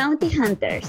Bounty 0.00 0.30
Hunters, 0.38 0.88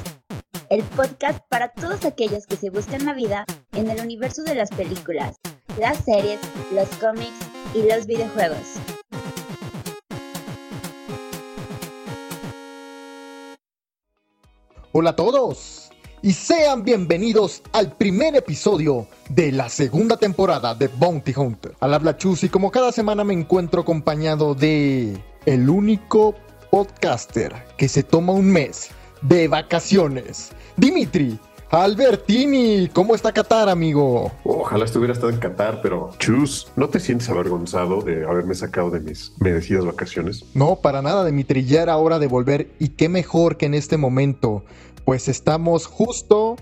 el 0.70 0.84
podcast 0.84 1.40
para 1.50 1.70
todos 1.70 2.06
aquellos 2.06 2.46
que 2.46 2.56
se 2.56 2.70
buscan 2.70 3.08
la 3.08 3.16
vida 3.16 3.44
en 3.72 3.90
el 3.90 4.00
universo 4.02 4.44
de 4.44 4.54
las 4.54 4.70
películas, 4.70 5.36
las 5.80 5.98
series, 6.04 6.40
los 6.72 6.88
cómics 7.00 7.34
y 7.74 7.92
los 7.92 8.06
videojuegos. 8.06 8.76
Hola 14.92 15.10
a 15.10 15.16
todos 15.16 15.90
y 16.22 16.34
sean 16.34 16.84
bienvenidos 16.84 17.64
al 17.72 17.98
primer 17.98 18.36
episodio 18.36 19.08
de 19.30 19.52
la 19.52 19.70
segunda 19.70 20.18
temporada 20.18 20.76
de 20.76 20.88
Bounty 20.88 21.34
Hunter. 21.36 21.74
Al 21.80 21.96
habla 21.96 22.16
Chus 22.16 22.44
y 22.44 22.50
como 22.50 22.70
cada 22.70 22.92
semana 22.92 23.24
me 23.24 23.34
encuentro 23.34 23.82
acompañado 23.82 24.54
de 24.54 25.18
el 25.48 25.68
único 25.68 26.36
podcaster 26.70 27.56
que 27.76 27.90
se 27.90 28.04
toma 28.04 28.34
un 28.34 28.46
mes 28.52 28.92
de 29.22 29.48
vacaciones, 29.48 30.52
Dimitri. 30.78 31.40
Albertini, 31.72 32.90
¿cómo 32.92 33.14
está 33.14 33.32
Qatar, 33.32 33.70
amigo? 33.70 34.32
Ojalá 34.44 34.86
estuviera 34.86 35.14
estado 35.14 35.32
en 35.32 35.38
Qatar, 35.38 35.82
pero 35.84 36.10
Chus, 36.18 36.72
¿no 36.76 36.90
te 36.90 37.00
sientes 37.00 37.30
avergonzado 37.30 38.02
de 38.02 38.26
haberme 38.26 38.56
sacado 38.56 38.90
de 38.90 39.00
mis 39.00 39.34
merecidas 39.40 39.86
vacaciones? 39.86 40.46
No, 40.56 40.78
para 40.78 41.04
nada, 41.04 41.24
Dimitri, 41.24 41.66
ya 41.66 41.84
era 41.84 41.98
hora 41.98 42.18
de 42.18 42.26
volver 42.26 42.72
y 42.80 42.90
qué 42.90 43.08
mejor 43.08 43.58
que 43.58 43.68
en 43.68 43.76
este 43.76 43.98
momento, 43.98 44.66
pues 45.06 45.28
estamos 45.28 45.86
justo 45.86 46.56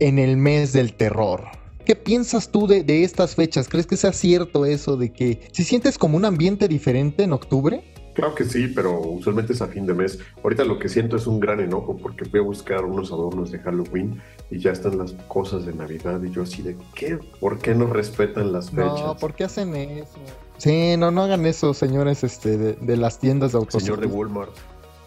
en 0.00 0.18
el 0.18 0.36
mes 0.36 0.72
del 0.72 0.94
terror. 0.94 1.44
¿Qué 1.84 1.94
piensas 1.94 2.50
tú 2.50 2.66
de, 2.66 2.82
de 2.82 3.04
estas 3.04 3.36
fechas? 3.36 3.68
¿Crees 3.68 3.86
que 3.86 3.96
sea 3.96 4.12
cierto 4.12 4.64
eso 4.64 4.96
de 4.96 5.12
que 5.12 5.48
si 5.52 5.62
sientes 5.62 5.96
como 5.96 6.16
un 6.16 6.24
ambiente 6.24 6.66
diferente 6.66 7.22
en 7.22 7.32
octubre? 7.32 7.84
Claro 8.14 8.34
que 8.34 8.44
sí, 8.44 8.68
pero 8.68 9.00
usualmente 9.00 9.52
es 9.52 9.62
a 9.62 9.68
fin 9.68 9.86
de 9.86 9.94
mes. 9.94 10.18
Ahorita 10.42 10.64
lo 10.64 10.78
que 10.78 10.88
siento 10.88 11.16
es 11.16 11.26
un 11.26 11.40
gran 11.40 11.60
enojo 11.60 11.96
porque 11.96 12.24
fui 12.24 12.40
a 12.40 12.42
buscar 12.42 12.84
unos 12.84 13.12
adornos 13.12 13.50
de 13.50 13.58
Halloween 13.60 14.20
y 14.50 14.58
ya 14.58 14.72
están 14.72 14.98
las 14.98 15.12
cosas 15.28 15.64
de 15.66 15.72
Navidad 15.72 16.20
y 16.22 16.30
yo 16.30 16.42
así 16.42 16.62
de 16.62 16.76
¿qué? 16.94 17.18
¿Por 17.38 17.58
qué 17.58 17.74
no 17.74 17.86
respetan 17.86 18.52
las 18.52 18.70
fechas? 18.70 19.00
No, 19.00 19.16
¿por 19.16 19.34
qué 19.34 19.44
hacen 19.44 19.74
eso? 19.76 20.18
Sí, 20.58 20.96
no, 20.98 21.10
no 21.10 21.22
hagan 21.22 21.46
eso, 21.46 21.72
señores 21.72 22.24
este, 22.24 22.58
de, 22.58 22.72
de 22.74 22.96
las 22.96 23.18
tiendas 23.18 23.52
de 23.52 23.58
autos. 23.58 23.82
Señor 23.82 24.00
de 24.00 24.06
Walmart. 24.06 24.52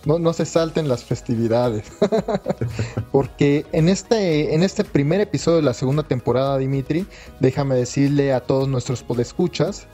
No, 0.05 0.19
no 0.19 0.33
se 0.33 0.45
salten 0.45 0.88
las 0.88 1.03
festividades. 1.03 1.85
Porque 3.11 3.65
en 3.71 3.88
este, 3.88 4.53
en 4.53 4.63
este 4.63 4.83
primer 4.83 5.21
episodio 5.21 5.57
de 5.57 5.63
la 5.63 5.73
segunda 5.73 6.03
temporada, 6.03 6.57
Dimitri, 6.57 7.05
déjame 7.39 7.75
decirle 7.75 8.33
a 8.33 8.41
todos 8.41 8.67
nuestros 8.67 9.03
podescuchas 9.03 9.88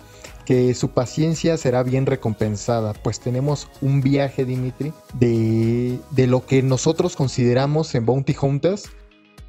que 0.50 0.74
su 0.74 0.90
paciencia 0.90 1.58
será 1.58 1.84
bien 1.84 2.08
recompensada, 2.08 2.94
pues 2.94 3.20
tenemos 3.20 3.70
un 3.82 4.02
viaje, 4.02 4.46
Dimitri, 4.46 4.92
de, 5.14 6.00
de 6.10 6.26
lo 6.26 6.44
que 6.44 6.64
nosotros 6.64 7.16
consideramos 7.16 7.94
en 7.94 8.04
Bounty 8.08 8.36
Hunters. 8.42 8.90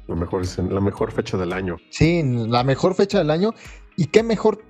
Lo 0.07 0.15
mejor 0.15 0.43
es 0.43 0.59
la 0.59 0.79
mejor 0.79 1.11
fecha 1.11 1.37
del 1.37 1.53
año. 1.53 1.77
Sí, 1.89 2.21
la 2.23 2.63
mejor 2.63 2.93
fecha 2.93 3.17
del 3.17 3.31
año. 3.31 3.55
¿Y 3.97 4.05
qué 4.05 4.21
mejor 4.21 4.63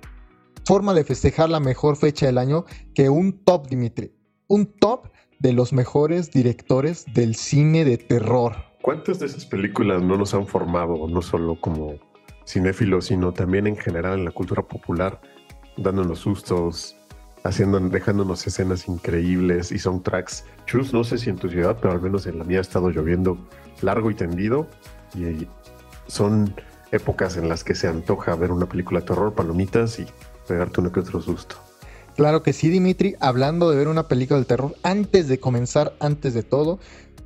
forma 0.64 0.94
de 0.94 1.04
festejar 1.04 1.50
la 1.50 1.60
mejor 1.60 1.98
fecha 1.98 2.24
del 2.24 2.38
año 2.38 2.64
que 2.94 3.10
un 3.10 3.44
top, 3.44 3.68
Dimitri? 3.68 4.14
Un 4.46 4.64
top 4.64 5.08
de 5.38 5.52
los 5.52 5.74
mejores 5.74 6.30
directores 6.30 7.04
del 7.12 7.34
cine 7.34 7.84
de 7.84 7.98
terror. 7.98 8.56
¿Cuántas 8.80 9.18
de 9.18 9.26
esas 9.26 9.44
películas 9.44 10.02
no 10.02 10.16
nos 10.16 10.32
han 10.32 10.46
formado, 10.46 11.06
no 11.08 11.20
solo 11.20 11.60
como 11.60 11.96
cinéfilos, 12.46 13.04
sino 13.04 13.34
también 13.34 13.66
en 13.66 13.76
general 13.76 14.20
en 14.20 14.24
la 14.24 14.30
cultura 14.30 14.62
popular? 14.62 15.20
Dándonos 15.76 16.20
sustos, 16.20 16.96
haciendo, 17.44 17.80
dejándonos 17.80 18.46
escenas 18.46 18.88
increíbles 18.88 19.72
y 19.72 19.78
soundtracks. 19.78 20.44
Chus, 20.66 20.92
no 20.92 21.04
sé 21.04 21.18
si 21.18 21.30
en 21.30 21.36
tu 21.36 21.48
ciudad, 21.48 21.76
pero 21.80 21.92
al 21.92 22.00
menos 22.00 22.26
en 22.26 22.38
la 22.38 22.44
mía 22.44 22.58
ha 22.58 22.62
estado 22.62 22.90
lloviendo 22.90 23.38
largo 23.80 24.10
y 24.10 24.14
tendido 24.14 24.66
y 25.14 25.46
son 26.06 26.54
épocas 26.92 27.36
en 27.36 27.48
las 27.48 27.64
que 27.64 27.74
se 27.74 27.88
antoja 27.88 28.34
ver 28.36 28.52
una 28.52 28.66
película 28.66 29.00
de 29.00 29.06
terror, 29.06 29.34
palomitas 29.34 29.98
y 29.98 30.06
pegarte 30.46 30.80
uno 30.80 30.92
que 30.92 31.00
otro 31.00 31.20
susto. 31.20 31.56
Claro 32.16 32.42
que 32.42 32.52
sí, 32.52 32.68
Dimitri. 32.68 33.16
Hablando 33.20 33.70
de 33.70 33.76
ver 33.78 33.88
una 33.88 34.06
película 34.06 34.38
de 34.38 34.44
terror, 34.44 34.74
antes 34.82 35.28
de 35.28 35.40
comenzar, 35.40 35.94
antes 35.98 36.34
de 36.34 36.42
todo, 36.42 36.78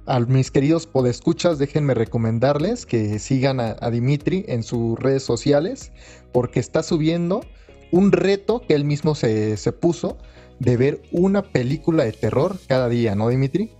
a 0.07 0.21
mis 0.21 0.53
queridos 0.53 0.87
podescuchas, 0.87 1.59
déjenme 1.59 1.95
recomendarles 1.95 2.87
que 2.87 3.19
sigan 3.19 3.59
a, 3.59 3.77
a 3.81 3.91
Dimitri 3.91 4.45
en 4.47 4.63
sus 4.63 4.97
redes 4.99 5.25
sociales, 5.25 5.91
porque 6.33 6.61
está 6.61 6.85
subiendo 6.85 7.41
un 7.97 8.13
reto 8.13 8.63
que 8.67 8.75
él 8.75 8.85
mismo 8.85 9.15
se, 9.15 9.57
se, 9.57 9.73
puso 9.73 10.19
de 10.59 10.77
ver 10.77 11.03
una 11.13 11.43
película 11.43 12.05
de 12.05 12.13
terror 12.13 12.57
cada 12.69 12.89
día, 12.89 13.15
¿no, 13.15 13.29
Dimitri? 13.29 13.73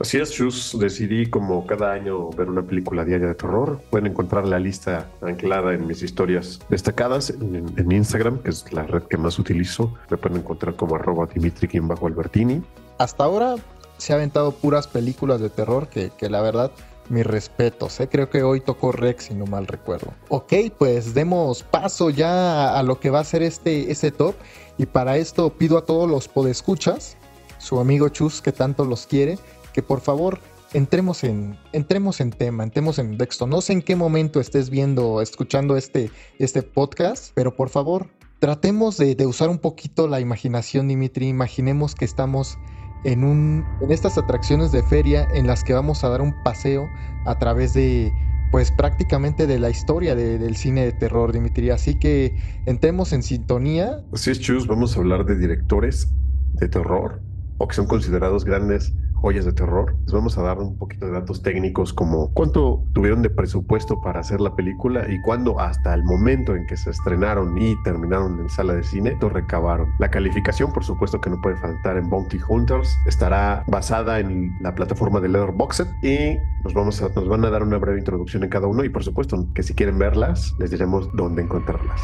Así 0.00 0.18
es, 0.18 0.32
Chus. 0.32 0.76
Decidí 0.80 1.30
como 1.30 1.64
cada 1.64 1.92
año 1.92 2.30
ver 2.30 2.48
una 2.48 2.62
película 2.62 3.04
diaria 3.04 3.28
de 3.28 3.34
terror. 3.36 3.80
Pueden 3.88 4.08
encontrar 4.08 4.48
la 4.48 4.58
lista 4.58 5.08
anclada 5.20 5.74
en 5.74 5.86
mis 5.86 6.02
historias 6.02 6.58
destacadas 6.68 7.30
en, 7.30 7.72
en 7.76 7.92
Instagram, 7.92 8.42
que 8.42 8.50
es 8.50 8.72
la 8.72 8.82
red 8.82 9.02
que 9.04 9.16
más 9.16 9.38
utilizo. 9.38 9.94
Me 10.10 10.16
pueden 10.16 10.38
encontrar 10.38 10.74
como 10.74 10.96
arroba 10.96 11.28
Dimitri-Albertini. 11.32 12.62
Hasta 12.98 13.22
ahora 13.22 13.54
se 13.96 14.12
ha 14.12 14.16
aventado 14.16 14.50
puras 14.50 14.88
películas 14.88 15.40
de 15.40 15.50
terror 15.50 15.88
que, 15.88 16.10
que 16.18 16.28
la 16.28 16.42
verdad 16.42 16.72
mis 17.12 17.26
respetos, 17.26 18.00
¿eh? 18.00 18.08
creo 18.08 18.30
que 18.30 18.42
hoy 18.42 18.60
tocó 18.60 18.90
Rex, 18.90 19.24
si 19.24 19.34
no 19.34 19.46
mal 19.46 19.66
recuerdo. 19.66 20.12
Ok, 20.28 20.54
pues 20.78 21.14
demos 21.14 21.62
paso 21.62 22.10
ya 22.10 22.76
a 22.78 22.82
lo 22.82 22.98
que 22.98 23.10
va 23.10 23.20
a 23.20 23.24
ser 23.24 23.42
este, 23.42 23.92
este 23.92 24.10
top. 24.10 24.34
Y 24.78 24.86
para 24.86 25.18
esto 25.18 25.50
pido 25.50 25.78
a 25.78 25.84
todos 25.84 26.10
los 26.10 26.28
podescuchas, 26.28 27.16
su 27.58 27.78
amigo 27.78 28.08
Chus 28.08 28.40
que 28.40 28.52
tanto 28.52 28.84
los 28.84 29.06
quiere, 29.06 29.38
que 29.72 29.82
por 29.82 30.00
favor 30.00 30.40
entremos 30.72 31.22
en, 31.22 31.58
entremos 31.72 32.20
en 32.20 32.30
tema, 32.30 32.64
entremos 32.64 32.98
en 32.98 33.18
texto. 33.18 33.46
No 33.46 33.60
sé 33.60 33.74
en 33.74 33.82
qué 33.82 33.94
momento 33.94 34.40
estés 34.40 34.70
viendo, 34.70 35.20
escuchando 35.20 35.76
este, 35.76 36.10
este 36.38 36.62
podcast, 36.62 37.32
pero 37.34 37.54
por 37.54 37.68
favor 37.68 38.08
tratemos 38.38 38.96
de, 38.96 39.14
de 39.14 39.26
usar 39.26 39.50
un 39.50 39.58
poquito 39.58 40.08
la 40.08 40.18
imaginación, 40.18 40.88
Dimitri. 40.88 41.28
Imaginemos 41.28 41.94
que 41.94 42.06
estamos 42.06 42.58
en, 43.04 43.24
un, 43.24 43.64
en 43.80 43.90
estas 43.90 44.18
atracciones 44.18 44.72
de 44.72 44.82
feria 44.82 45.26
en 45.32 45.46
las 45.46 45.64
que 45.64 45.72
vamos 45.72 46.04
a 46.04 46.08
dar 46.08 46.20
un 46.20 46.34
paseo 46.42 46.88
a 47.24 47.38
través 47.38 47.74
de, 47.74 48.12
pues 48.50 48.70
prácticamente 48.70 49.46
de 49.46 49.58
la 49.58 49.70
historia 49.70 50.14
de, 50.14 50.38
del 50.38 50.56
cine 50.56 50.84
de 50.84 50.92
terror, 50.92 51.32
Dimitri. 51.32 51.70
Así 51.70 51.98
que 51.98 52.36
entremos 52.66 53.12
en 53.12 53.22
sintonía. 53.22 54.04
Así 54.12 54.30
es, 54.30 54.40
Chus, 54.40 54.66
vamos 54.66 54.96
a 54.96 55.00
hablar 55.00 55.24
de 55.24 55.36
directores 55.36 56.08
de 56.54 56.68
terror 56.68 57.20
o 57.62 57.68
que 57.68 57.76
son 57.76 57.86
considerados 57.86 58.44
grandes 58.44 58.92
joyas 59.14 59.44
de 59.44 59.52
terror. 59.52 59.94
Les 60.02 60.12
vamos 60.12 60.36
a 60.36 60.42
dar 60.42 60.58
un 60.58 60.76
poquito 60.76 61.06
de 61.06 61.12
datos 61.12 61.42
técnicos 61.42 61.92
como 61.92 62.34
cuánto 62.34 62.84
tuvieron 62.92 63.22
de 63.22 63.30
presupuesto 63.30 64.00
para 64.00 64.18
hacer 64.18 64.40
la 64.40 64.56
película 64.56 65.06
y 65.08 65.20
cuándo 65.22 65.60
hasta 65.60 65.94
el 65.94 66.02
momento 66.02 66.56
en 66.56 66.66
que 66.66 66.76
se 66.76 66.90
estrenaron 66.90 67.56
y 67.56 67.80
terminaron 67.84 68.40
en 68.40 68.48
sala 68.48 68.74
de 68.74 68.82
cine, 68.82 69.16
lo 69.20 69.28
recabaron. 69.28 69.88
La 70.00 70.10
calificación, 70.10 70.72
por 70.72 70.82
supuesto 70.82 71.20
que 71.20 71.30
no 71.30 71.40
puede 71.40 71.56
faltar 71.56 71.96
en 71.98 72.10
Bounty 72.10 72.40
Hunters, 72.48 72.92
estará 73.06 73.62
basada 73.68 74.18
en 74.18 74.50
la 74.60 74.74
plataforma 74.74 75.20
de 75.20 75.28
Letterboxd 75.28 75.86
y 76.02 76.38
nos, 76.64 76.74
vamos 76.74 77.00
a, 77.00 77.10
nos 77.10 77.28
van 77.28 77.44
a 77.44 77.50
dar 77.50 77.62
una 77.62 77.78
breve 77.78 78.00
introducción 78.00 78.42
en 78.42 78.50
cada 78.50 78.66
uno 78.66 78.82
y 78.82 78.88
por 78.88 79.04
supuesto 79.04 79.46
que 79.54 79.62
si 79.62 79.72
quieren 79.72 80.00
verlas, 80.00 80.52
les 80.58 80.72
diremos 80.72 81.08
dónde 81.14 81.42
encontrarlas. 81.42 82.00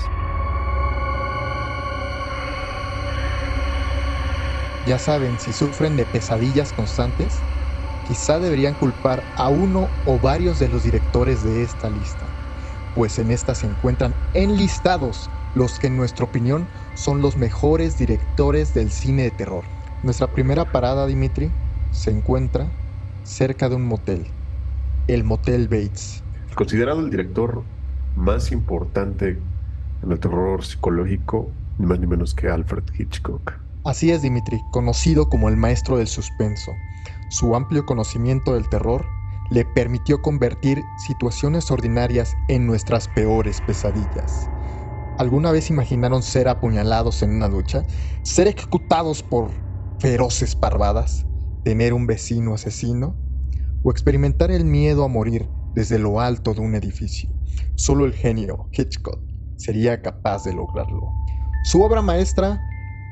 Ya 4.86 4.98
saben, 4.98 5.38
si 5.38 5.52
sufren 5.52 5.96
de 5.96 6.06
pesadillas 6.06 6.72
constantes, 6.72 7.32
quizá 8.06 8.38
deberían 8.38 8.74
culpar 8.74 9.22
a 9.36 9.48
uno 9.48 9.88
o 10.06 10.18
varios 10.18 10.58
de 10.58 10.68
los 10.68 10.84
directores 10.84 11.42
de 11.42 11.62
esta 11.62 11.90
lista, 11.90 12.26
pues 12.94 13.18
en 13.18 13.30
esta 13.30 13.54
se 13.54 13.66
encuentran 13.66 14.14
enlistados 14.34 15.30
los 15.54 15.78
que 15.78 15.88
en 15.88 15.96
nuestra 15.96 16.24
opinión 16.24 16.66
son 16.94 17.20
los 17.20 17.36
mejores 17.36 17.98
directores 17.98 18.72
del 18.74 18.90
cine 18.90 19.24
de 19.24 19.30
terror. 19.30 19.64
Nuestra 20.02 20.28
primera 20.28 20.64
parada, 20.70 21.06
Dimitri, 21.06 21.50
se 21.90 22.10
encuentra 22.10 22.70
cerca 23.24 23.68
de 23.68 23.74
un 23.74 23.86
motel, 23.86 24.26
el 25.06 25.24
Motel 25.24 25.68
Bates. 25.68 26.22
Considerado 26.54 27.00
el 27.00 27.10
director 27.10 27.62
más 28.14 28.52
importante 28.52 29.38
en 30.02 30.12
el 30.12 30.20
terror 30.20 30.64
psicológico, 30.64 31.52
ni 31.78 31.86
más 31.86 31.98
ni 32.00 32.06
menos 32.06 32.34
que 32.34 32.48
Alfred 32.48 32.84
Hitchcock. 32.96 33.57
Así 33.84 34.10
es 34.10 34.22
Dimitri, 34.22 34.64
conocido 34.70 35.28
como 35.28 35.48
el 35.48 35.56
maestro 35.56 35.98
del 35.98 36.08
suspenso. 36.08 36.76
Su 37.30 37.54
amplio 37.54 37.86
conocimiento 37.86 38.54
del 38.54 38.68
terror 38.68 39.06
le 39.50 39.64
permitió 39.64 40.20
convertir 40.20 40.82
situaciones 41.06 41.70
ordinarias 41.70 42.36
en 42.48 42.66
nuestras 42.66 43.08
peores 43.08 43.60
pesadillas. 43.60 44.50
¿Alguna 45.16 45.52
vez 45.52 45.70
imaginaron 45.70 46.22
ser 46.22 46.48
apuñalados 46.48 47.22
en 47.22 47.30
una 47.30 47.48
ducha? 47.48 47.84
¿Ser 48.22 48.48
ejecutados 48.48 49.22
por 49.22 49.52
feroces 49.98 50.54
parvadas? 50.54 51.26
¿Tener 51.64 51.92
un 51.92 52.06
vecino 52.06 52.54
asesino? 52.54 53.16
¿O 53.82 53.90
experimentar 53.90 54.50
el 54.50 54.64
miedo 54.64 55.04
a 55.04 55.08
morir 55.08 55.48
desde 55.74 55.98
lo 55.98 56.20
alto 56.20 56.52
de 56.52 56.60
un 56.60 56.74
edificio? 56.74 57.30
Solo 57.74 58.04
el 58.04 58.12
genio 58.12 58.68
Hitchcock 58.72 59.20
sería 59.56 60.02
capaz 60.02 60.44
de 60.44 60.52
lograrlo. 60.52 61.12
Su 61.64 61.82
obra 61.82 62.02
maestra 62.02 62.60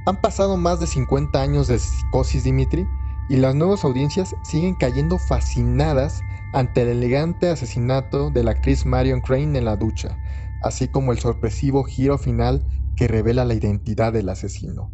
han 0.07 0.21
pasado 0.21 0.57
más 0.57 0.79
de 0.79 0.87
50 0.87 1.43
años 1.43 1.67
de 1.67 1.81
psicosis, 1.81 2.45
Dimitri, 2.45 2.87
y 3.29 3.37
las 3.37 3.57
nuevas 3.57 3.85
audiencias 3.85 4.37
siguen 4.45 4.77
cayendo 4.77 5.19
fascinadas 5.19 6.21
ante 6.53 6.83
el 6.83 6.89
elegante 6.89 7.49
asesinato 7.49 8.31
de 8.31 8.45
la 8.45 8.53
actriz 8.53 8.87
Marion 8.87 9.21
Crane 9.21 9.59
en 9.59 9.65
la 9.65 9.77
ducha, 9.77 10.17
así 10.63 10.87
como 10.87 11.11
el 11.11 11.19
sorpresivo 11.19 11.83
giro 11.83 12.19
final 12.19 12.65
que 12.95 13.09
revela 13.09 13.45
la 13.45 13.55
identidad 13.55 14.13
del 14.13 14.29
asesino. 14.29 14.93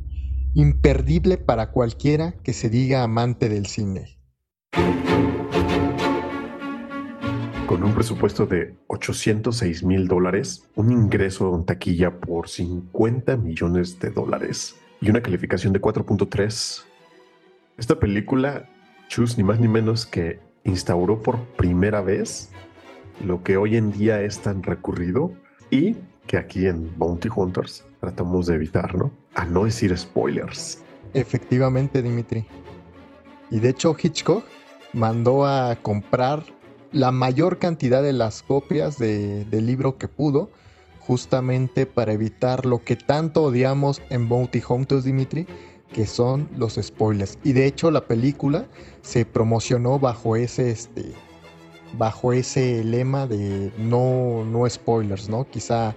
Imperdible 0.55 1.37
para 1.37 1.73
cualquiera 1.73 2.33
que 2.43 2.55
se 2.55 2.71
diga 2.71 3.03
amante 3.03 3.51
del 3.51 3.67
cine. 3.67 4.19
Con 7.67 7.85
un 7.85 7.95
presupuesto 7.95 8.47
de 8.47 8.77
806 8.87 9.85
mil 9.85 10.09
dólares, 10.09 10.65
un 10.75 10.91
ingreso 10.91 11.55
en 11.55 11.67
taquilla 11.67 12.19
por 12.19 12.49
50 12.49 13.37
millones 13.37 13.99
de 13.99 14.11
dólares 14.11 14.77
y 15.03 15.11
una 15.11 15.21
calificación 15.21 15.73
de 15.73 15.81
4.3, 15.81 16.85
esta 17.77 17.99
película, 17.99 18.71
Chus, 19.09 19.37
ni 19.37 19.43
más 19.43 19.59
ni 19.59 19.67
menos 19.67 20.07
que 20.07 20.39
instauró 20.65 21.21
por 21.21 21.41
primera 21.57 22.01
vez 22.01 22.51
lo 23.25 23.43
que 23.43 23.57
hoy 23.57 23.77
en 23.77 23.91
día 23.91 24.23
es 24.23 24.39
tan 24.39 24.63
recurrido 24.63 25.33
y 25.71 25.97
que 26.29 26.37
aquí 26.37 26.67
en 26.67 26.97
Bounty 26.97 27.29
Hunters 27.35 27.85
tratamos 28.01 28.47
de 28.47 28.55
evitar, 28.55 28.95
¿no? 28.95 29.11
A 29.35 29.45
no 29.45 29.65
decir 29.65 29.97
spoilers. 29.99 30.81
Efectivamente, 31.15 32.01
Dimitri. 32.01 32.47
Y 33.51 33.59
de 33.59 33.71
hecho 33.71 33.97
Hitchcock 34.01 34.45
mandó 34.93 35.47
a 35.47 35.77
comprar 35.83 36.45
la 36.93 37.11
mayor 37.11 37.59
cantidad 37.59 38.03
de 38.05 38.13
las 38.13 38.43
copias 38.43 38.99
del 38.99 39.67
libro 39.67 39.99
que 39.99 40.07
pudo, 40.07 40.51
justamente 41.07 41.87
para 41.87 42.13
evitar 42.13 42.67
lo 42.67 42.85
que 42.85 42.97
tanto 42.97 43.45
odiamos 43.45 44.01
en 44.11 44.29
Bounty 44.29 44.63
Hunters, 44.67 45.05
Dimitri, 45.05 45.47
que 45.93 46.07
son 46.07 46.49
los 46.57 46.79
spoilers. 46.81 47.39
Y 47.45 47.53
de 47.53 47.67
hecho 47.67 47.91
la 47.91 48.07
película 48.07 48.67
se 49.03 49.25
promocionó 49.25 49.99
bajo 49.99 50.37
ese, 50.37 50.71
este, 50.71 51.13
bajo 51.99 52.33
ese 52.33 52.83
lema 52.85 53.27
de 53.27 53.73
no, 53.79 54.45
no 54.45 54.69
spoilers, 54.69 55.29
¿no? 55.29 55.45
Quizá, 55.49 55.95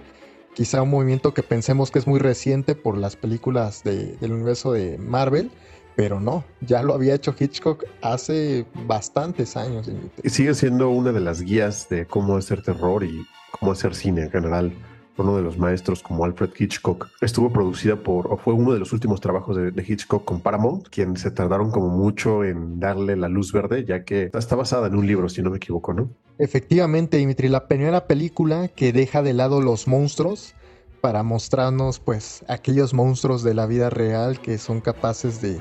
quizá 0.54 0.82
un 0.82 0.90
movimiento 0.90 1.32
que 1.32 1.42
pensemos 1.42 1.90
que 1.90 1.98
es 1.98 2.06
muy 2.06 2.20
reciente 2.20 2.74
por 2.74 2.98
las 2.98 3.16
películas 3.16 3.82
del 3.84 4.32
universo 4.32 4.72
de 4.72 4.98
Marvel, 4.98 5.50
pero 5.94 6.20
no, 6.20 6.44
ya 6.60 6.82
lo 6.82 6.92
había 6.92 7.14
hecho 7.14 7.34
Hitchcock 7.38 7.84
hace 8.02 8.66
bastantes 8.86 9.56
años. 9.56 9.90
Sigue 10.24 10.52
siendo 10.54 10.90
una 10.90 11.10
de 11.12 11.20
las 11.20 11.40
guías 11.40 11.88
de 11.88 12.06
cómo 12.06 12.36
hacer 12.36 12.62
terror 12.62 13.02
y 13.02 13.26
cómo 13.58 13.72
hacer 13.72 13.94
cine 13.94 14.24
en 14.24 14.30
general 14.30 14.72
uno 15.16 15.36
de 15.36 15.42
los 15.42 15.58
maestros 15.58 16.02
como 16.02 16.24
Alfred 16.24 16.50
Hitchcock. 16.58 17.08
Estuvo 17.20 17.52
producida 17.52 17.96
por, 17.96 18.32
o 18.32 18.36
fue 18.36 18.54
uno 18.54 18.72
de 18.72 18.78
los 18.78 18.92
últimos 18.92 19.20
trabajos 19.20 19.56
de, 19.56 19.84
Hitchcock 19.86 20.24
con 20.24 20.40
Paramount, 20.40 20.88
quien 20.88 21.16
se 21.16 21.30
tardaron 21.30 21.70
como 21.70 21.88
mucho 21.88 22.44
en 22.44 22.80
darle 22.80 23.16
la 23.16 23.28
luz 23.28 23.52
verde, 23.52 23.84
ya 23.84 24.04
que 24.04 24.30
está 24.34 24.56
basada 24.56 24.88
en 24.88 24.96
un 24.96 25.06
libro, 25.06 25.28
si 25.28 25.42
no 25.42 25.50
me 25.50 25.58
equivoco, 25.58 25.92
¿no? 25.92 26.10
Efectivamente, 26.38 27.16
Dimitri, 27.16 27.48
la 27.48 27.68
primera 27.68 28.06
película 28.06 28.68
que 28.68 28.92
deja 28.92 29.22
de 29.22 29.32
lado 29.32 29.60
los 29.60 29.86
monstruos 29.86 30.54
para 31.00 31.22
mostrarnos, 31.22 32.00
pues, 32.00 32.44
aquellos 32.48 32.92
monstruos 32.92 33.42
de 33.42 33.54
la 33.54 33.66
vida 33.66 33.90
real 33.90 34.40
que 34.40 34.58
son 34.58 34.80
capaces 34.80 35.40
de, 35.40 35.60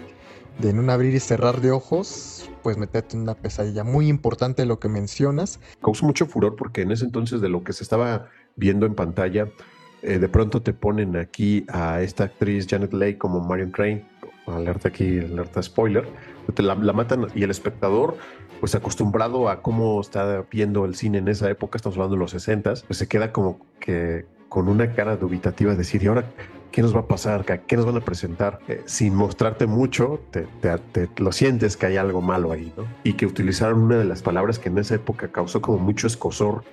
de 0.59 0.69
en 0.69 0.79
un 0.79 0.89
abrir 0.89 1.13
y 1.13 1.19
cerrar 1.19 1.61
de 1.61 1.71
ojos, 1.71 2.49
pues 2.63 2.77
meterte 2.77 3.15
en 3.15 3.23
una 3.23 3.35
pesadilla. 3.35 3.83
Muy 3.83 4.07
importante 4.07 4.65
lo 4.65 4.79
que 4.79 4.89
mencionas. 4.89 5.59
Causó 5.81 6.05
mucho 6.05 6.25
furor 6.25 6.55
porque 6.55 6.81
en 6.81 6.91
ese 6.91 7.05
entonces 7.05 7.41
de 7.41 7.49
lo 7.49 7.63
que 7.63 7.73
se 7.73 7.83
estaba 7.83 8.29
viendo 8.55 8.85
en 8.85 8.95
pantalla, 8.95 9.47
eh, 10.01 10.19
de 10.19 10.29
pronto 10.29 10.61
te 10.61 10.73
ponen 10.73 11.15
aquí 11.15 11.65
a 11.67 12.01
esta 12.01 12.25
actriz 12.25 12.67
Janet 12.69 12.93
Leigh 12.93 13.17
como 13.17 13.41
Marion 13.41 13.71
Crane, 13.71 14.05
alerta 14.47 14.89
aquí, 14.89 15.19
alerta 15.19 15.61
spoiler, 15.63 16.07
la, 16.57 16.75
la 16.75 16.93
matan 16.93 17.27
y 17.33 17.43
el 17.43 17.51
espectador 17.51 18.15
pues 18.59 18.75
acostumbrado 18.75 19.49
a 19.49 19.61
cómo 19.61 19.99
está 19.99 20.45
viendo 20.49 20.85
el 20.85 20.95
cine 20.95 21.17
en 21.17 21.27
esa 21.27 21.49
época, 21.49 21.77
estamos 21.77 21.97
hablando 21.97 22.15
de 22.15 22.21
los 22.21 22.31
60, 22.31 22.73
pues 22.87 22.97
se 22.97 23.07
queda 23.07 23.31
como 23.31 23.59
que 23.79 24.25
con 24.49 24.69
una 24.69 24.93
cara 24.93 25.17
dubitativa 25.17 25.71
de 25.71 25.77
decir, 25.77 26.03
¿y 26.03 26.07
ahora 26.07 26.25
qué 26.71 26.81
nos 26.81 26.95
va 26.95 27.01
a 27.01 27.07
pasar? 27.07 27.45
¿Qué 27.67 27.75
nos 27.75 27.85
van 27.85 27.97
a 27.97 28.01
presentar? 28.01 28.59
Eh, 28.67 28.81
sin 28.85 29.13
mostrarte 29.15 29.65
mucho, 29.65 30.21
te, 30.31 30.47
te, 30.61 31.09
lo 31.17 31.31
sientes 31.31 31.77
que 31.77 31.87
hay 31.87 31.97
algo 31.97 32.21
malo 32.21 32.51
ahí, 32.51 32.73
¿no? 32.77 32.85
Y 33.03 33.13
que 33.13 33.25
utilizaron 33.25 33.83
una 33.83 33.97
de 33.97 34.05
las 34.05 34.21
palabras 34.21 34.59
que 34.59 34.69
en 34.69 34.77
esa 34.77 34.95
época 34.95 35.29
causó 35.29 35.61
como 35.61 35.77
mucho 35.77 36.07
escosor 36.07 36.63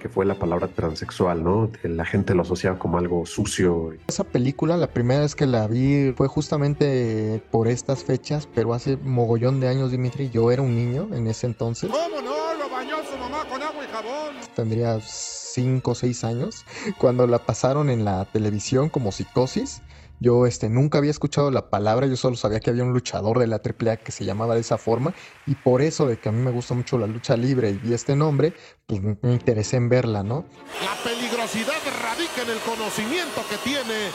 que 0.00 0.08
fue 0.08 0.24
la 0.26 0.34
palabra 0.34 0.66
transexual, 0.66 1.44
¿no? 1.44 1.70
La 1.84 2.04
gente 2.04 2.34
lo 2.34 2.42
asociaba 2.42 2.78
como 2.78 2.98
algo 2.98 3.26
sucio. 3.26 3.92
Esa 4.08 4.24
película, 4.24 4.76
la 4.76 4.88
primera 4.88 5.20
vez 5.20 5.36
que 5.36 5.46
la 5.46 5.68
vi 5.68 6.12
fue 6.16 6.26
justamente 6.26 7.40
por 7.52 7.68
estas 7.68 8.02
fechas, 8.02 8.48
pero 8.52 8.74
hace 8.74 8.96
mogollón 8.96 9.60
de 9.60 9.68
años, 9.68 9.92
Dimitri. 9.92 10.30
Yo 10.30 10.50
era 10.50 10.62
un 10.62 10.74
niño 10.74 11.08
en 11.12 11.28
ese 11.28 11.46
entonces. 11.46 11.90
¿Cómo 11.90 12.20
no? 12.20 12.54
Lo 12.54 12.68
bañó 12.68 12.96
su 13.08 13.16
mamá 13.18 13.44
con 13.48 13.62
agua 13.62 13.84
y 13.84 13.88
jabón. 13.92 14.34
Tendría 14.56 14.98
cinco 15.00 15.92
o 15.92 15.94
seis 15.94 16.24
años 16.24 16.64
cuando 16.98 17.26
la 17.26 17.38
pasaron 17.38 17.90
en 17.90 18.04
la 18.04 18.24
televisión 18.24 18.88
como 18.88 19.12
psicosis 19.12 19.82
yo 20.20 20.46
este, 20.46 20.68
nunca 20.68 20.98
había 20.98 21.10
escuchado 21.10 21.50
la 21.50 21.70
palabra, 21.70 22.06
yo 22.06 22.16
solo 22.16 22.36
sabía 22.36 22.60
que 22.60 22.70
había 22.70 22.84
un 22.84 22.92
luchador 22.92 23.38
de 23.38 23.46
la 23.46 23.56
AAA 23.56 23.96
que 23.96 24.12
se 24.12 24.24
llamaba 24.24 24.54
de 24.54 24.60
esa 24.60 24.78
forma 24.78 25.14
y 25.46 25.54
por 25.54 25.82
eso 25.82 26.06
de 26.06 26.18
que 26.18 26.28
a 26.28 26.32
mí 26.32 26.42
me 26.42 26.50
gusta 26.50 26.74
mucho 26.74 26.98
la 26.98 27.06
lucha 27.06 27.36
libre 27.36 27.70
y 27.70 27.78
vi 27.78 27.94
este 27.94 28.14
nombre, 28.14 28.52
pues 28.86 29.00
me 29.02 29.16
interesé 29.32 29.76
en 29.76 29.88
verla, 29.88 30.22
¿no? 30.22 30.44
La 30.84 31.02
peligrosidad 31.02 31.80
radica 32.02 32.42
en 32.42 32.50
el 32.50 32.58
conocimiento 32.58 33.42
que 33.48 33.56
tiene 33.68 34.10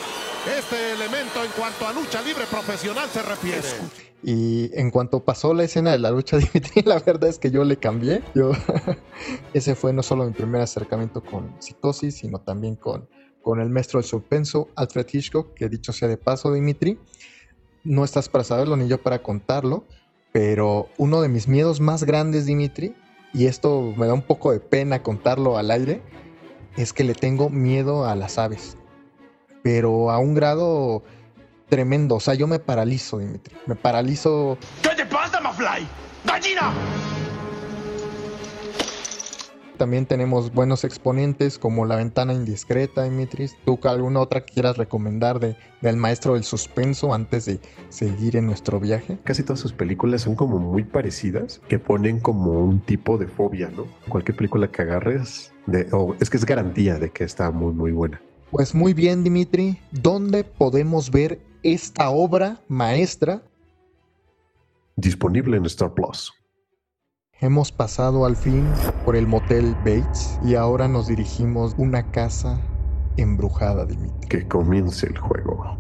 este 0.60 0.94
elemento 0.94 1.44
en 1.44 1.52
cuanto 1.52 1.88
a 1.88 1.94
lucha 1.94 2.22
libre 2.22 2.46
profesional 2.46 3.10
se 3.10 3.24
refiere. 3.24 3.68
Y 4.24 4.72
en 4.74 4.92
cuanto 4.92 5.24
pasó 5.24 5.54
la 5.54 5.64
escena 5.64 5.92
de 5.92 6.00
la 6.00 6.12
lucha 6.12 6.38
Dimitri, 6.38 6.84
la 6.84 7.00
verdad 7.00 7.30
es 7.30 7.40
que 7.40 7.52
yo 7.52 7.64
le 7.64 7.78
cambié. 7.78 8.24
Yo 8.34 8.52
ese 9.54 9.76
fue 9.76 9.94
no 9.94 10.04
solo 10.04 10.26
mi 10.26 10.34
primer 10.34 10.62
acercamiento 10.62 11.24
con 11.24 11.56
psicosis, 11.60 12.18
sino 12.18 12.40
también 12.40 12.76
con 12.76 13.10
con 13.46 13.62
el 13.62 13.70
maestro 13.70 14.00
del 14.00 14.10
suspenso, 14.10 14.70
Alfred 14.76 15.06
Hitchcock, 15.08 15.54
que 15.54 15.70
dicho 15.70 15.94
sea 15.94 16.08
de 16.08 16.18
paso, 16.18 16.52
Dimitri, 16.52 16.98
no 17.84 18.04
estás 18.04 18.28
para 18.28 18.44
saberlo 18.44 18.76
ni 18.76 18.88
yo 18.88 19.00
para 19.00 19.22
contarlo, 19.22 19.86
pero 20.32 20.90
uno 20.98 21.22
de 21.22 21.30
mis 21.30 21.48
miedos 21.48 21.80
más 21.80 22.06
grandes, 22.06 22.48
Dimitri, 22.48 22.96
y 23.36 23.46
esto 23.46 23.94
me 23.98 24.08
da 24.08 24.16
un 24.16 24.24
poco 24.24 24.52
de 24.52 24.60
pena 24.60 25.04
contarlo 25.04 25.60
al 25.60 25.70
aire, 25.70 26.02
es 26.76 26.92
que 26.92 27.04
le 27.04 27.14
tengo 27.14 27.52
miedo 27.52 28.08
a 28.08 28.16
las 28.16 28.40
aves, 28.40 28.78
pero 29.62 30.10
a 30.10 30.18
un 30.18 30.34
grado 30.34 31.04
tremendo, 31.70 32.16
o 32.16 32.20
sea, 32.20 32.34
yo 32.34 32.48
me 32.48 32.58
paralizo, 32.58 33.20
Dimitri, 33.20 33.56
me 33.68 33.76
paralizo... 33.76 34.58
¿Qué 34.82 34.90
te 34.96 35.06
pasa, 35.06 35.40
Mafly? 35.40 35.88
¡Gallina! 36.26 36.74
También 39.78 40.06
tenemos 40.06 40.54
buenos 40.54 40.86
exponentes 40.86 41.60
como 41.60 41.86
La 41.86 41.98
Ventana 41.98 42.34
Indiscreta, 42.34 43.04
Dimitris. 43.04 43.58
¿Tú 43.66 43.78
alguna 43.84 44.22
otra 44.22 44.42
quieras 44.42 44.78
recomendar 44.78 45.40
de, 45.40 45.58
del 45.82 45.98
maestro 45.98 46.36
del 46.36 46.44
suspenso 46.44 47.14
antes 47.14 47.46
de 47.46 47.60
seguir 47.90 48.38
en 48.38 48.46
nuestro 48.46 48.80
viaje? 48.80 49.18
Casi 49.24 49.44
todas 49.44 49.60
sus 49.60 49.74
películas 49.74 50.22
son 50.22 50.36
como 50.36 50.60
muy 50.60 50.84
parecidas, 50.84 51.62
que 51.68 51.78
ponen 51.78 52.22
como 52.22 52.52
un 52.64 52.80
tipo 52.80 53.18
de 53.18 53.28
fobia, 53.28 53.70
¿no? 53.70 53.86
Cualquier 54.08 54.38
película 54.38 54.72
que 54.72 54.82
agarres, 54.82 55.54
de, 55.66 55.90
es 56.22 56.30
que 56.30 56.38
es 56.38 56.46
garantía 56.46 56.98
de 56.98 57.10
que 57.10 57.26
está 57.26 57.52
muy, 57.52 57.74
muy 57.74 57.92
buena. 57.92 58.22
Pues 58.52 58.74
muy 58.74 58.94
bien, 58.94 59.24
Dimitri. 59.24 59.78
¿Dónde 59.92 60.46
podemos 60.46 61.12
ver 61.12 61.42
esta 61.64 62.10
obra 62.10 62.62
maestra? 62.70 63.44
Disponible 64.96 65.58
en 65.58 65.66
Star 65.66 65.94
Plus. 65.94 66.32
Hemos 67.42 67.74
pasado 67.74 68.26
al 68.26 68.38
fin 68.38 68.66
por 69.04 69.18
el 69.18 69.28
motel 69.28 69.76
Bates 69.80 70.40
y 70.46 70.56
ahora 70.56 70.88
nos 70.88 71.08
dirigimos 71.08 71.74
a 71.74 71.82
una 71.82 72.10
casa 72.12 72.62
embrujada, 73.18 73.86
Dimitri. 73.86 74.30
Que 74.30 74.48
comience 74.48 75.06
el 75.06 75.18
juego. 75.18 75.78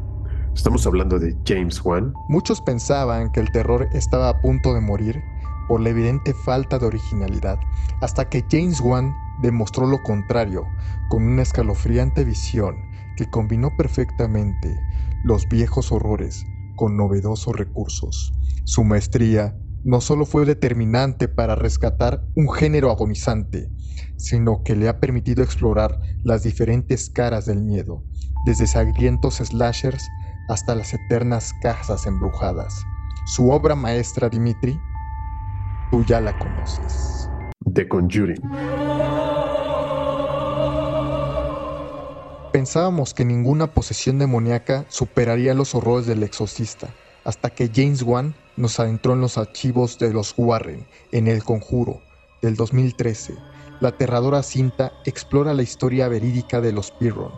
Estamos 0.53 0.85
hablando 0.85 1.17
de 1.17 1.33
James 1.47 1.81
Wan. 1.85 2.13
Muchos 2.27 2.59
pensaban 2.59 3.31
que 3.31 3.39
el 3.39 3.49
terror 3.51 3.87
estaba 3.93 4.27
a 4.27 4.41
punto 4.41 4.73
de 4.73 4.81
morir 4.81 5.23
por 5.69 5.79
la 5.79 5.91
evidente 5.91 6.33
falta 6.33 6.77
de 6.77 6.87
originalidad, 6.87 7.57
hasta 8.01 8.27
que 8.27 8.43
James 8.51 8.81
Wan 8.81 9.15
demostró 9.41 9.87
lo 9.87 10.03
contrario, 10.03 10.65
con 11.07 11.23
una 11.23 11.43
escalofriante 11.43 12.25
visión 12.25 12.75
que 13.15 13.29
combinó 13.29 13.71
perfectamente 13.77 14.77
los 15.23 15.47
viejos 15.47 15.93
horrores 15.93 16.45
con 16.75 16.97
novedosos 16.97 17.55
recursos. 17.55 18.33
Su 18.65 18.83
maestría 18.83 19.57
no 19.85 20.01
solo 20.01 20.25
fue 20.25 20.45
determinante 20.45 21.27
para 21.27 21.53
rescatar 21.53 22.25
un 22.33 22.51
género 22.51 22.89
agonizante, 22.89 23.69
sino 24.17 24.63
que 24.63 24.75
le 24.75 24.89
ha 24.89 24.99
permitido 24.99 25.43
explorar 25.43 25.99
las 26.23 26.41
diferentes 26.41 27.11
caras 27.11 27.45
del 27.45 27.61
miedo, 27.61 28.03
desde 28.47 28.65
sangrientos 28.65 29.35
slashers 29.35 30.09
hasta 30.49 30.73
las 30.73 30.91
eternas 30.95 31.53
casas 31.61 32.07
embrujadas. 32.07 32.83
Su 33.27 33.51
obra 33.51 33.75
maestra, 33.75 34.27
Dimitri, 34.27 34.79
tú 35.91 36.03
ya 36.03 36.19
la 36.19 36.35
conoces. 36.39 37.29
The 37.71 37.87
Conjuring. 37.87 38.41
Pensábamos 42.51 43.13
que 43.13 43.23
ninguna 43.23 43.67
posesión 43.67 44.17
demoníaca 44.17 44.85
superaría 44.87 45.53
los 45.53 45.75
horrores 45.75 46.07
del 46.07 46.23
exorcista, 46.23 46.89
hasta 47.23 47.51
que 47.51 47.69
James 47.71 48.01
Wan 48.01 48.33
nos 48.57 48.79
adentró 48.79 49.13
en 49.13 49.21
los 49.21 49.37
archivos 49.37 49.97
de 49.99 50.13
los 50.13 50.33
Warren, 50.37 50.85
en 51.11 51.27
El 51.27 51.43
Conjuro, 51.43 52.01
del 52.41 52.55
2013. 52.55 53.35
La 53.81 53.89
aterradora 53.89 54.43
cinta 54.43 54.93
explora 55.05 55.53
la 55.53 55.63
historia 55.63 56.07
verídica 56.07 56.61
de 56.61 56.71
los 56.71 56.91
Pirron, 56.91 57.33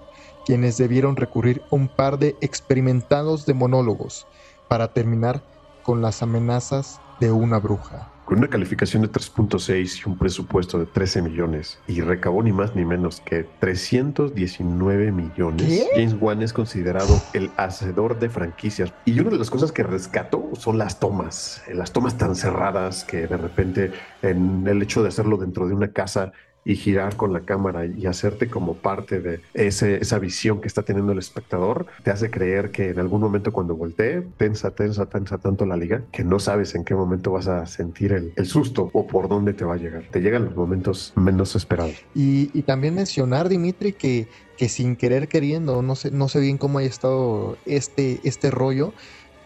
quienes 0.45 0.77
debieron 0.77 1.15
recurrir 1.15 1.61
a 1.71 1.75
un 1.75 1.87
par 1.87 2.19
de 2.19 2.35
experimentados 2.41 3.45
de 3.45 3.53
monólogos 3.53 4.27
para 4.67 4.93
terminar 4.93 5.43
con 5.83 6.01
las 6.01 6.21
amenazas 6.21 6.99
de 7.19 7.31
una 7.31 7.59
bruja. 7.59 8.11
Con 8.27 8.39
una 8.39 8.49
calificación 8.49 9.03
de 9.03 9.09
3.6 9.09 10.01
y 10.01 10.09
un 10.09 10.17
presupuesto 10.17 10.77
de 10.77 10.85
13 10.85 11.21
millones 11.21 11.79
y 11.87 12.01
recabó 12.01 12.43
ni 12.43 12.51
más 12.51 12.75
ni 12.75 12.83
menos 12.83 13.21
que 13.21 13.45
319 13.61 15.13
millones, 15.13 15.87
James 15.95 16.13
Wan 16.19 16.41
es 16.41 16.51
considerado 16.51 17.21
el 17.31 17.51
hacedor 17.55 18.19
de 18.19 18.27
franquicias. 18.27 18.91
Y 19.05 19.17
una 19.17 19.29
de 19.29 19.37
las 19.37 19.49
cosas 19.49 19.71
que 19.71 19.81
rescató 19.81 20.49
son 20.57 20.77
las 20.77 20.99
tomas, 20.99 21.63
las 21.73 21.93
tomas 21.93 22.17
tan 22.17 22.35
cerradas 22.35 23.05
que 23.05 23.27
de 23.27 23.37
repente 23.37 23.93
en 24.21 24.67
el 24.67 24.81
hecho 24.81 25.01
de 25.03 25.07
hacerlo 25.07 25.37
dentro 25.37 25.65
de 25.65 25.73
una 25.73 25.93
casa 25.93 26.33
y 26.65 26.75
girar 26.75 27.15
con 27.15 27.31
la 27.33 27.41
cámara 27.41 27.85
y 27.85 28.05
hacerte 28.05 28.49
como 28.49 28.75
parte 28.75 29.21
de 29.21 29.39
ese, 29.53 29.97
esa 29.97 30.19
visión 30.19 30.59
que 30.59 30.67
está 30.67 30.83
teniendo 30.83 31.13
el 31.13 31.19
espectador, 31.19 31.85
te 32.03 32.11
hace 32.11 32.29
creer 32.29 32.71
que 32.71 32.89
en 32.89 32.99
algún 32.99 33.21
momento 33.21 33.53
cuando 33.53 33.75
voltee, 33.75 34.23
tensa, 34.37 34.71
tensa, 34.71 35.05
tensa 35.05 35.37
tanto 35.37 35.65
la 35.65 35.77
liga 35.77 36.03
que 36.11 36.23
no 36.23 36.39
sabes 36.39 36.75
en 36.75 36.83
qué 36.83 36.93
momento 36.93 37.31
vas 37.31 37.47
a 37.47 37.65
sentir 37.65 38.11
el, 38.11 38.33
el 38.35 38.45
susto 38.45 38.89
o 38.93 39.07
por 39.07 39.29
dónde 39.29 39.53
te 39.53 39.63
va 39.63 39.75
a 39.75 39.77
llegar. 39.77 40.03
Te 40.11 40.19
llegan 40.19 40.45
los 40.45 40.55
momentos 40.55 41.13
menos 41.15 41.55
esperados. 41.55 41.95
Y, 42.13 42.49
y 42.53 42.63
también 42.63 42.95
mencionar, 42.95 43.49
Dimitri, 43.49 43.93
que, 43.93 44.27
que 44.57 44.69
sin 44.69 44.95
querer 44.95 45.27
queriendo, 45.27 45.81
no 45.81 45.95
sé, 45.95 46.11
no 46.11 46.27
sé 46.27 46.39
bien 46.39 46.57
cómo 46.57 46.79
haya 46.79 46.89
estado 46.89 47.57
este, 47.65 48.19
este 48.23 48.51
rollo, 48.51 48.93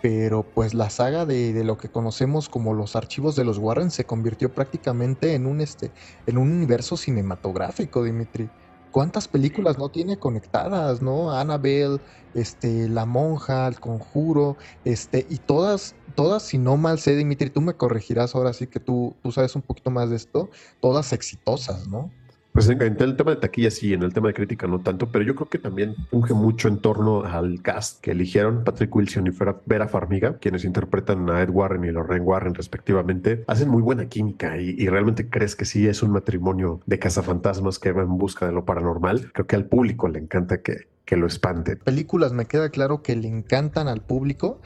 pero 0.01 0.51
pues 0.51 0.73
la 0.73 0.89
saga 0.89 1.25
de, 1.25 1.63
lo 1.63 1.77
que 1.77 1.89
conocemos 1.89 2.49
como 2.49 2.73
los 2.73 2.95
archivos 2.95 3.35
de 3.35 3.45
los 3.45 3.59
Warren 3.59 3.91
se 3.91 4.05
convirtió 4.05 4.53
prácticamente 4.53 5.35
en 5.35 5.45
un, 5.45 5.61
este, 5.61 5.93
en 6.25 6.37
un 6.39 6.51
universo 6.51 6.97
cinematográfico, 6.97 8.03
Dimitri. 8.03 8.49
¿Cuántas 8.89 9.27
películas 9.27 9.77
no 9.77 9.89
tiene 9.89 10.17
conectadas, 10.19 11.01
no? 11.01 11.31
Annabelle, 11.31 12.01
este, 12.33 12.89
La 12.89 13.05
Monja, 13.05 13.67
El 13.67 13.79
Conjuro, 13.79 14.57
este, 14.83 15.25
y 15.29 15.37
todas, 15.37 15.95
todas, 16.15 16.43
si 16.43 16.57
no 16.57 16.75
mal 16.77 16.99
sé, 16.99 17.15
Dimitri, 17.15 17.51
tú 17.51 17.61
me 17.61 17.77
corregirás 17.77 18.35
ahora 18.35 18.53
sí 18.53 18.67
que 18.67 18.79
tú, 18.81 19.17
tú 19.21 19.31
sabes 19.31 19.55
un 19.55 19.61
poquito 19.61 19.91
más 19.91 20.09
de 20.09 20.17
esto, 20.17 20.49
todas 20.81 21.13
exitosas, 21.13 21.87
¿no? 21.87 22.13
Pues 22.51 22.67
en, 22.67 22.81
el 22.81 23.15
tema 23.15 23.31
de 23.31 23.37
taquilla 23.37 23.71
sí, 23.71 23.93
en 23.93 24.03
el 24.03 24.13
tema 24.13 24.27
de 24.27 24.33
crítica 24.33 24.67
no 24.67 24.79
tanto, 24.79 25.09
pero 25.09 25.23
yo 25.23 25.35
creo 25.35 25.49
que 25.49 25.57
también 25.57 25.95
funge 26.09 26.33
mucho 26.33 26.67
en 26.67 26.79
torno 26.79 27.23
al 27.23 27.61
cast 27.61 28.01
que 28.01 28.11
eligieron 28.11 28.63
Patrick 28.63 28.93
Wilson 28.93 29.27
y 29.27 29.31
Vera 29.65 29.87
Farmiga, 29.87 30.37
quienes 30.37 30.65
interpretan 30.65 31.29
a 31.29 31.41
Ed 31.41 31.49
Warren 31.49 31.85
y 31.85 31.91
Lorraine 31.91 32.25
Warren 32.25 32.53
respectivamente. 32.53 33.43
Hacen 33.47 33.69
muy 33.69 33.81
buena 33.81 34.07
química 34.07 34.57
y, 34.57 34.87
realmente 34.87 35.29
crees 35.29 35.55
que 35.55 35.63
sí 35.63 35.87
es 35.87 36.03
un 36.03 36.11
matrimonio 36.11 36.81
de 36.85 36.99
cazafantasmas 36.99 37.79
que 37.79 37.93
va 37.93 38.01
en 38.01 38.17
busca 38.17 38.45
de 38.45 38.51
lo 38.51 38.65
paranormal. 38.65 39.31
Creo 39.31 39.47
que 39.47 39.55
al 39.55 39.65
público 39.65 40.09
le 40.09 40.19
encanta 40.19 40.61
que, 40.61 40.89
que 41.05 41.15
lo 41.15 41.27
espante. 41.27 41.77
Películas 41.77 42.33
me 42.33 42.45
queda 42.45 42.69
claro 42.69 43.01
que 43.01 43.15
le 43.15 43.29
encantan 43.29 43.87
al 43.87 44.01
público 44.01 44.61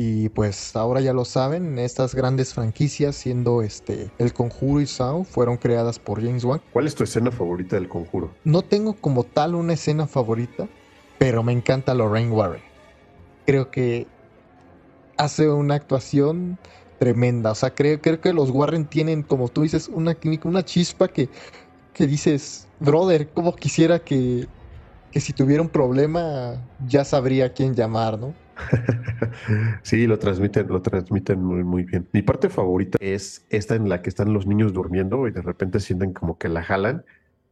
y 0.00 0.28
pues 0.28 0.76
ahora 0.76 1.00
ya 1.00 1.12
lo 1.12 1.24
saben, 1.24 1.76
estas 1.76 2.14
grandes 2.14 2.54
franquicias, 2.54 3.16
siendo 3.16 3.62
este 3.62 4.12
El 4.18 4.32
Conjuro 4.32 4.80
y 4.80 4.86
Saw, 4.86 5.24
fueron 5.24 5.56
creadas 5.56 5.98
por 5.98 6.22
James 6.22 6.44
Wan. 6.44 6.62
¿Cuál 6.72 6.86
es 6.86 6.94
tu 6.94 7.02
escena 7.02 7.32
favorita 7.32 7.74
del 7.74 7.88
Conjuro? 7.88 8.32
No 8.44 8.62
tengo 8.62 8.92
como 8.92 9.24
tal 9.24 9.56
una 9.56 9.72
escena 9.72 10.06
favorita, 10.06 10.68
pero 11.18 11.42
me 11.42 11.50
encanta 11.50 11.94
Lorraine 11.94 12.30
Warren. 12.30 12.62
Creo 13.44 13.72
que 13.72 14.06
hace 15.16 15.50
una 15.50 15.74
actuación 15.74 16.60
tremenda. 17.00 17.50
O 17.50 17.56
sea, 17.56 17.74
creo, 17.74 18.00
creo 18.00 18.20
que 18.20 18.32
los 18.32 18.50
Warren 18.50 18.86
tienen, 18.86 19.24
como 19.24 19.48
tú 19.48 19.62
dices, 19.62 19.88
una 19.88 20.14
química, 20.14 20.48
una 20.48 20.64
chispa 20.64 21.08
que, 21.08 21.28
que 21.92 22.06
dices, 22.06 22.68
brother, 22.78 23.30
como 23.30 23.56
quisiera 23.56 23.98
que, 23.98 24.46
que 25.10 25.18
si 25.18 25.32
tuviera 25.32 25.60
un 25.60 25.70
problema 25.70 26.54
ya 26.86 27.04
sabría 27.04 27.46
a 27.46 27.48
quién 27.48 27.74
llamar, 27.74 28.16
¿no? 28.16 28.32
sí, 29.82 30.06
lo 30.06 30.18
transmiten, 30.18 30.68
lo 30.68 30.82
transmiten 30.82 31.42
muy, 31.42 31.64
muy 31.64 31.84
bien. 31.84 32.08
Mi 32.12 32.22
parte 32.22 32.48
favorita 32.48 32.98
es 33.00 33.46
esta 33.50 33.74
en 33.74 33.88
la 33.88 34.02
que 34.02 34.08
están 34.08 34.32
los 34.32 34.46
niños 34.46 34.72
durmiendo 34.72 35.26
y 35.28 35.32
de 35.32 35.42
repente 35.42 35.80
sienten 35.80 36.12
como 36.12 36.38
que 36.38 36.48
la 36.48 36.62
jalan 36.62 37.04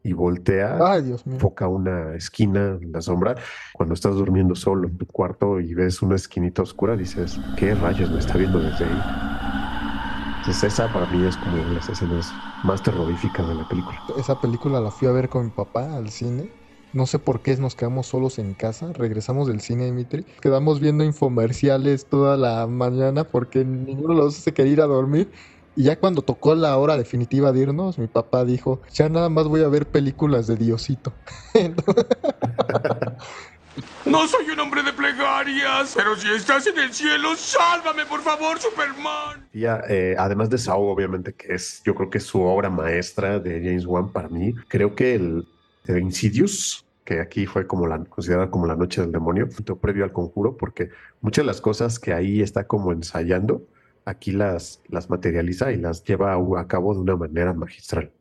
y 0.03 0.13
voltea, 0.13 0.79
Ay, 0.81 1.03
Dios 1.03 1.27
mío. 1.27 1.39
foca 1.41 1.67
una 1.67 2.15
esquina 2.15 2.79
en 2.81 2.93
la 2.93 3.01
sombra. 3.01 3.35
Cuando 3.73 3.95
estás 3.95 4.15
durmiendo 4.15 4.55
solo 4.55 4.87
en 4.87 4.97
tu 4.97 5.07
cuarto 5.07 5.61
y 5.61 5.75
ves 5.75 6.01
una 6.01 6.15
esquinita 6.15 6.63
oscura, 6.63 6.97
dices, 6.97 7.41
¿qué 7.57 7.75
rayos 7.75 8.11
me 8.11 8.21
está 8.21 8.39
viendo 8.39 8.61
desde 8.61 8.85
ahí? 8.85 9.03
Entonces 10.39 10.73
esa 10.73 10.93
para 10.93 11.07
mí 11.07 11.27
es 11.27 11.37
como 11.37 11.55
una 11.55 11.69
de 11.71 11.75
las 11.75 11.89
escenas 11.89 12.33
más 12.63 12.81
terroríficas 12.83 13.49
de 13.49 13.55
la 13.57 13.67
película. 13.67 13.99
Esa 14.17 14.41
película 14.41 14.81
la 14.81 14.93
fui 14.93 15.09
a 15.09 15.11
ver 15.11 15.29
con 15.29 15.47
mi 15.47 15.51
papá 15.51 15.97
al 15.97 16.09
cine 16.09 16.49
no 16.93 17.07
sé 17.07 17.19
por 17.19 17.41
qué 17.41 17.57
nos 17.57 17.75
quedamos 17.75 18.07
solos 18.07 18.39
en 18.39 18.55
casa. 18.55 18.93
Regresamos 18.93 19.49
del 19.49 19.61
cine, 19.61 19.87
Dimitri. 19.87 20.25
Quedamos 20.41 20.81
viendo 20.81 21.05
infomerciales 21.05 22.07
toda 22.07 22.37
la 22.37 22.67
mañana 22.67 23.25
porque 23.25 23.65
ninguno 23.65 24.15
de 24.15 24.21
los 24.21 24.35
se 24.35 24.53
quería 24.53 24.73
ir 24.73 24.81
a 24.81 24.87
dormir. 24.87 25.31
Y 25.77 25.85
ya 25.85 25.99
cuando 25.99 26.23
tocó 26.23 26.55
la 26.55 26.77
hora 26.79 26.97
definitiva 26.97 27.53
de 27.53 27.61
irnos, 27.61 27.99
mi 27.99 28.07
papá 28.07 28.47
dijo, 28.47 28.81
ya 28.93 29.11
nada 29.11 29.29
más 29.29 29.47
voy 29.47 29.63
a 29.63 29.69
ver 29.69 29.87
películas 29.87 30.47
de 30.47 30.57
Diosito. 30.57 31.13
No 34.07 34.27
soy 34.27 34.49
un 34.51 34.61
hombre 34.61 34.83
de 34.83 34.93
plegarias, 34.93 35.93
pero 35.95 36.17
si 36.17 36.29
estás 36.33 36.67
en 36.67 36.79
el 36.79 36.95
cielo, 36.95 37.35
sálvame, 37.37 38.07
por 38.07 38.23
favor, 38.23 38.59
Superman. 38.59 39.47
Ya, 39.53 39.83
eh, 39.89 40.15
además 40.19 40.49
de 40.49 40.59
Saw, 40.59 40.83
obviamente, 40.83 41.35
que 41.35 41.55
es, 41.55 41.83
yo 41.85 41.95
creo 41.95 42.09
que 42.09 42.19
es 42.19 42.25
su 42.25 42.41
obra 42.41 42.71
maestra 42.71 43.39
de 43.39 43.61
James 43.63 43.85
Wan 43.85 44.11
para 44.11 44.29
mí, 44.29 44.55
creo 44.69 44.95
que 44.95 45.17
el, 45.17 45.47
el 45.89 46.03
Insidious 46.03 46.87
que 47.07 47.21
aquí 47.21 47.47
fue 47.47 47.67
como 47.67 47.87
la 47.87 48.05
considerada 48.05 48.51
como 48.51 48.67
la 48.67 48.77
noche 48.77 49.01
del 49.01 49.13
demonio, 49.13 49.49
previo 49.81 50.05
al 50.05 50.13
conjuro, 50.13 50.57
porque 50.57 50.91
muchas 51.23 51.45
de 51.45 51.47
las 51.47 51.61
cosas 51.63 51.99
que 51.99 52.13
ahí 52.13 52.43
está 52.43 52.67
como 52.67 52.93
ensayando, 52.93 53.65
aquí 54.05 54.33
las, 54.33 54.83
las 54.89 55.09
materializa 55.09 55.73
y 55.73 55.77
las 55.77 56.05
lleva 56.05 56.35
a, 56.35 56.67
cabo 56.67 56.95
de 56.95 57.01
una 57.01 57.17
manera 57.17 57.55
magistral. 57.55 58.13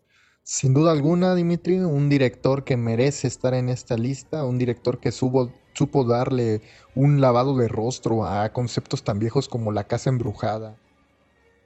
Sin 0.44 0.76
duda 0.76 0.92
alguna, 0.92 1.34
Dimitri, 1.34 1.80
un 1.80 2.08
director 2.10 2.64
que 2.64 2.78
merece 2.78 3.28
estar 3.28 3.56
en 3.56 3.70
esta 3.70 3.98
lista, 3.98 4.46
un 4.46 4.60
director 4.60 5.00
que 5.00 5.12
supo 5.12 5.52
darle 6.08 6.62
un 6.94 7.20
lavado 7.20 7.58
de 7.58 7.68
rostro 7.68 8.24
a 8.24 8.54
conceptos 8.54 9.04
tan 9.04 9.18
viejos 9.18 9.50
como 9.50 9.72
La 9.72 9.86
Casa 9.86 10.12
Embrujada. 10.12 10.78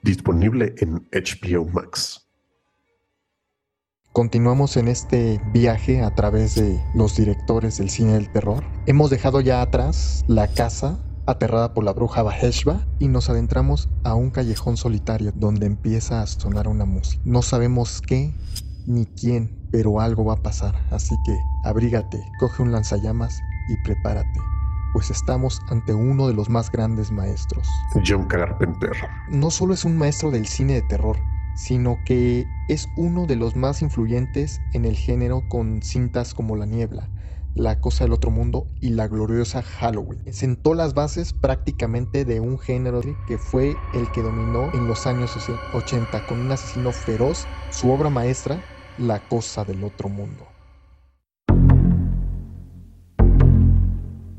Disponible 0.01 0.73
en 0.77 1.05
HBO 1.11 1.65
Max. 1.65 2.28
Continuamos 4.11 4.75
en 4.75 4.87
este 4.87 5.39
viaje 5.53 6.01
a 6.01 6.15
través 6.15 6.55
de 6.55 6.83
los 6.95 7.15
directores 7.15 7.77
del 7.77 7.91
cine 7.91 8.13
del 8.13 8.31
terror. 8.31 8.63
Hemos 8.87 9.11
dejado 9.11 9.39
ya 9.39 9.61
atrás 9.61 10.25
la 10.27 10.47
casa 10.47 10.97
aterrada 11.27 11.75
por 11.75 11.83
la 11.83 11.93
bruja 11.93 12.23
Baheshba 12.23 12.87
y 12.97 13.07
nos 13.07 13.29
adentramos 13.29 13.87
a 14.03 14.15
un 14.15 14.31
callejón 14.31 14.77
solitario 14.77 15.31
donde 15.35 15.67
empieza 15.67 16.23
a 16.23 16.27
sonar 16.27 16.67
una 16.67 16.85
música. 16.85 17.21
No 17.23 17.43
sabemos 17.43 18.01
qué 18.01 18.33
ni 18.87 19.05
quién, 19.05 19.55
pero 19.71 20.01
algo 20.01 20.25
va 20.25 20.33
a 20.33 20.41
pasar, 20.41 20.75
así 20.89 21.15
que 21.23 21.37
abrígate, 21.63 22.19
coge 22.39 22.63
un 22.63 22.71
lanzallamas 22.71 23.39
y 23.69 23.77
prepárate, 23.83 24.39
pues 24.91 25.11
estamos 25.11 25.61
ante 25.69 25.93
uno 25.93 26.27
de 26.27 26.33
los 26.33 26.49
más 26.49 26.71
grandes 26.71 27.11
maestros. 27.11 27.67
John 28.03 28.25
Carpenter. 28.25 28.93
No 29.29 29.51
solo 29.51 29.75
es 29.75 29.85
un 29.85 29.99
maestro 29.99 30.31
del 30.31 30.47
cine 30.47 30.73
de 30.73 30.81
terror, 30.81 31.17
sino 31.59 31.99
que 32.05 32.47
es 32.69 32.87
uno 32.95 33.25
de 33.25 33.35
los 33.35 33.57
más 33.57 33.81
influyentes 33.81 34.61
en 34.73 34.85
el 34.85 34.95
género 34.95 35.43
con 35.49 35.81
cintas 35.81 36.33
como 36.33 36.55
La 36.55 36.65
Niebla, 36.65 37.09
La 37.53 37.81
Cosa 37.81 38.05
del 38.05 38.13
Otro 38.13 38.31
Mundo 38.31 38.67
y 38.79 38.91
La 38.91 39.09
Gloriosa 39.09 39.61
Halloween. 39.61 40.21
Sentó 40.31 40.73
las 40.73 40.93
bases 40.93 41.33
prácticamente 41.33 42.23
de 42.23 42.39
un 42.39 42.59
género 42.59 43.01
que 43.27 43.37
fue 43.37 43.75
el 43.93 44.09
que 44.13 44.21
dominó 44.21 44.71
en 44.73 44.87
los 44.87 45.05
años 45.05 45.35
80 45.73 46.25
con 46.27 46.39
un 46.39 46.49
asesino 46.49 46.93
feroz, 46.93 47.45
su 47.71 47.91
obra 47.91 48.09
maestra, 48.09 48.63
La 48.97 49.19
Cosa 49.19 49.65
del 49.65 49.83
Otro 49.83 50.07
Mundo. 50.07 50.48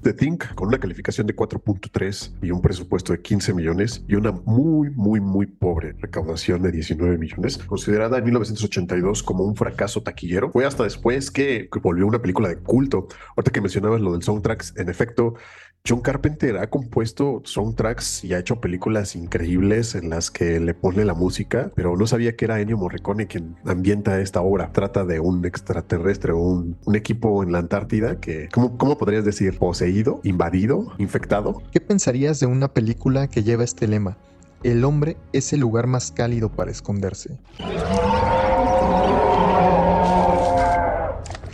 The 0.02 0.14
Think 0.14 0.54
con 0.54 0.69
una 0.69 0.78
calificación 0.78 1.26
de 1.26 1.37
4.3 1.37 2.33
y 2.42 2.50
un 2.50 2.62
presupuesto 2.62 3.12
de 3.12 3.21
15 3.21 3.52
millones 3.52 4.02
y 4.09 4.14
una 4.14 4.33
muy, 4.33 4.88
muy, 4.90 5.21
muy 5.21 5.47
pobre 5.47 5.95
recaudación 6.00 6.62
de 6.62 6.73
19 6.73 7.19
millones, 7.19 7.59
considerada 7.59 8.16
en 8.16 8.25
1982 8.25 9.23
como 9.23 9.45
un 9.45 9.57
fracaso 9.57 10.02
taquillero. 10.02 10.50
Fue 10.50 10.64
hasta 10.64 10.85
después 10.85 11.30
que, 11.30 11.69
volvió 11.83 12.07
una 12.07 12.21
película 12.21 12.49
de 12.49 12.57
culto. 12.57 13.09
Ahorita 13.37 13.50
que 13.50 13.61
mencionabas 13.61 14.00
lo 14.00 14.12
del 14.12 14.23
soundtracks, 14.23 14.75
en 14.76 14.88
efecto, 14.88 15.35
John 15.88 16.02
Carpenter 16.02 16.58
ha 16.58 16.68
compuesto 16.68 17.42
soundtracks 17.44 18.25
y 18.25 18.34
ha 18.34 18.38
hecho 18.38 18.60
películas 18.60 19.16
increíbles 19.16 19.94
en 19.94 20.10
las 20.10 20.30
que 20.30 20.60
le 20.60 20.75
pone 20.75 21.04
la 21.04 21.14
música, 21.14 21.72
pero 21.75 21.96
no 21.96 22.06
sabía 22.06 22.37
que 22.37 22.44
era 22.44 22.60
Ennio 22.60 22.76
Morricone 22.76 23.26
quien 23.26 23.56
ambienta 23.64 24.20
esta 24.20 24.42
obra. 24.42 24.72
Trata 24.72 25.04
de 25.04 25.20
un 25.20 25.44
extraterrestre, 25.46 26.32
un, 26.32 26.76
un 26.84 26.96
equipo 26.96 27.42
en 27.42 27.52
la 27.52 27.58
Antártida 27.58 28.20
que, 28.20 28.49
¿cómo, 28.52 28.76
¿cómo 28.76 28.99
podrías 28.99 29.25
decir? 29.25 29.58
Poseído, 29.58 30.20
invadido, 30.22 30.92
infectado. 30.99 31.62
¿Qué 31.72 31.80
pensarías 31.80 32.40
de 32.40 32.46
una 32.46 32.68
película 32.68 33.28
que 33.28 33.42
lleva 33.42 33.64
este 33.64 33.88
lema? 33.88 34.18
el 34.62 34.84
hombre 34.84 35.16
es 35.32 35.52
el 35.52 35.60
lugar 35.60 35.87
más 35.87 36.12
cálido 36.12 36.50
para 36.50 36.70
esconderse. 36.70 37.38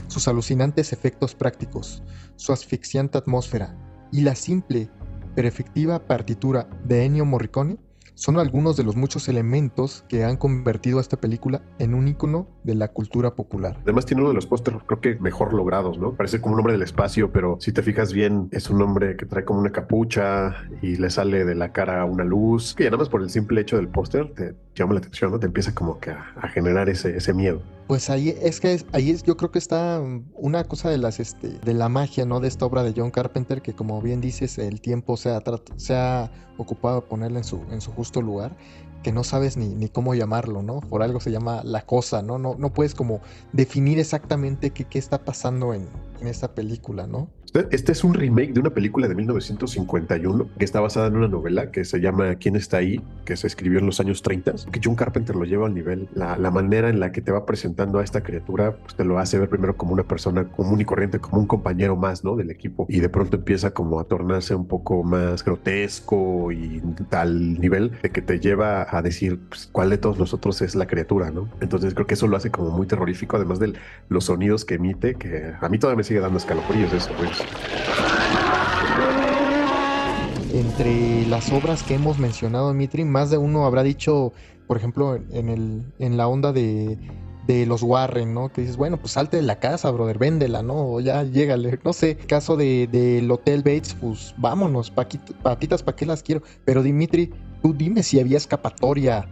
Sus 0.08 0.26
alucinantes 0.28 0.92
efectos 0.92 1.34
prácticos, 1.34 2.02
su 2.36 2.52
asfixiante 2.52 3.18
atmósfera 3.18 3.76
y 4.12 4.22
la 4.22 4.34
simple 4.34 4.88
pero 5.34 5.48
efectiva 5.48 5.98
partitura 6.06 6.68
de 6.84 7.04
Ennio 7.04 7.24
Morricone 7.24 7.76
son 8.16 8.38
algunos 8.38 8.78
de 8.78 8.82
los 8.82 8.96
muchos 8.96 9.28
elementos 9.28 10.02
que 10.08 10.24
han 10.24 10.38
convertido 10.38 10.98
a 10.98 11.02
esta 11.02 11.18
película 11.18 11.60
en 11.78 11.92
un 11.92 12.08
icono 12.08 12.48
de 12.64 12.74
la 12.74 12.88
cultura 12.88 13.34
popular. 13.34 13.76
Además 13.82 14.06
tiene 14.06 14.22
uno 14.22 14.30
de 14.30 14.34
los 14.34 14.46
pósteres 14.46 14.80
creo 14.86 15.00
que 15.02 15.16
mejor 15.16 15.52
logrados, 15.52 15.98
¿no? 15.98 16.14
Parece 16.14 16.40
como 16.40 16.54
un 16.54 16.60
hombre 16.60 16.72
del 16.72 16.82
espacio, 16.82 17.30
pero 17.30 17.58
si 17.60 17.72
te 17.72 17.82
fijas 17.82 18.14
bien 18.14 18.48
es 18.52 18.70
un 18.70 18.80
hombre 18.80 19.16
que 19.16 19.26
trae 19.26 19.44
como 19.44 19.60
una 19.60 19.70
capucha 19.70 20.56
y 20.80 20.96
le 20.96 21.10
sale 21.10 21.44
de 21.44 21.54
la 21.54 21.72
cara 21.72 22.06
una 22.06 22.24
luz, 22.24 22.74
que 22.74 22.84
ya 22.84 22.90
nada 22.90 23.00
más 23.00 23.10
por 23.10 23.20
el 23.20 23.28
simple 23.28 23.60
hecho 23.60 23.76
del 23.76 23.88
póster 23.88 24.32
te 24.32 24.54
llama 24.74 24.94
la 24.94 25.00
atención, 25.00 25.30
¿no? 25.30 25.38
Te 25.38 25.46
empieza 25.46 25.74
como 25.74 26.00
que 26.00 26.10
a, 26.10 26.48
generar 26.48 26.88
ese, 26.88 27.18
ese 27.18 27.34
miedo. 27.34 27.60
Pues 27.86 28.10
ahí 28.10 28.30
es 28.30 28.58
que 28.58 28.80
ahí 28.92 29.10
es, 29.10 29.22
yo 29.22 29.36
creo 29.36 29.52
que 29.52 29.60
está 29.60 30.02
una 30.34 30.64
cosa 30.64 30.90
de 30.90 30.98
las 30.98 31.20
este 31.20 31.50
de 31.50 31.72
la 31.72 31.88
magia, 31.88 32.24
¿no? 32.26 32.40
De 32.40 32.48
esta 32.48 32.66
obra 32.66 32.82
de 32.82 32.92
John 32.96 33.12
Carpenter 33.12 33.62
que 33.62 33.74
como 33.74 34.02
bien 34.02 34.20
dices, 34.20 34.58
el 34.58 34.80
tiempo 34.80 35.16
se 35.16 35.30
ha, 35.30 35.40
se 35.76 35.94
ha 35.94 36.32
ocupado 36.58 37.02
de 37.02 37.06
ponerla 37.06 37.38
en 37.38 37.44
su 37.44 37.62
en 37.70 37.80
su 37.80 37.92
justo 37.92 38.20
lugar, 38.22 38.56
que 39.04 39.12
no 39.12 39.22
sabes 39.22 39.56
ni, 39.56 39.68
ni 39.68 39.88
cómo 39.88 40.14
llamarlo, 40.16 40.62
¿no? 40.62 40.80
Por 40.80 41.02
algo 41.04 41.20
se 41.20 41.30
llama 41.30 41.62
la 41.62 41.82
cosa, 41.86 42.22
¿no? 42.22 42.38
No, 42.38 42.56
no 42.58 42.72
puedes 42.72 42.94
como 42.96 43.20
definir 43.52 44.00
exactamente 44.00 44.70
qué, 44.72 44.84
qué 44.86 44.98
está 44.98 45.24
pasando 45.24 45.72
en, 45.72 45.88
en 46.20 46.26
esta 46.26 46.54
película, 46.56 47.06
¿no? 47.06 47.30
Este 47.70 47.92
es 47.92 48.04
un 48.04 48.12
remake 48.12 48.52
de 48.52 48.60
una 48.60 48.70
película 48.70 49.08
de 49.08 49.14
1951 49.14 50.48
que 50.58 50.64
está 50.64 50.80
basada 50.80 51.06
en 51.06 51.16
una 51.16 51.28
novela 51.28 51.70
que 51.70 51.84
se 51.84 52.00
llama 52.00 52.34
¿Quién 52.34 52.54
está 52.56 52.78
ahí? 52.78 53.00
que 53.24 53.36
se 53.36 53.46
escribió 53.46 53.78
en 53.78 53.86
los 53.86 53.98
años 53.98 54.22
30, 54.22 54.54
que 54.70 54.80
John 54.82 54.94
Carpenter 54.94 55.34
lo 55.34 55.44
lleva 55.44 55.66
al 55.66 55.74
nivel, 55.74 56.08
la, 56.14 56.36
la 56.36 56.50
manera 56.50 56.88
en 56.88 57.00
la 57.00 57.12
que 57.12 57.20
te 57.20 57.32
va 57.32 57.44
presentando 57.44 57.98
a 57.98 58.04
esta 58.04 58.22
criatura, 58.22 58.76
pues 58.76 58.94
te 58.94 59.04
lo 59.04 59.18
hace 59.18 59.38
ver 59.38 59.48
primero 59.48 59.76
como 59.76 59.92
una 59.92 60.04
persona 60.04 60.44
común 60.44 60.80
y 60.80 60.84
corriente, 60.84 61.18
como 61.18 61.40
un 61.40 61.46
compañero 61.46 61.96
más, 61.96 62.24
¿no? 62.24 62.36
Del 62.36 62.50
equipo, 62.50 62.86
y 62.88 63.00
de 63.00 63.08
pronto 63.08 63.36
empieza 63.36 63.72
como 63.72 63.98
a 63.98 64.04
tornarse 64.04 64.54
un 64.54 64.66
poco 64.66 65.02
más 65.02 65.44
grotesco 65.44 66.52
y 66.52 66.80
tal 67.10 67.60
nivel 67.60 67.92
de 68.02 68.10
que 68.10 68.22
te 68.22 68.38
lleva 68.38 68.86
a 68.88 69.02
decir 69.02 69.40
pues, 69.48 69.68
cuál 69.72 69.90
de 69.90 69.98
todos 69.98 70.18
nosotros 70.18 70.62
es 70.62 70.74
la 70.76 70.86
criatura, 70.86 71.30
¿no? 71.30 71.48
Entonces 71.60 71.94
creo 71.94 72.06
que 72.06 72.14
eso 72.14 72.28
lo 72.28 72.36
hace 72.36 72.50
como 72.50 72.70
muy 72.70 72.86
terrorífico, 72.86 73.36
además 73.36 73.58
de 73.58 73.72
los 74.08 74.24
sonidos 74.24 74.64
que 74.64 74.74
emite, 74.74 75.16
que 75.16 75.52
a 75.60 75.68
mí 75.68 75.78
todavía 75.78 75.96
me 75.96 76.04
sigue 76.04 76.20
dando 76.20 76.38
escalofríos 76.38 76.92
eso, 76.92 77.10
pues. 77.18 77.45
Entre 80.52 81.26
las 81.26 81.52
obras 81.52 81.82
que 81.82 81.94
hemos 81.94 82.18
mencionado, 82.18 82.72
Mitri, 82.72 83.04
más 83.04 83.30
de 83.30 83.38
uno 83.38 83.66
habrá 83.66 83.82
dicho, 83.82 84.32
por 84.66 84.76
ejemplo, 84.76 85.16
en, 85.16 85.48
el, 85.48 85.82
en 85.98 86.16
la 86.16 86.28
onda 86.28 86.52
de, 86.52 86.98
de 87.46 87.66
los 87.66 87.82
Warren, 87.82 88.34
¿no? 88.34 88.50
Que 88.52 88.62
dices, 88.62 88.76
bueno, 88.76 88.96
pues 88.98 89.12
salte 89.12 89.36
de 89.36 89.42
la 89.42 89.58
casa, 89.58 89.90
brother, 89.90 90.18
véndela, 90.18 90.62
¿no? 90.62 90.94
O 90.94 91.00
ya 91.00 91.22
llégale. 91.22 91.78
No 91.84 91.92
sé, 91.92 92.16
caso 92.16 92.56
del 92.56 92.90
de, 92.90 93.26
Hotel 93.30 93.62
Bates, 93.62 93.94
pues 94.00 94.34
vámonos, 94.38 94.90
patitas, 94.90 95.82
¿para 95.82 95.96
qué 95.96 96.06
las 96.06 96.22
quiero? 96.22 96.42
Pero 96.64 96.82
Dimitri, 96.82 97.32
tú 97.62 97.74
dime 97.74 98.02
si 98.02 98.20
había 98.20 98.36
escapatoria 98.36 99.28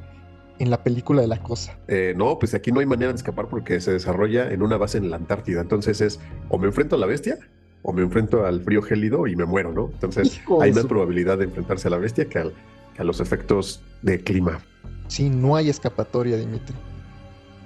en 0.59 0.71
la 0.71 0.83
película 0.83 1.21
de 1.21 1.29
la 1.29 1.43
cosa. 1.43 1.77
Eh, 1.89 2.15
no, 2.17 2.39
pues 2.39 2.55
aquí 2.55 2.71
no 2.71 2.81
hay 2.81 2.87
manera 2.87 3.13
de 3.13 3.17
escapar 3.17 3.49
porque 3.49 3.81
se 3.81 3.93
desarrolla 3.93 4.51
en 4.53 4.63
una 4.63 4.77
base 4.77 4.99
en 4.99 5.11
la 5.11 5.17
Antártida. 5.17 5.61
Entonces 5.61 6.01
es 6.01 6.21
o 6.49 6.59
me 6.59 6.67
enfrento 6.67 6.95
a 6.97 6.99
la 6.99 7.07
bestia 7.07 7.39
o 7.85 7.93
me 7.93 8.03
enfrento 8.03 8.45
al 8.45 8.63
frío 8.63 8.83
gélido 8.83 9.27
y 9.27 9.37
me 9.37 9.45
muero, 9.45 9.71
¿no? 9.71 9.91
Entonces 9.93 10.41
hay 10.61 10.73
más 10.73 10.87
probabilidad 10.87 11.39
de 11.39 11.45
enfrentarse 11.45 11.87
a 11.89 11.91
la 11.91 11.99
bestia 11.99 12.25
que, 12.25 12.51
que 12.95 13.03
a 13.03 13.05
los 13.05 13.21
efectos 13.21 13.83
de 14.01 14.21
clima. 14.21 14.61
Sí, 15.09 15.29
no 15.29 15.55
hay 15.55 15.69
escapatoria, 15.69 16.39
Dimitri. 16.39 16.75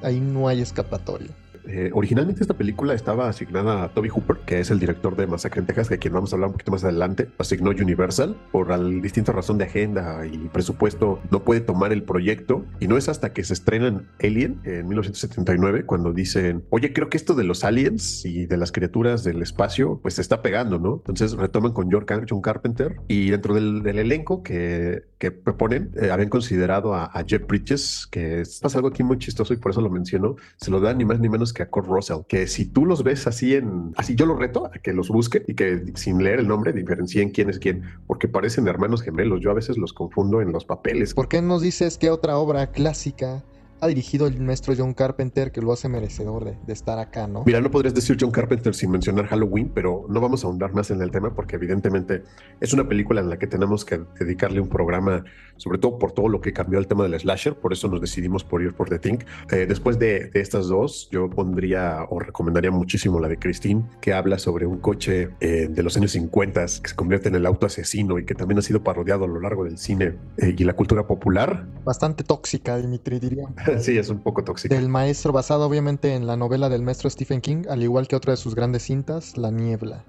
Ahí 0.03 0.21
no 0.21 0.49
hay 0.49 0.61
escapatoria. 0.61 1.31
Eh, 1.69 1.91
originalmente 1.93 2.43
esta 2.43 2.55
película 2.55 2.95
estaba 2.95 3.29
asignada 3.29 3.85
a 3.85 3.89
Toby 3.95 4.09
Hooper, 4.09 4.39
que 4.47 4.61
es 4.61 4.71
el 4.71 4.79
director 4.79 5.17
de 5.17 5.27
Masacre 5.27 5.61
en 5.61 5.67
Texas, 5.67 5.89
de 5.89 5.99
quien 5.99 6.15
vamos 6.15 6.33
a 6.33 6.37
hablar 6.37 6.49
un 6.49 6.53
poquito 6.55 6.73
más 6.73 6.85
adelante. 6.85 7.29
Asignó 7.39 7.71
Universal 7.71 8.37
por 8.51 8.73
al, 8.73 9.03
distinta 9.03 9.33
razón 9.33 9.59
de 9.59 9.65
agenda 9.65 10.27
y 10.27 10.49
presupuesto. 10.49 11.21
No 11.31 11.45
puede 11.45 11.61
tomar 11.61 11.93
el 11.93 12.03
proyecto 12.03 12.65
y 12.81 12.89
no 12.89 12.97
es 12.97 13.09
hasta 13.09 13.33
que 13.33 13.45
se 13.45 13.53
estrenan 13.53 14.09
Alien 14.21 14.61
en 14.65 14.89
1979 14.89 15.85
cuando 15.85 16.13
dicen, 16.13 16.65
oye, 16.71 16.93
creo 16.93 17.09
que 17.09 17.17
esto 17.17 17.35
de 17.35 17.45
los 17.45 17.65
aliens 17.65 18.25
y 18.25 18.47
de 18.47 18.57
las 18.57 18.73
criaturas 18.73 19.23
del 19.23 19.43
espacio, 19.43 20.01
pues 20.03 20.15
se 20.15 20.23
está 20.23 20.43
pegando, 20.43 20.79
¿no? 20.79 20.97
Entonces 20.97 21.33
retoman 21.33 21.73
con 21.73 21.91
John 21.91 22.41
Carpenter 22.41 22.97
y 23.09 23.31
dentro 23.31 23.55
del, 23.55 23.87
elenco 23.87 24.43
que, 24.43 25.05
que 25.19 25.33
proponen, 25.33 25.91
eh, 26.01 26.11
habían 26.11 26.29
considerado 26.29 26.95
a, 26.95 27.11
Jeff 27.27 27.47
Bridges, 27.47 28.07
que 28.11 28.41
es, 28.41 28.61
pasa 28.61 28.79
algo 28.79 28.89
aquí 28.89 29.03
muy 29.03 29.19
chistoso 29.19 29.53
y 29.53 29.57
por 29.57 29.73
eso 29.73 29.81
lo 29.81 29.91
menciono, 29.91 30.37
se 30.57 30.71
lo 30.71 30.81
dan 30.81 30.99
ni 30.99 31.05
más 31.05 31.19
ni 31.19 31.29
menos 31.29 31.53
que 31.53 31.63
a 31.63 31.69
Kurt 31.69 31.89
Russell, 31.89 32.19
que 32.29 32.47
si 32.47 32.67
tú 32.67 32.87
los 32.87 33.03
ves 33.03 33.27
así 33.27 33.55
en, 33.55 33.93
así 33.97 34.15
yo 34.15 34.27
los 34.27 34.39
reto 34.39 34.67
a 34.67 34.79
que 34.79 34.93
los 34.93 35.09
busquen 35.09 35.43
y 35.47 35.55
que 35.55 35.93
sin 35.95 36.23
leer 36.23 36.41
el 36.41 36.49
nombre 36.49 36.73
diferencien 36.73 37.31
quién 37.31 37.51
es 37.51 37.59
quién, 37.59 37.83
porque 38.07 38.29
parecen 38.29 38.69
hermanos 38.69 39.03
gemelos. 39.03 39.41
Yo 39.41 39.51
a 39.51 39.55
veces 39.55 39.77
los 39.77 39.93
confundo 39.93 40.41
en 40.41 40.53
los 40.53 40.65
papeles. 40.65 41.15
¿Por 41.15 41.29
qué 41.29 41.43
nos 41.43 41.63
dices 41.63 41.99
que 41.99 42.11
otra 42.11 42.39
obra 42.39 42.69
clásica 42.69 43.43
ha 43.81 43.87
dirigido 43.87 44.27
el 44.27 44.41
maestro 44.41 44.75
John 44.77 44.95
Carpenter 44.95 45.53
que 45.53 45.61
lo 45.61 45.73
hace 45.73 45.89
merecedor 45.89 46.45
de, 46.45 46.73
estar 46.73 46.99
acá, 46.99 47.27
¿no? 47.27 47.45
Mira, 47.45 47.61
no 47.61 47.71
podrías 47.71 47.95
decir 47.95 48.17
John 48.21 48.31
Carpenter 48.31 48.75
sin 48.75 48.91
mencionar 48.91 49.27
Halloween, 49.27 49.71
pero 49.75 50.07
no 50.09 50.21
vamos 50.21 50.45
a 50.45 50.49
ahondar 50.49 50.73
más 50.75 50.91
en 50.91 51.01
el 51.03 51.11
tema 51.11 51.35
porque 51.35 51.57
evidentemente 51.57 52.23
es 52.61 52.73
una 52.73 52.89
película 52.89 53.21
en 53.21 53.31
la 53.31 53.39
que 53.39 53.47
tenemos 53.47 53.85
que 53.85 54.01
dedicarle 54.19 54.61
un 54.61 54.69
programa, 54.69 55.25
sobre 55.57 55.79
todo 55.79 55.99
por 55.99 56.13
todo 56.13 56.29
lo 56.29 56.41
que 56.41 56.53
cambió 56.53 56.79
el 56.79 56.87
tema 56.87 57.05
del 57.05 57.19
slasher, 57.19 57.57
por 57.57 57.73
eso 57.73 57.89
nos 57.89 58.01
decidimos 58.01 58.45
por 58.45 58.63
ir 58.63 58.75
por 58.75 58.89
The 58.89 58.99
Thing. 58.99 59.19
Eh, 59.51 59.67
después 59.69 59.99
de, 59.99 60.31
estas 60.35 60.69
dos, 60.69 61.09
yo 61.11 61.31
pondría 61.31 62.05
o 62.09 62.19
recomendaría 62.21 62.71
muchísimo 62.71 63.21
la 63.21 63.29
de 63.29 63.39
Christine, 63.39 63.85
que 64.01 64.13
habla 64.13 64.39
sobre 64.39 64.67
un 64.67 64.79
coche 64.79 65.31
eh, 65.41 65.69
de 65.71 65.83
los 65.83 65.97
años 65.97 66.13
50 66.13 66.59
que 66.83 66.89
se 66.89 66.97
convierte 66.97 67.29
en 67.29 67.35
el 67.35 67.47
auto 67.47 67.67
asesino 67.67 68.19
y 68.19 68.25
que 68.25 68.35
también 68.35 68.59
ha 68.59 68.63
sido 68.63 68.83
parodiado 68.83 69.25
a 69.25 69.29
lo 69.29 69.41
largo 69.41 69.65
del 69.65 69.79
cine 69.79 70.15
eh, 70.39 70.55
y 70.57 70.65
la 70.65 70.75
cultura 70.75 71.07
popular. 71.07 71.67
Bastante 71.85 72.25
tóxica, 72.25 72.77
Dimitri, 72.77 73.19
diría. 73.19 73.49
sí, 73.79 73.99
es 73.99 74.09
un 74.09 74.21
poco 74.21 74.45
tóxico. 74.45 74.75
Del 74.75 74.89
maestro, 74.89 75.33
basado 75.33 75.67
obviamente 75.67 76.15
en 76.15 76.27
la 76.27 76.37
novela 76.37 76.69
del 76.69 76.83
maestro 76.83 77.11
Stephen 77.11 77.41
King, 77.41 77.65
al 77.69 77.83
igual 77.83 78.09
que 78.09 78.17
otra 78.17 78.33
de 78.33 78.37
sus 78.37 78.55
grandes 78.55 78.83
cintas, 78.83 79.37
La 79.37 79.51
Niebla. 79.51 80.05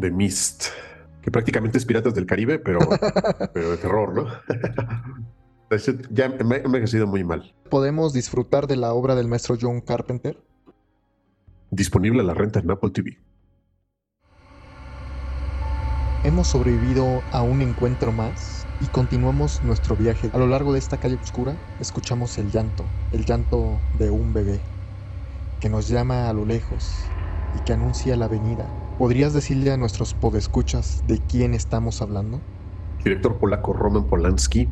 The 0.00 0.10
Mist, 0.10 0.66
que 1.22 1.30
prácticamente 1.30 1.78
es 1.78 1.84
Piratas 1.84 2.14
del 2.14 2.26
Caribe, 2.26 2.58
pero, 2.58 2.80
pero 3.54 3.70
de 3.70 3.76
terror, 3.76 4.14
¿no? 4.14 4.26
ya 6.10 6.28
me 6.28 6.56
ha 6.56 6.58
envejecido 6.58 7.06
muy 7.06 7.24
mal. 7.24 7.54
¿Podemos 7.68 8.12
disfrutar 8.12 8.66
de 8.66 8.76
la 8.76 8.92
obra 8.92 9.14
del 9.14 9.28
maestro 9.28 9.56
John 9.60 9.80
Carpenter? 9.80 10.38
Disponible 11.70 12.20
a 12.20 12.24
la 12.24 12.34
renta 12.34 12.60
en 12.60 12.70
Apple 12.70 12.90
TV. 12.90 13.18
Hemos 16.22 16.46
sobrevivido 16.46 17.22
a 17.32 17.42
un 17.42 17.60
encuentro 17.60 18.10
más 18.12 18.63
y 18.80 18.88
continuamos 18.88 19.62
nuestro 19.62 19.96
viaje. 19.96 20.30
A 20.32 20.38
lo 20.38 20.46
largo 20.46 20.72
de 20.72 20.78
esta 20.78 20.98
calle 20.98 21.16
oscura 21.16 21.56
escuchamos 21.78 22.38
el 22.38 22.50
llanto, 22.50 22.84
el 23.12 23.24
llanto 23.24 23.80
de 23.94 24.10
un 24.10 24.32
bebé 24.32 24.62
que 25.60 25.68
nos 25.68 25.88
llama 25.88 26.28
a 26.28 26.32
lo 26.32 26.44
lejos 26.44 26.82
y 27.54 27.60
que 27.64 27.72
anuncia 27.72 28.16
la 28.16 28.28
venida. 28.28 28.68
¿Podrías 28.98 29.32
decirle 29.32 29.72
a 29.72 29.76
nuestros 29.76 30.14
podescuchas 30.14 31.00
de 31.06 31.18
quién 31.26 31.54
estamos 31.54 32.02
hablando? 32.02 32.40
Director 33.04 33.38
polaco 33.38 33.72
Roman 33.72 34.06
Polanski. 34.06 34.68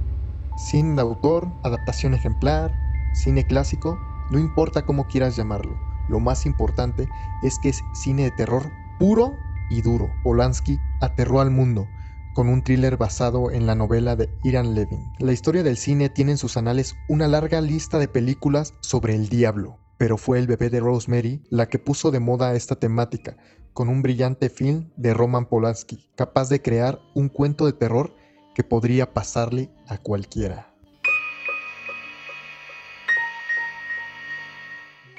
Cine 0.68 0.94
de 0.96 1.02
autor, 1.02 1.48
adaptación 1.64 2.14
ejemplar, 2.14 2.72
cine 3.14 3.44
clásico, 3.46 3.98
no 4.30 4.38
importa 4.38 4.82
cómo 4.82 5.06
quieras 5.06 5.36
llamarlo. 5.36 5.78
Lo 6.08 6.20
más 6.20 6.46
importante 6.46 7.08
es 7.42 7.58
que 7.58 7.70
es 7.70 7.80
cine 7.94 8.24
de 8.24 8.30
terror 8.32 8.70
puro 8.98 9.38
y 9.70 9.80
duro. 9.82 10.10
Polanski 10.22 10.78
aterró 11.00 11.40
al 11.40 11.50
mundo 11.50 11.88
con 12.34 12.48
un 12.48 12.62
thriller 12.62 12.96
basado 12.96 13.50
en 13.50 13.66
la 13.66 13.74
novela 13.74 14.16
de 14.16 14.28
Ian 14.44 14.74
Levin. 14.74 15.00
La 15.18 15.32
historia 15.32 15.62
del 15.62 15.76
cine 15.76 16.08
tiene 16.08 16.32
en 16.32 16.38
sus 16.38 16.56
anales 16.56 16.94
una 17.08 17.28
larga 17.28 17.60
lista 17.60 17.98
de 17.98 18.08
películas 18.08 18.74
sobre 18.80 19.14
el 19.14 19.28
diablo, 19.28 19.78
pero 19.98 20.16
fue 20.16 20.38
el 20.38 20.46
bebé 20.46 20.70
de 20.70 20.80
Rosemary 20.80 21.42
la 21.50 21.68
que 21.68 21.78
puso 21.78 22.10
de 22.10 22.20
moda 22.20 22.54
esta 22.54 22.76
temática, 22.76 23.36
con 23.72 23.88
un 23.88 24.02
brillante 24.02 24.50
film 24.50 24.90
de 24.96 25.14
Roman 25.14 25.46
Polanski, 25.46 26.10
capaz 26.16 26.48
de 26.48 26.60
crear 26.60 27.00
un 27.14 27.28
cuento 27.28 27.66
de 27.66 27.72
terror 27.72 28.14
que 28.54 28.64
podría 28.64 29.12
pasarle 29.12 29.70
a 29.86 29.98
cualquiera. 29.98 30.74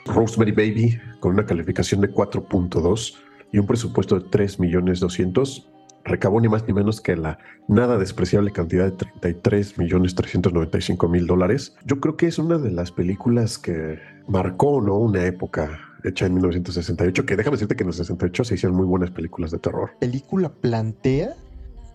Rosemary 0.05 0.51
Baby, 0.51 0.99
con 1.19 1.33
una 1.33 1.45
calificación 1.45 2.01
de 2.01 2.11
4.2 2.11 3.15
y 3.51 3.59
un 3.59 3.65
presupuesto 3.65 4.19
de 4.19 4.29
3 4.29 4.59
millones 4.59 4.99
200, 4.99 5.72
recabó 6.05 6.41
ni 6.41 6.49
más 6.49 6.67
ni 6.67 6.73
menos 6.73 7.01
que 7.01 7.15
la 7.15 7.37
nada 7.67 7.97
despreciable 7.97 8.51
cantidad 8.51 8.85
de 8.85 8.91
33 8.91 9.77
millones 9.77 10.15
395 10.15 11.07
mil 11.07 11.27
dólares. 11.27 11.75
Yo 11.85 11.99
creo 11.99 12.17
que 12.17 12.27
es 12.27 12.39
una 12.39 12.57
de 12.57 12.71
las 12.71 12.91
películas 12.91 13.57
que 13.57 13.99
marcó 14.27 14.81
¿no? 14.81 14.97
una 14.97 15.25
época 15.25 15.79
hecha 16.03 16.25
en 16.25 16.33
1968, 16.33 17.25
que 17.25 17.35
déjame 17.35 17.55
decirte 17.55 17.75
que 17.75 17.83
en 17.83 17.89
el 17.89 17.93
68 17.93 18.43
se 18.43 18.55
hicieron 18.55 18.75
muy 18.75 18.85
buenas 18.85 19.11
películas 19.11 19.51
de 19.51 19.59
terror. 19.59 19.91
Película 19.99 20.49
plantea 20.49 21.35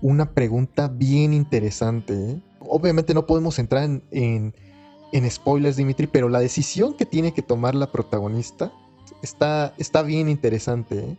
una 0.00 0.32
pregunta 0.32 0.88
bien 0.88 1.34
interesante. 1.34 2.14
¿eh? 2.14 2.40
Obviamente 2.60 3.14
no 3.14 3.26
podemos 3.26 3.58
entrar 3.58 3.84
en, 3.84 4.54
en, 5.12 5.30
spoilers, 5.30 5.76
Dimitri, 5.76 6.06
pero 6.06 6.28
la 6.28 6.40
decisión 6.40 6.96
que 6.96 7.04
tiene 7.04 7.32
que 7.32 7.42
tomar 7.42 7.74
la 7.74 7.92
protagonista 7.92 8.72
está, 9.22 9.74
está 9.76 10.02
bien 10.02 10.28
interesante. 10.28 10.98
¿eh? 10.98 11.16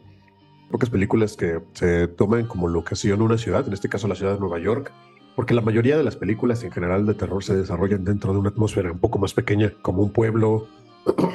Pocas 0.71 0.89
películas 0.89 1.35
que 1.35 1.61
se 1.73 2.07
toman 2.07 2.45
como 2.45 2.67
locación 2.67 3.21
una 3.21 3.37
ciudad, 3.37 3.65
en 3.67 3.73
este 3.73 3.89
caso 3.89 4.07
la 4.07 4.15
ciudad 4.15 4.33
de 4.33 4.39
Nueva 4.39 4.59
York, 4.59 4.91
porque 5.35 5.53
la 5.53 5.61
mayoría 5.61 5.97
de 5.97 6.03
las 6.03 6.15
películas 6.15 6.63
en 6.63 6.71
general 6.71 7.05
de 7.05 7.13
terror 7.13 7.43
se 7.43 7.55
desarrollan 7.55 8.03
dentro 8.03 8.33
de 8.33 8.39
una 8.39 8.49
atmósfera 8.49 8.91
un 8.91 8.99
poco 8.99 9.19
más 9.19 9.33
pequeña, 9.33 9.73
como 9.81 10.03
un 10.03 10.11
pueblo 10.11 10.67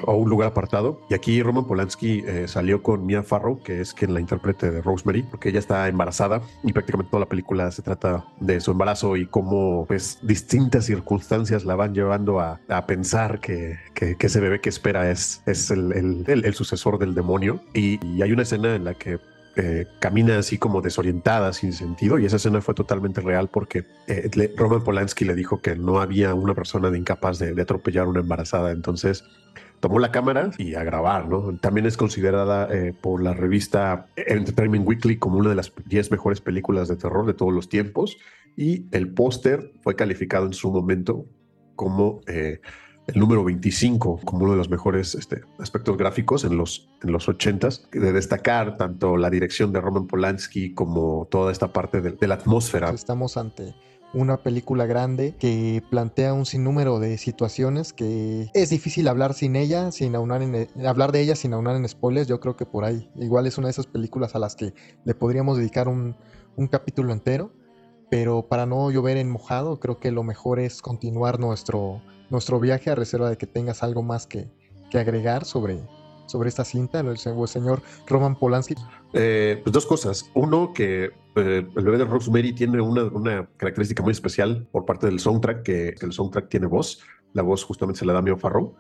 o 0.07 0.15
un 0.15 0.29
lugar 0.29 0.49
apartado. 0.49 1.01
Y 1.09 1.15
aquí 1.15 1.43
Roman 1.43 1.67
Polanski 1.67 2.25
eh, 2.27 2.49
salió 2.49 2.83
con 2.83 3.07
Mia 3.07 3.23
Farrow, 3.23 3.63
que 3.63 3.81
es 3.81 3.93
quien 3.95 4.15
la 4.15 4.21
interprete 4.21 4.71
de 4.71 4.83
Rosemary, 4.83 5.23
porque 5.23 5.49
ella 5.49 5.59
está 5.59 5.89
embarazada 5.89 6.43
y 6.63 6.73
prácticamente 6.73 7.11
toda 7.11 7.21
la 7.21 7.29
película 7.29 7.71
se 7.71 7.83
trata 7.83 8.25
de 8.41 8.61
su 8.61 8.73
embarazo 8.73 9.17
y 9.17 9.27
cómo 9.27 9.85
pues 9.87 10.19
distintas 10.23 10.87
circunstancias 10.87 11.65
la 11.65 11.77
van 11.77 11.95
llevando 11.95 12.41
a, 12.41 12.61
pensar 12.87 13.41
que, 13.41 13.79
que, 13.95 14.17
ese 14.19 14.41
bebé 14.41 14.61
que 14.61 14.69
espera 14.69 15.11
es, 15.11 15.43
es 15.47 15.71
el, 15.71 16.25
el, 16.27 16.55
sucesor 16.55 16.99
del 16.99 17.15
demonio. 17.15 17.61
Y, 17.73 17.99
hay 18.23 18.33
una 18.33 18.43
escena 18.43 18.75
en 18.75 18.85
la 18.85 18.95
que 18.95 19.19
eh, 19.57 19.87
camina 20.01 20.39
así 20.39 20.59
como 20.59 20.81
desorientada, 20.81 21.53
sin 21.53 21.73
sentido, 21.73 22.19
y 22.19 22.27
esa 22.27 22.37
escena 22.37 22.61
fue 22.61 22.75
totalmente 22.75 23.21
real 23.21 23.49
porque 23.49 23.85
eh, 24.07 24.53
Roman 24.57 24.83
Polanski 24.83 25.25
le 25.25 25.35
dijo 25.35 25.61
que 25.61 25.77
no 25.77 26.01
había 26.01 26.35
una 26.35 26.55
persona 26.55 26.91
de 26.91 26.99
incapaz 26.99 27.39
de, 27.39 27.55
de 27.55 27.63
atropellar 27.63 28.07
a 28.07 28.09
una 28.09 28.21
embarazada. 28.21 28.73
Entonces, 28.73 29.25
tomó 29.85 29.99
la 29.99 30.11
cámara 30.11 30.51
y 30.57 30.77
a 30.77 30.83
grabar, 30.83 31.29
¿no? 31.29 31.59
También 31.59 31.85
es 31.85 31.99
considerada 31.99 32.75
eh, 32.75 32.95
por 32.99 33.23
la 33.23 33.35
revista 33.35 34.07
Entertainment 34.17 34.89
Weekly 34.89 35.19
como 35.19 35.37
una 35.37 35.51
de 35.51 35.57
las 35.57 35.71
10 35.85 36.11
mejores 36.11 36.41
películas 36.41 36.89
de 36.89 36.97
terror 36.97 37.27
de 37.27 37.35
todos 37.35 37.53
los 37.53 37.69
tiempos 37.69 38.17
y 38.57 38.87
el 38.93 39.13
póster 39.13 39.75
fue 39.83 39.95
calificado 39.95 40.47
en 40.47 40.55
su 40.55 40.73
momento 40.73 41.27
como 41.77 42.23
eh, 42.27 42.63
el 43.09 43.21
número 43.21 43.45
25 43.45 44.21
como 44.25 44.45
uno 44.45 44.53
de 44.53 44.57
los 44.57 44.71
mejores 44.71 45.15
este, 45.17 45.43
aspectos 45.59 45.99
gráficos 45.99 46.45
en 46.45 46.57
los, 46.57 46.89
en 47.03 47.13
los 47.13 47.29
80s, 47.29 47.91
de 47.91 48.11
destacar 48.15 48.79
tanto 48.79 49.19
la 49.19 49.29
dirección 49.29 49.71
de 49.71 49.83
Roman 49.83 50.07
Polanski 50.07 50.73
como 50.73 51.29
toda 51.31 51.53
esta 51.53 51.75
parte 51.75 52.01
de 52.01 52.27
la 52.27 52.37
atmósfera. 52.37 52.89
Estamos 52.89 53.37
ante 53.37 53.75
una 54.15 54.39
película 54.39 54.87
grande 54.87 55.35
que 55.39 55.83
plantea 55.91 56.33
un 56.33 56.47
sinnúmero 56.47 57.01
de 57.01 57.19
situaciones 57.19 57.93
que 57.93 58.49
es 58.55 58.71
difícil 58.71 59.09
hablar 59.09 59.35
sin 59.35 59.57
ella, 59.57 59.91
sin 59.91 60.15
aunar 60.15 60.43
en, 60.43 60.69
hablar 60.87 61.13
de 61.13 61.21
ella 61.21 61.37
sin 61.37 61.53
aunar 61.53 61.77
en 61.77 61.89
spoilers. 61.89 62.29
Yo 62.29 62.41
creo 62.41 62.57
que 62.57 62.65
por 62.65 62.85
ahí 62.85 63.11
igual 63.17 63.47
es 63.47 63.59
una 63.59 63.67
de 63.67 63.73
esas 63.73 63.87
películas 63.87 64.35
a 64.35 64.39
las 64.39 64.55
que 64.55 64.73
le 65.05 65.15
podríamos 65.15 65.59
dedicar 65.59 65.89
un, 65.89 66.17
capítulo 66.71 67.13
entero. 67.13 67.53
Pero 68.11 68.47
para 68.47 68.65
no 68.67 68.91
llover 68.91 69.17
en 69.17 69.31
mojado, 69.31 69.81
creo 69.81 69.99
que 69.99 70.13
lo 70.13 70.23
mejor 70.23 70.61
es 70.61 70.83
continuar 70.83 71.41
nuestro, 71.41 72.01
nuestro 72.31 72.61
viaje 72.61 72.91
a 72.91 72.95
reserva 72.95 73.29
de 73.29 73.37
que 73.37 73.47
tengas 73.47 73.83
algo 73.83 74.03
más 74.03 74.27
que, 74.27 74.53
que 74.91 74.99
agregar 74.99 75.45
sobre, 75.45 75.83
sobre 76.27 76.49
esta 76.49 76.65
cinta, 76.65 77.01
el, 77.01 77.19
señor 77.19 77.83
Roman 78.07 78.37
Polanski? 78.37 78.75
Eh, 79.13 79.61
pues 79.63 79.73
dos 79.73 79.87
cosas. 79.87 80.31
Uno, 80.35 80.73
que 80.73 81.11
eh, 81.37 81.67
el 81.77 81.85
bebé 81.85 81.99
de 81.99 82.05
Rosemary 82.05 82.53
tiene 82.53 82.81
una, 82.81 83.05
una, 83.05 83.49
característica 83.57 84.03
muy 84.03 84.13
especial 84.13 84.67
por 84.73 84.85
parte 84.85 85.07
del 85.07 85.21
soundtrack, 85.21 85.63
que 85.63 85.95
el 86.01 86.13
soundtrack 86.13 86.49
tiene 86.49 86.67
voz. 86.67 87.01
La 87.33 87.43
voz 87.43 87.65
justamente 87.65 88.01
se 88.01 88.07
la 88.07 88.13
da 88.13 88.23
Mio 88.23 88.37
Farrow. 88.37 88.75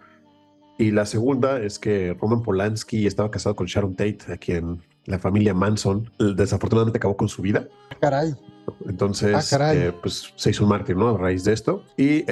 Y 0.78 0.90
la 0.90 1.07
segunda 1.07 1.61
es 1.61 1.78
que 1.78 2.16
Roman 2.20 2.42
Polanski 2.42 3.07
estaba 3.07 3.30
casado 3.30 3.54
con 3.54 3.66
Sharon 3.66 3.94
Tate, 3.94 4.33
a 4.33 4.37
quien 4.37 4.83
la 5.07 5.18
familia 5.18 5.54
Manson 5.54 6.11
desafortunadamente 6.18 6.98
acabó 6.98 7.16
con 7.16 7.28
su 7.28 7.42
vida. 7.42 7.68
Ah, 7.90 7.96
caray. 8.00 8.35
Entonces, 8.88 9.52
ah, 9.52 9.74
eh, 9.74 9.92
pues 10.00 10.33
se 10.35 10.50
hizo 10.50 10.64
un 10.64 10.70
mártir, 10.70 10.96
¿no? 10.96 11.11
A 11.11 11.18
raíz 11.18 11.44
de 11.44 11.52
esto. 11.52 11.85
Y 11.96 12.24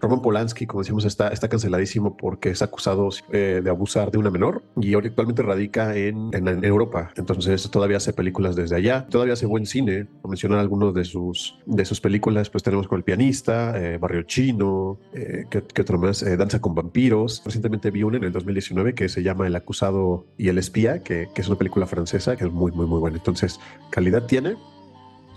Roman 0.00 0.22
Polanski, 0.22 0.66
como 0.66 0.82
decimos, 0.82 1.04
está, 1.04 1.28
está 1.28 1.48
canceladísimo 1.48 2.16
porque 2.16 2.50
es 2.50 2.62
acusado 2.62 3.08
eh, 3.32 3.60
de 3.62 3.70
abusar 3.70 4.10
de 4.10 4.18
una 4.18 4.30
menor 4.30 4.62
y 4.80 4.94
actualmente 4.94 5.42
radica 5.42 5.96
en, 5.96 6.30
en, 6.32 6.64
Europa. 6.64 7.10
Entonces 7.16 7.70
todavía 7.70 7.98
hace 7.98 8.12
películas 8.12 8.56
desde 8.56 8.76
allá, 8.76 9.06
todavía 9.08 9.34
hace 9.34 9.46
buen 9.46 9.66
cine. 9.66 10.06
Por 10.22 10.30
mencionar 10.30 10.58
algunos 10.58 10.94
de 10.94 11.04
sus, 11.04 11.58
de 11.66 11.84
sus 11.84 12.00
películas, 12.00 12.50
pues 12.50 12.62
tenemos 12.62 12.88
con 12.88 12.98
El 12.98 13.04
pianista, 13.04 13.76
eh, 13.80 13.98
Barrio 13.98 14.22
Chino, 14.22 14.98
eh, 15.12 15.44
¿qué, 15.50 15.80
otro 15.80 15.98
más? 15.98 16.24
Danza 16.38 16.60
con 16.60 16.74
vampiros. 16.74 17.42
Recientemente 17.44 17.90
vi 17.90 18.02
una 18.02 18.16
en 18.16 18.24
el 18.24 18.32
2019 18.32 18.94
que 18.94 19.08
se 19.08 19.22
llama 19.22 19.46
El 19.46 19.56
acusado 19.56 20.26
y 20.36 20.48
el 20.48 20.58
espía, 20.58 21.02
que, 21.02 21.28
que 21.34 21.40
es 21.40 21.48
una 21.48 21.58
película 21.58 21.86
francesa 21.86 22.36
que 22.36 22.44
es 22.44 22.52
muy, 22.52 22.72
muy, 22.72 22.86
muy 22.86 22.98
buena. 22.98 23.16
Entonces, 23.16 23.60
calidad 23.90 24.26
tiene 24.26 24.56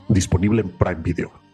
disponible 0.10 0.62
en 0.62 0.70
Prime 0.70 1.02
Video. 1.02 1.49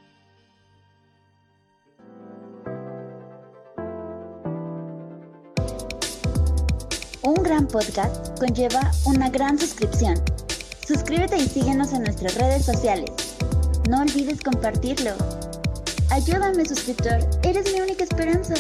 Gran 7.56 7.68
podcast 7.68 8.38
conlleva 8.38 8.92
una 9.06 9.30
gran 9.30 9.58
suscripción. 9.58 10.16
Suscríbete 10.86 11.38
y 11.38 11.48
síguenos 11.48 11.94
en 11.94 12.04
nuestras 12.04 12.36
redes 12.36 12.66
sociales. 12.66 13.10
No 13.90 14.02
olvides 14.02 14.42
compartirlo. 14.42 15.12
Ayúdame 16.12 16.66
suscriptor, 16.66 17.20
eres 17.44 17.74
mi 17.74 17.80
única 17.80 18.04
esperanza. 18.04 18.56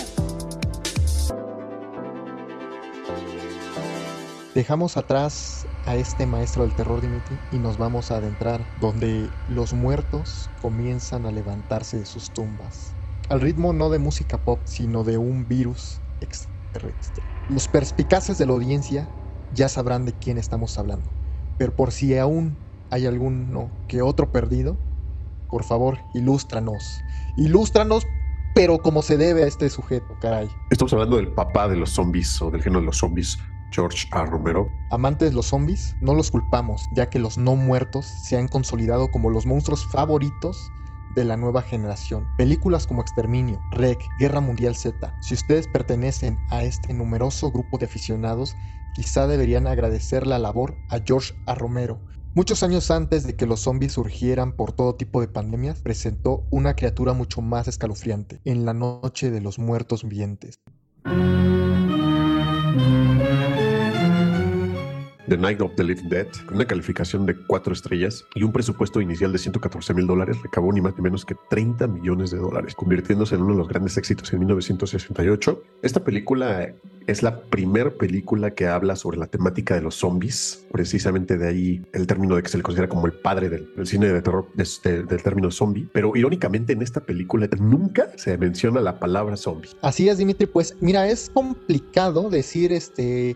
Dejamos 4.53 4.95
atrás 4.95 5.65
a 5.85 5.97
este 5.97 6.25
maestro 6.25 6.63
del 6.63 6.73
terror 6.77 7.01
Dimitri 7.01 7.37
y 7.51 7.57
nos 7.57 7.77
vamos 7.77 8.11
a 8.11 8.17
adentrar 8.17 8.65
donde 8.79 9.29
los 9.49 9.73
muertos 9.73 10.49
comienzan 10.61 11.25
a 11.25 11.31
levantarse 11.31 11.99
de 11.99 12.05
sus 12.05 12.31
tumbas. 12.31 12.93
Al 13.27 13.41
ritmo 13.41 13.73
no 13.73 13.89
de 13.89 13.99
música 13.99 14.37
pop, 14.37 14.61
sino 14.63 15.03
de 15.03 15.17
un 15.17 15.49
virus 15.49 15.99
extraterrestre. 16.75 17.23
Los 17.49 17.67
perspicaces 17.67 18.37
de 18.37 18.45
la 18.45 18.53
audiencia 18.53 19.07
ya 19.53 19.69
sabrán 19.69 20.05
de 20.05 20.13
quién 20.13 20.37
estamos 20.37 20.77
hablando, 20.77 21.09
pero 21.57 21.75
por 21.75 21.91
si 21.91 22.17
aún 22.17 22.57
hay 22.89 23.05
alguno 23.05 23.69
que 23.87 24.01
otro 24.01 24.31
perdido, 24.31 24.77
por 25.49 25.63
favor, 25.63 25.99
ilústranos. 26.13 26.99
Ilústranos, 27.37 28.05
pero 28.53 28.79
como 28.79 29.01
se 29.01 29.17
debe 29.17 29.43
a 29.43 29.47
este 29.47 29.69
sujeto, 29.69 30.17
caray. 30.21 30.49
Estamos 30.69 30.93
hablando 30.93 31.17
del 31.17 31.31
papá 31.33 31.67
de 31.67 31.75
los 31.77 31.91
zombies 31.91 32.41
o 32.41 32.51
del 32.51 32.61
género 32.61 32.81
de 32.81 32.87
los 32.87 32.97
zombies, 32.97 33.37
George 33.71 34.07
A. 34.11 34.25
Romero. 34.25 34.67
Amantes 34.91 35.29
de 35.29 35.35
los 35.35 35.47
zombies, 35.47 35.95
no 36.01 36.13
los 36.13 36.31
culpamos, 36.31 36.83
ya 36.93 37.09
que 37.09 37.19
los 37.19 37.37
no 37.37 37.55
muertos 37.55 38.05
se 38.05 38.37
han 38.37 38.47
consolidado 38.47 39.09
como 39.11 39.29
los 39.29 39.45
monstruos 39.45 39.85
favoritos 39.91 40.71
de 41.15 41.23
la 41.25 41.37
nueva 41.37 41.61
generación. 41.61 42.27
Películas 42.37 42.85
como 42.85 43.01
Exterminio, 43.01 43.61
Rec, 43.71 43.99
Guerra 44.19 44.41
Mundial 44.41 44.75
Z. 44.75 45.15
Si 45.21 45.33
ustedes 45.33 45.67
pertenecen 45.67 46.37
a 46.49 46.63
este 46.63 46.93
numeroso 46.93 47.51
grupo 47.51 47.77
de 47.77 47.85
aficionados, 47.85 48.55
quizá 48.93 49.27
deberían 49.27 49.67
agradecer 49.67 50.27
la 50.27 50.39
labor 50.39 50.75
a 50.89 50.99
George 51.05 51.33
A. 51.45 51.55
Romero. 51.55 51.99
Muchos 52.33 52.63
años 52.63 52.91
antes 52.91 53.25
de 53.25 53.35
que 53.35 53.45
los 53.45 53.61
zombies 53.61 53.93
surgieran 53.93 54.51
por 54.51 54.73
todo 54.73 54.95
tipo 54.95 55.21
de 55.21 55.29
pandemias, 55.29 55.79
presentó 55.79 56.43
una 56.51 56.75
criatura 56.75 57.13
mucho 57.13 57.41
más 57.41 57.69
escalofriante, 57.69 58.41
en 58.43 58.65
la 58.65 58.73
noche 58.73 59.31
de 59.31 59.39
los 59.39 59.57
muertos 59.57 60.03
vivientes. 60.03 60.59
The 65.27 65.37
Night 65.37 65.59
of 65.61 65.73
the 65.75 65.83
Living 65.83 66.09
Dead, 66.09 66.27
con 66.45 66.57
una 66.57 66.65
calificación 66.65 67.25
de 67.25 67.35
cuatro 67.35 67.73
estrellas 67.73 68.25
y 68.35 68.43
un 68.43 68.51
presupuesto 68.51 69.01
inicial 69.01 69.31
de 69.31 69.39
114 69.39 69.93
mil 69.93 70.05
dólares, 70.05 70.37
recabó 70.43 70.71
ni 70.71 70.81
más 70.81 70.95
ni 70.97 71.01
menos 71.01 71.25
que 71.25 71.35
30 71.49 71.87
millones 71.87 72.31
de 72.31 72.37
dólares, 72.37 72.75
convirtiéndose 72.75 73.35
en 73.35 73.41
uno 73.41 73.53
de 73.53 73.59
los 73.59 73.67
grandes 73.67 73.97
éxitos 73.97 74.31
en 74.33 74.39
1968. 74.39 75.63
Esta 75.81 76.03
película 76.03 76.73
es 77.07 77.23
la 77.23 77.41
primera 77.41 77.91
película 77.91 78.51
que 78.51 78.67
habla 78.67 78.95
sobre 78.95 79.17
la 79.17 79.27
temática 79.27 79.75
de 79.75 79.81
los 79.81 79.95
zombies, 79.95 80.65
precisamente 80.71 81.37
de 81.37 81.47
ahí 81.47 81.85
el 81.93 82.07
término 82.07 82.35
de 82.35 82.43
que 82.43 82.49
se 82.49 82.57
le 82.57 82.63
considera 82.63 82.89
como 82.89 83.05
el 83.05 83.13
padre 83.13 83.49
del, 83.49 83.67
cine 83.85 84.07
de 84.07 84.21
terror, 84.21 84.47
del 84.53 85.23
término 85.23 85.51
zombie. 85.51 85.87
Pero 85.91 86.15
irónicamente 86.15 86.73
en 86.73 86.81
esta 86.81 87.01
película 87.01 87.47
nunca 87.59 88.11
se 88.17 88.37
menciona 88.37 88.81
la 88.81 88.99
palabra 88.99 89.37
zombie. 89.37 89.69
Así 89.81 90.09
es, 90.09 90.17
Dimitri. 90.17 90.45
Pues 90.47 90.75
mira, 90.81 91.07
es 91.07 91.29
complicado 91.33 92.29
decir 92.29 92.71
este 92.71 93.35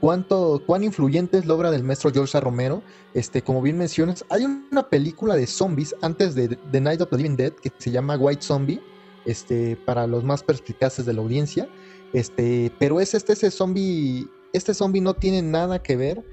cuánto, 0.00 0.62
cuán 0.66 0.82
influyente 0.82 1.38
es 1.38 1.46
la 1.46 1.54
obra 1.54 1.70
del 1.70 1.84
maestro 1.84 2.10
George. 2.12 2.40
Romero. 2.40 2.82
Este, 3.14 3.42
como 3.42 3.60
bien 3.62 3.78
mencionas, 3.78 4.24
hay 4.28 4.44
una 4.44 4.88
película 4.88 5.36
de 5.36 5.46
zombies 5.46 5.94
antes 6.00 6.34
de 6.34 6.48
The 6.48 6.80
Night 6.80 7.00
of 7.00 7.10
the 7.10 7.16
Living 7.16 7.36
Dead 7.36 7.52
que 7.52 7.72
se 7.78 7.90
llama 7.90 8.16
White 8.16 8.42
Zombie, 8.42 8.80
este, 9.24 9.76
para 9.76 10.06
los 10.06 10.24
más 10.24 10.42
perspicaces 10.42 11.06
de 11.06 11.12
la 11.12 11.20
audiencia. 11.20 11.68
Este, 12.12 12.72
pero 12.78 13.00
es 13.00 13.14
este 13.14 13.34
ese 13.34 13.50
zombie, 13.50 14.28
este 14.52 14.74
zombie 14.74 15.00
no 15.00 15.14
tiene 15.14 15.42
nada 15.42 15.82
que 15.82 15.96
ver 15.96 16.24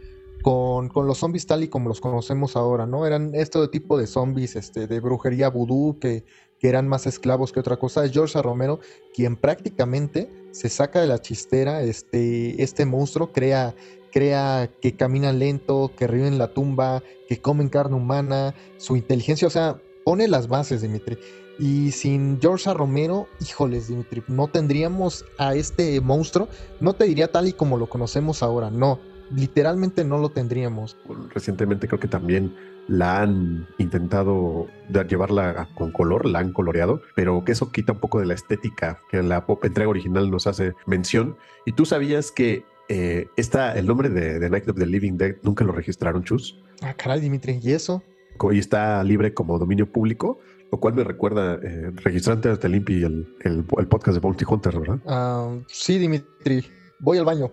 con, 0.42 0.90
los 1.08 1.18
zombies 1.18 1.46
tal 1.46 1.64
y 1.64 1.68
como 1.68 1.90
los 1.90 2.00
conocemos 2.00 2.56
ahora, 2.56 2.86
¿no? 2.86 3.06
Eran 3.06 3.34
este 3.34 3.68
tipo 3.68 3.98
de 3.98 4.08
zombies 4.08 4.56
este, 4.56 4.88
de 4.88 5.00
brujería 5.00 5.50
vudú 5.50 5.98
que 6.00 6.24
que 6.60 6.70
eran 6.70 6.88
más 6.88 7.06
esclavos 7.06 7.52
que 7.52 7.60
otra 7.60 7.78
cosa, 7.78 8.06
es 8.06 8.12
George 8.12 8.42
Romero 8.42 8.80
quien 9.14 9.36
prácticamente 9.36 10.30
se 10.52 10.70
saca 10.70 11.02
de 11.02 11.08
la 11.08 11.22
chistera 11.22 11.82
este, 11.82 12.62
este 12.62 12.86
monstruo, 12.86 13.32
crea, 13.32 13.76
crea 14.12 14.70
que 14.82 14.96
caminan 14.96 15.40
lento, 15.40 15.92
que 15.98 16.08
ríen 16.08 16.28
en 16.28 16.38
la 16.38 16.54
tumba, 16.54 17.04
que 17.28 17.40
comen 17.40 17.70
carne 17.70 17.96
humana, 17.96 18.56
su 18.78 18.96
inteligencia, 18.96 19.48
o 19.48 19.52
sea, 19.52 19.80
pone 20.04 20.28
las 20.28 20.48
bases, 20.48 20.82
Dimitri. 20.82 21.18
Y 21.60 21.92
sin 21.92 22.40
George 22.40 22.72
Romero, 22.74 23.28
híjoles, 23.42 23.88
Dimitri, 23.88 24.24
no 24.28 24.48
tendríamos 24.48 25.26
a 25.40 25.56
este 25.56 26.00
monstruo, 26.02 26.48
no 26.80 26.94
te 26.94 27.06
diría 27.06 27.32
tal 27.32 27.48
y 27.48 27.54
como 27.54 27.78
lo 27.78 27.90
conocemos 27.90 28.44
ahora, 28.44 28.70
no, 28.70 29.00
literalmente 29.32 30.04
no 30.04 30.18
lo 30.18 30.30
tendríamos. 30.30 30.98
Recientemente 31.34 31.88
creo 31.88 32.00
que 32.00 32.08
también 32.08 32.56
la 32.88 33.22
han 33.22 33.68
intentado 33.78 34.68
llevarla 35.08 35.68
con 35.76 35.92
color, 35.92 36.26
la 36.26 36.40
han 36.40 36.54
coloreado, 36.54 37.02
pero 37.16 37.44
que 37.44 37.52
eso 37.52 37.72
quita 37.72 37.94
un 37.94 38.00
poco 38.00 38.20
de 38.20 38.26
la 38.26 38.34
estética 38.34 39.02
que 39.12 39.22
la 39.22 39.46
pop 39.46 39.64
entrega 39.66 39.90
original 39.90 40.32
nos 40.32 40.48
hace 40.48 40.74
mención. 40.86 41.36
Y 41.66 41.74
tú 41.74 41.86
sabías 41.86 42.32
que 42.32 42.64
eh, 42.90 43.28
el 43.36 43.86
nombre 43.86 44.10
de, 44.10 44.50
Night 44.50 44.70
of 44.70 44.78
the 44.78 44.86
Living 44.86 45.18
Dead 45.18 45.36
nunca 45.44 45.66
lo 45.66 45.74
registraron, 45.74 46.24
Chus. 46.24 46.62
Ah, 46.82 46.94
caray, 46.94 47.20
Dimitri, 47.20 47.60
¿y 47.62 47.74
eso? 47.74 48.04
Y 48.52 48.60
está 48.60 49.04
libre 49.04 49.34
como 49.34 49.58
dominio 49.58 49.92
público, 49.92 50.40
lo 50.72 50.80
cual 50.80 50.94
me 50.94 51.04
recuerda 51.04 51.56
eh, 51.56 51.92
registrante 51.96 52.56
de 52.56 52.70
Limpi 52.70 53.04
el, 53.04 53.36
el, 53.42 53.66
el, 53.78 53.88
podcast 53.88 54.16
de 54.16 54.20
Bounty 54.20 54.46
Hunter, 54.48 54.80
¿verdad? 54.80 55.00
Ah, 55.08 55.58
sí, 55.68 55.98
Dimitri, 55.98 56.64
voy 57.00 57.18
al 57.18 57.26
baño. 57.26 57.52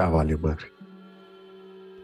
Ya 0.00 0.08
vale, 0.08 0.34
madre. 0.38 0.72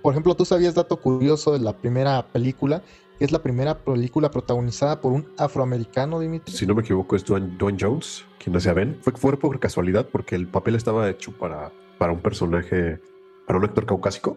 Por 0.03 0.13
ejemplo, 0.13 0.35
¿tú 0.35 0.45
sabías 0.45 0.75
dato 0.75 0.99
curioso 0.99 1.55
de 1.55 1.61
la 1.61 1.73
primera 1.73 2.27
película? 2.31 2.83
Que 3.19 3.25
es 3.25 3.33
la 3.33 3.43
primera 3.43 3.79
película 3.79 4.31
protagonizada 4.31 5.01
por 5.01 5.15
un 5.15 5.27
afroamericano, 5.39 6.21
Dimitri. 6.21 6.55
Si 6.55 6.67
no 6.67 6.75
me 6.75 6.83
equivoco, 6.83 7.17
es 7.17 7.25
Dwayne, 7.25 7.57
Jones, 7.59 8.27
quien 8.39 8.55
hacía 8.55 8.75
Ben. 8.75 8.99
Fue, 9.01 9.15
fue 9.15 9.39
por 9.39 9.59
casualidad 9.59 10.07
porque 10.13 10.35
el 10.35 10.47
papel 10.47 10.75
estaba 10.75 11.09
hecho 11.09 11.33
para, 11.33 11.73
para 11.97 12.13
un 12.13 12.21
personaje, 12.21 13.01
para 13.47 13.59
un 13.59 13.65
actor 13.65 13.87
caucásico 13.87 14.37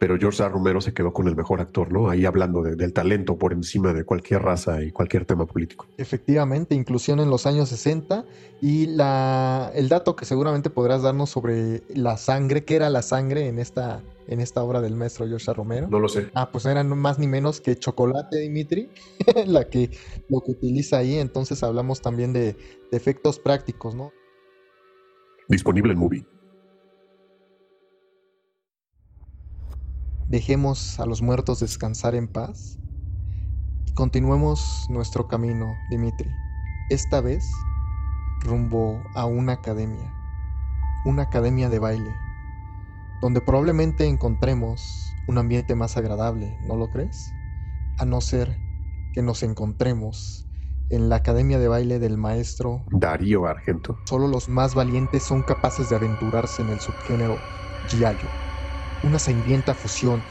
pero 0.00 0.16
George 0.18 0.42
A. 0.42 0.48
Romero 0.48 0.80
se 0.80 0.94
quedó 0.94 1.12
con 1.12 1.28
el 1.28 1.36
mejor 1.36 1.60
actor, 1.60 1.92
¿no? 1.92 2.08
Ahí 2.08 2.24
hablando 2.24 2.62
del 2.62 2.92
talento 2.94 3.36
por 3.36 3.52
encima 3.52 3.92
de 3.92 4.04
cualquier 4.04 4.40
raza 4.40 4.82
y 4.82 4.92
cualquier 4.92 5.26
tema 5.26 5.44
político. 5.44 5.86
Efectivamente, 5.98 6.74
inclusión 6.74 7.20
en 7.20 7.28
los 7.28 7.44
años 7.44 7.68
60 7.68 8.24
y 8.62 8.86
la, 8.86 9.70
el 9.74 9.90
dato 9.90 10.16
que 10.16 10.24
seguramente 10.24 10.70
podrás 10.70 11.02
darnos 11.02 11.28
sobre 11.28 11.82
la 11.94 12.16
sangre, 12.16 12.64
¿qué 12.64 12.76
era 12.76 12.88
la 12.88 13.02
sangre 13.02 13.46
en 13.46 13.58
esta, 13.58 14.00
en 14.26 14.40
esta 14.40 14.62
obra 14.62 14.80
del 14.80 14.94
maestro 14.96 15.28
George 15.28 15.50
A. 15.50 15.52
Romero? 15.52 15.86
No 15.90 15.98
lo 15.98 16.08
sé. 16.08 16.30
Ah, 16.32 16.50
pues 16.50 16.64
eran 16.64 16.88
más 16.98 17.18
ni 17.18 17.26
menos 17.26 17.60
que 17.60 17.76
chocolate, 17.76 18.38
Dimitri, 18.38 18.88
la 19.46 19.68
que, 19.68 19.90
lo 20.30 20.40
que 20.40 20.52
utiliza 20.52 20.96
ahí, 20.96 21.18
entonces 21.18 21.62
hablamos 21.62 22.00
también 22.00 22.32
de, 22.32 22.54
de 22.54 22.96
efectos 22.96 23.38
prácticos, 23.38 23.94
¿no? 23.94 24.12
Disponible 25.46 25.92
en 25.92 25.98
Movie. 25.98 26.39
Dejemos 30.30 31.00
a 31.00 31.06
los 31.06 31.22
muertos 31.22 31.58
descansar 31.58 32.14
en 32.14 32.28
paz 32.28 32.78
y 33.84 33.92
continuemos 33.94 34.86
nuestro 34.88 35.26
camino, 35.26 35.74
Dimitri. 35.90 36.30
Esta 36.88 37.20
vez 37.20 37.44
rumbo 38.38 39.02
a 39.16 39.26
una 39.26 39.54
academia, 39.54 40.14
una 41.04 41.22
academia 41.22 41.68
de 41.68 41.80
baile, 41.80 42.14
donde 43.20 43.40
probablemente 43.40 44.06
encontremos 44.06 45.12
un 45.26 45.36
ambiente 45.36 45.74
más 45.74 45.96
agradable, 45.96 46.56
¿no 46.68 46.76
lo 46.76 46.90
crees? 46.90 47.32
A 47.98 48.04
no 48.04 48.20
ser 48.20 48.56
que 49.12 49.22
nos 49.22 49.42
encontremos 49.42 50.46
en 50.90 51.08
la 51.08 51.16
academia 51.16 51.58
de 51.58 51.66
baile 51.66 51.98
del 51.98 52.16
maestro 52.16 52.84
Darío 52.92 53.46
Argento. 53.46 53.98
Solo 54.04 54.28
los 54.28 54.48
más 54.48 54.76
valientes 54.76 55.24
son 55.24 55.42
capaces 55.42 55.90
de 55.90 55.96
aventurarse 55.96 56.62
en 56.62 56.68
el 56.68 56.78
subgénero 56.78 57.36
Giallo 57.88 58.49
una 59.02 59.18
sangrienta 59.18 59.74
fusión 59.74 60.26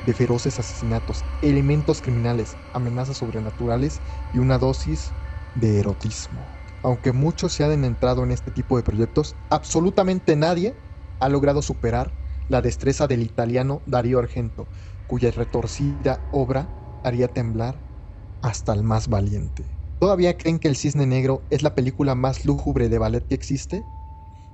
de 0.00 0.14
feroces 0.14 0.58
asesinatos, 0.58 1.24
elementos 1.40 2.02
criminales, 2.02 2.58
amenazas 2.72 3.16
sobrenaturales 3.18 4.02
y 4.32 4.38
una 4.38 4.58
dosis 4.58 5.14
de 5.54 5.78
erotismo. 5.80 6.50
Aunque 6.82 7.12
muchos 7.12 7.54
se 7.54 7.64
han 7.64 7.84
entrado 7.84 8.22
en 8.24 8.30
este 8.30 8.50
tipo 8.50 8.76
de 8.76 8.82
proyectos, 8.82 9.36
absolutamente 9.48 10.36
nadie 10.36 10.82
ha 11.18 11.28
logrado 11.30 11.62
superar 11.62 12.18
la 12.48 12.60
destreza 12.60 13.06
del 13.06 13.22
italiano 13.22 13.82
Darío 13.86 14.18
Argento, 14.18 14.68
cuya 15.06 15.30
retorcida 15.30 16.28
obra 16.30 16.74
haría 17.02 17.28
temblar 17.28 17.86
hasta 18.42 18.74
el 18.74 18.82
más 18.82 19.08
valiente. 19.08 19.78
¿Todavía 19.98 20.36
creen 20.36 20.58
que 20.58 20.68
El 20.68 20.76
Cisne 20.76 21.06
Negro 21.06 21.46
es 21.50 21.62
la 21.62 21.74
película 21.74 22.14
más 22.14 22.44
lúgubre 22.44 22.90
de 22.90 22.98
ballet 22.98 23.26
que 23.26 23.34
existe? 23.34 23.86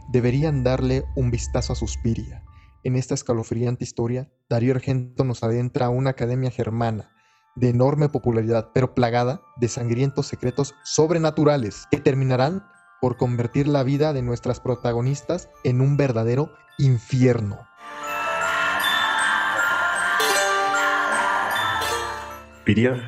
Deberían 0.06 0.62
darle 0.62 1.11
un 1.14 1.30
vistazo 1.33 1.72
a 1.72 1.76
Suspiria, 1.76 2.44
en 2.84 2.96
esta 2.96 3.14
escalofriante 3.14 3.84
historia, 3.84 4.30
Darío 4.48 4.74
Argento 4.74 5.24
nos 5.24 5.42
adentra 5.42 5.86
a 5.86 5.90
una 5.90 6.10
academia 6.10 6.50
germana 6.50 7.10
de 7.56 7.68
enorme 7.68 8.08
popularidad, 8.08 8.70
pero 8.72 8.94
plagada 8.94 9.42
de 9.56 9.68
sangrientos 9.68 10.26
secretos 10.26 10.74
sobrenaturales 10.84 11.86
que 11.90 11.98
terminarán 11.98 12.64
por 13.00 13.16
convertir 13.16 13.66
la 13.66 13.82
vida 13.82 14.12
de 14.12 14.22
nuestras 14.22 14.60
protagonistas 14.60 15.48
en 15.64 15.80
un 15.80 15.96
verdadero 15.96 16.52
infierno. 16.78 17.69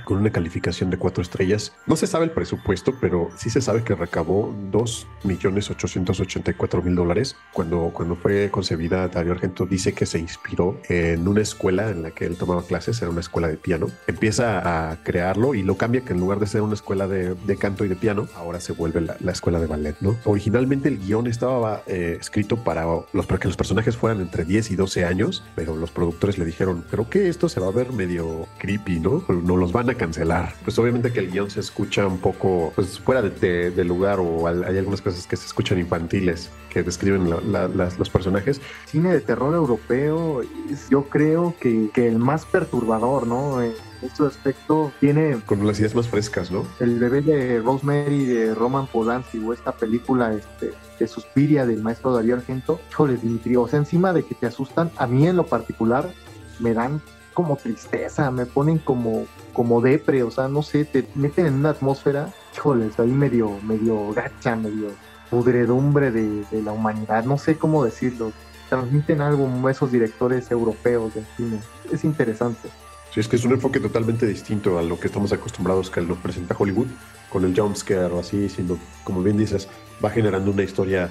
Con 0.04 0.18
una 0.18 0.30
calificación 0.30 0.90
de 0.90 0.96
cuatro 0.96 1.22
estrellas. 1.22 1.72
No 1.86 1.94
se 1.94 2.08
sabe 2.08 2.24
el 2.24 2.32
presupuesto, 2.32 2.94
pero 3.00 3.30
sí 3.36 3.48
se 3.48 3.60
sabe 3.60 3.84
que 3.84 3.94
recabó 3.94 4.52
2.884.000 4.72 6.94
dólares. 6.94 7.36
Cuando, 7.52 7.92
cuando 7.92 8.16
fue 8.16 8.50
concebida, 8.50 9.06
Dario 9.06 9.30
Argento 9.32 9.64
dice 9.64 9.92
que 9.92 10.04
se 10.04 10.18
inspiró 10.18 10.80
en 10.88 11.28
una 11.28 11.42
escuela 11.42 11.90
en 11.90 12.02
la 12.02 12.10
que 12.10 12.26
él 12.26 12.36
tomaba 12.36 12.64
clases, 12.64 13.00
era 13.02 13.12
una 13.12 13.20
escuela 13.20 13.46
de 13.46 13.56
piano. 13.56 13.86
Empieza 14.08 14.90
a 14.90 14.96
crearlo 15.04 15.54
y 15.54 15.62
lo 15.62 15.76
cambia 15.76 16.00
que 16.00 16.12
en 16.12 16.18
lugar 16.18 16.40
de 16.40 16.48
ser 16.48 16.62
una 16.62 16.74
escuela 16.74 17.06
de, 17.06 17.36
canto 17.56 17.84
y 17.84 17.88
de 17.88 17.94
piano, 17.94 18.26
ahora 18.34 18.58
se 18.58 18.72
vuelve 18.72 19.00
la, 19.00 19.14
escuela 19.30 19.60
de 19.60 19.66
ballet, 19.66 19.94
¿no? 20.00 20.16
Originalmente 20.24 20.88
el 20.88 20.98
guion 20.98 21.28
estaba 21.28 21.84
eh, 21.86 22.16
escrito 22.20 22.56
para, 22.56 22.84
los, 23.12 23.26
para 23.26 23.38
que 23.38 23.46
los 23.46 23.56
personajes 23.56 23.96
fueran 23.96 24.20
entre 24.20 24.44
10 24.44 24.72
y 24.72 24.76
12 24.76 25.04
años, 25.04 25.44
pero 25.54 25.76
los 25.76 25.92
productores 25.92 26.36
le 26.36 26.44
dijeron, 26.44 26.84
creo 26.90 27.08
que 27.08 27.28
esto 27.28 27.48
se 27.48 27.60
va 27.60 27.68
a 27.68 27.70
ver 27.70 27.92
medio 27.92 28.48
creepy, 28.58 28.98
¿no? 28.98 29.22
Los 29.56 29.72
van 29.72 29.90
a 29.90 29.94
cancelar. 29.94 30.54
Pues 30.64 30.78
obviamente 30.78 31.12
que 31.12 31.20
el 31.20 31.30
guion 31.30 31.50
se 31.50 31.60
escucha 31.60 32.06
un 32.06 32.18
poco 32.18 32.72
pues, 32.74 32.98
fuera 32.98 33.22
de, 33.22 33.84
lugar 33.84 34.20
o 34.20 34.46
hay 34.46 34.78
algunas 34.78 35.00
cosas 35.02 35.26
que 35.26 35.36
se 35.36 35.46
escuchan 35.46 35.78
infantiles 35.78 36.50
que 36.70 36.82
describen 36.82 37.28
los 37.28 38.10
personajes. 38.10 38.60
Cine 38.86 39.12
de 39.12 39.20
terror 39.20 39.54
europeo 39.54 40.42
yo 40.90 41.04
creo 41.04 41.54
que, 41.60 41.90
el 41.94 42.18
más 42.18 42.44
perturbador, 42.44 43.26
¿no? 43.26 43.62
En 43.62 43.72
este 44.02 44.24
aspecto 44.24 44.92
tiene... 45.00 45.38
Con 45.46 45.66
las 45.66 45.78
ideas 45.78 45.94
más 45.94 46.08
frescas, 46.08 46.50
¿no? 46.50 46.66
El 46.80 46.98
bebé 46.98 47.20
de 47.22 47.60
Rosemary 47.60 48.24
de 48.24 48.54
Roman 48.54 48.86
Polanski 48.86 49.38
o 49.38 49.52
esta 49.52 49.72
película 49.72 50.32
este, 50.32 50.72
de 50.98 51.06
Suspiria 51.06 51.66
del 51.66 51.82
maestro 51.82 52.12
Darío 52.12 52.34
Argento. 52.34 52.80
Híjole, 52.90 53.16
Dimitri, 53.16 53.56
o 53.56 53.68
sea, 53.68 53.78
encima 53.78 54.12
de 54.12 54.24
que 54.24 54.34
te 54.34 54.46
asustan, 54.46 54.90
a 54.96 55.06
mí 55.06 55.26
en 55.26 55.36
lo 55.36 55.44
particular 55.44 56.10
me 56.58 56.74
dan 56.74 57.00
como 57.32 57.56
tristeza, 57.56 58.30
me 58.30 58.46
ponen 58.46 58.78
como, 58.78 59.26
como 59.52 59.80
depre, 59.80 60.22
o 60.22 60.30
sea, 60.30 60.48
no 60.48 60.62
sé, 60.62 60.84
te 60.84 61.06
meten 61.14 61.46
en 61.46 61.54
una 61.54 61.70
atmósfera, 61.70 62.32
híjoles, 62.54 62.98
ahí 62.98 63.10
medio, 63.10 63.58
medio 63.62 64.12
gacha, 64.12 64.56
medio 64.56 64.90
pudredumbre 65.30 66.10
de, 66.10 66.62
la 66.62 66.72
humanidad, 66.72 67.24
no 67.24 67.38
sé 67.38 67.56
cómo 67.56 67.84
decirlo. 67.84 68.32
Transmiten 68.68 69.20
algo 69.20 69.68
esos 69.68 69.92
directores 69.92 70.50
europeos 70.50 71.14
de 71.14 71.24
cine. 71.36 71.58
Es 71.90 72.04
interesante. 72.04 72.68
Sí, 73.12 73.20
es 73.20 73.28
que 73.28 73.36
es 73.36 73.44
un 73.44 73.52
enfoque 73.52 73.80
totalmente 73.80 74.26
distinto 74.26 74.78
a 74.78 74.82
lo 74.82 74.98
que 74.98 75.06
estamos 75.08 75.32
acostumbrados 75.32 75.90
que 75.90 76.00
lo 76.00 76.16
presenta 76.16 76.54
Hollywood, 76.58 76.86
con 77.30 77.44
el 77.44 77.58
jumpscare 77.58 78.12
o 78.12 78.20
así, 78.20 78.48
sino, 78.48 78.78
como 79.04 79.22
bien 79.22 79.36
dices, 79.36 79.68
va 80.02 80.10
generando 80.10 80.50
una 80.50 80.62
historia 80.62 81.10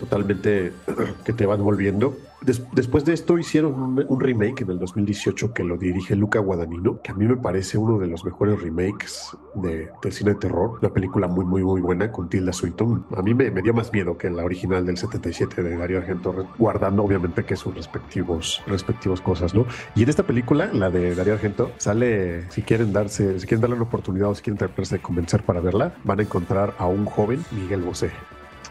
totalmente 0.00 0.72
que 1.24 1.32
te 1.32 1.46
va 1.46 1.54
envolviendo 1.54 2.16
después 2.42 3.04
de 3.04 3.12
esto 3.12 3.38
hicieron 3.38 3.74
un, 4.08 4.20
remake 4.20 4.62
en 4.62 4.70
el 4.70 4.78
2018 4.78 5.52
que 5.52 5.64
lo 5.64 5.76
dirige 5.76 6.16
Luca 6.16 6.38
Guadagnino, 6.38 7.00
que 7.02 7.12
a 7.12 7.14
mí 7.14 7.26
me 7.26 7.36
parece 7.36 7.78
uno 7.78 7.98
de 7.98 8.06
los 8.06 8.24
mejores 8.24 8.60
remakes 8.60 9.36
de, 9.54 9.90
cine 10.10 10.32
de 10.32 10.36
terror. 10.36 10.78
Una 10.80 10.92
película 10.92 11.28
muy, 11.28 11.44
muy, 11.44 11.62
muy 11.62 11.80
buena 11.80 12.10
con 12.10 12.28
Tilda 12.28 12.52
Swinton. 12.52 13.06
A 13.16 13.22
mí 13.22 13.34
me, 13.34 13.50
dio 13.50 13.74
más 13.74 13.92
miedo 13.92 14.16
que 14.16 14.30
la 14.30 14.44
original 14.44 14.84
del 14.86 14.96
77 14.96 15.62
de 15.62 15.76
Dario 15.76 15.98
Argento, 15.98 16.48
guardando 16.58 17.04
obviamente 17.04 17.44
que 17.44 17.56
sus 17.56 17.74
respectivos, 17.74 18.62
respectivos 18.66 19.20
cosas, 19.20 19.54
¿no? 19.54 19.66
Y 19.94 20.02
en 20.02 20.08
esta 20.08 20.22
película, 20.22 20.70
la 20.72 20.90
de 20.90 21.14
Dario 21.14 21.34
Argento, 21.34 21.72
sale, 21.78 22.50
si 22.50 22.62
quieren 22.62 22.92
darse, 22.92 23.38
si 23.38 23.46
quieren 23.46 23.60
darle 23.60 23.76
una 23.76 23.84
oportunidad 23.84 24.30
o 24.30 24.34
si 24.34 24.42
quieren 24.42 24.58
tratarse 24.58 24.96
de 24.96 25.02
convencer 25.02 25.42
para 25.42 25.60
verla, 25.60 25.94
van 26.04 26.20
a 26.20 26.22
encontrar 26.22 26.74
a 26.78 26.86
un 26.86 27.04
joven 27.04 27.44
Miguel 27.52 27.82
Bosé. 27.82 28.10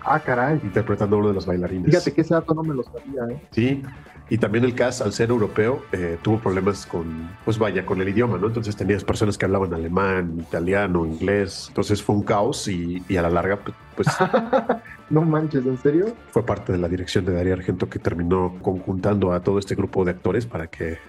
Ah, 0.03 0.19
caray. 0.19 0.59
interpretando 0.63 1.15
a 1.15 1.19
uno 1.19 1.27
de 1.29 1.33
los 1.35 1.45
bailarines. 1.45 1.85
Fíjate 1.85 2.13
que 2.13 2.21
ese 2.21 2.33
dato 2.33 2.53
no 2.53 2.63
me 2.63 2.73
lo 2.73 2.83
sabía, 2.83 3.23
¿eh? 3.29 3.41
Sí, 3.51 3.83
y 4.31 4.37
también 4.37 4.63
el 4.63 4.75
cast, 4.75 5.01
al 5.01 5.11
ser 5.11 5.29
europeo, 5.31 5.81
eh, 5.91 6.17
tuvo 6.21 6.37
problemas 6.39 6.85
con, 6.85 7.29
pues 7.43 7.57
vaya, 7.57 7.85
con 7.85 7.99
el 7.99 8.09
idioma, 8.09 8.37
¿no? 8.37 8.47
Entonces 8.47 8.75
tenías 8.75 9.03
personas 9.03 9.37
que 9.37 9.45
hablaban 9.45 9.73
alemán, 9.73 10.37
italiano, 10.39 11.05
inglés. 11.05 11.65
Entonces 11.69 12.01
fue 12.03 12.15
un 12.15 12.23
caos 12.23 12.67
y, 12.67 13.03
y 13.09 13.17
a 13.17 13.23
la 13.23 13.29
larga, 13.31 13.57
pues, 13.57 13.75
pues 13.95 14.07
No 15.09 15.21
manches, 15.23 15.65
¿en 15.65 15.77
serio? 15.79 16.13
fue 16.31 16.45
parte 16.45 16.71
de 16.71 16.77
la 16.77 16.87
dirección 16.87 17.25
de 17.25 17.33
Darío 17.33 17.53
Argento 17.53 17.89
que 17.89 17.97
terminó 17.97 18.55
conjuntando 18.61 19.33
a 19.33 19.39
todo 19.41 19.57
este 19.57 19.73
grupo 19.73 20.05
de 20.05 20.11
actores 20.11 20.45
para 20.45 20.67
que 20.67 20.99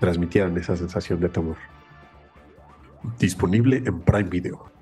transmitieran 0.00 0.56
esa 0.58 0.76
sensación 0.76 1.20
de 1.20 1.28
temor. 1.28 1.56
Disponible 3.20 3.76
en 3.86 4.00
Prime 4.00 4.28
Video. 4.28 4.75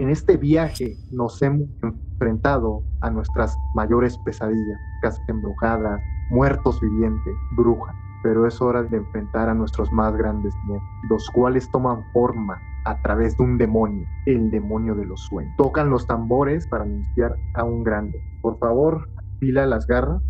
En 0.00 0.08
este 0.08 0.38
viaje 0.38 0.96
nos 1.12 1.42
hemos 1.42 1.68
enfrentado 1.82 2.82
a 3.02 3.10
nuestras 3.10 3.54
mayores 3.74 4.16
pesadillas, 4.24 4.80
casas 5.02 5.22
embrujadas, 5.28 6.00
muertos 6.30 6.80
vivientes, 6.80 7.34
brujas. 7.54 7.94
Pero 8.22 8.46
es 8.46 8.62
hora 8.62 8.82
de 8.82 8.96
enfrentar 8.96 9.50
a 9.50 9.54
nuestros 9.54 9.92
más 9.92 10.16
grandes 10.16 10.54
miedos, 10.66 10.82
los 11.10 11.28
cuales 11.28 11.70
toman 11.70 12.02
forma 12.14 12.58
a 12.86 12.98
través 13.02 13.36
de 13.36 13.44
un 13.44 13.58
demonio, 13.58 14.06
el 14.24 14.50
demonio 14.50 14.94
de 14.94 15.04
los 15.04 15.20
sueños. 15.20 15.52
Tocan 15.58 15.90
los 15.90 16.06
tambores 16.06 16.66
para 16.68 16.84
anunciar 16.84 17.36
a 17.52 17.64
un 17.64 17.84
grande. 17.84 18.18
Por 18.40 18.58
favor, 18.58 19.06
pila 19.38 19.66
las 19.66 19.86
garras 19.86 20.22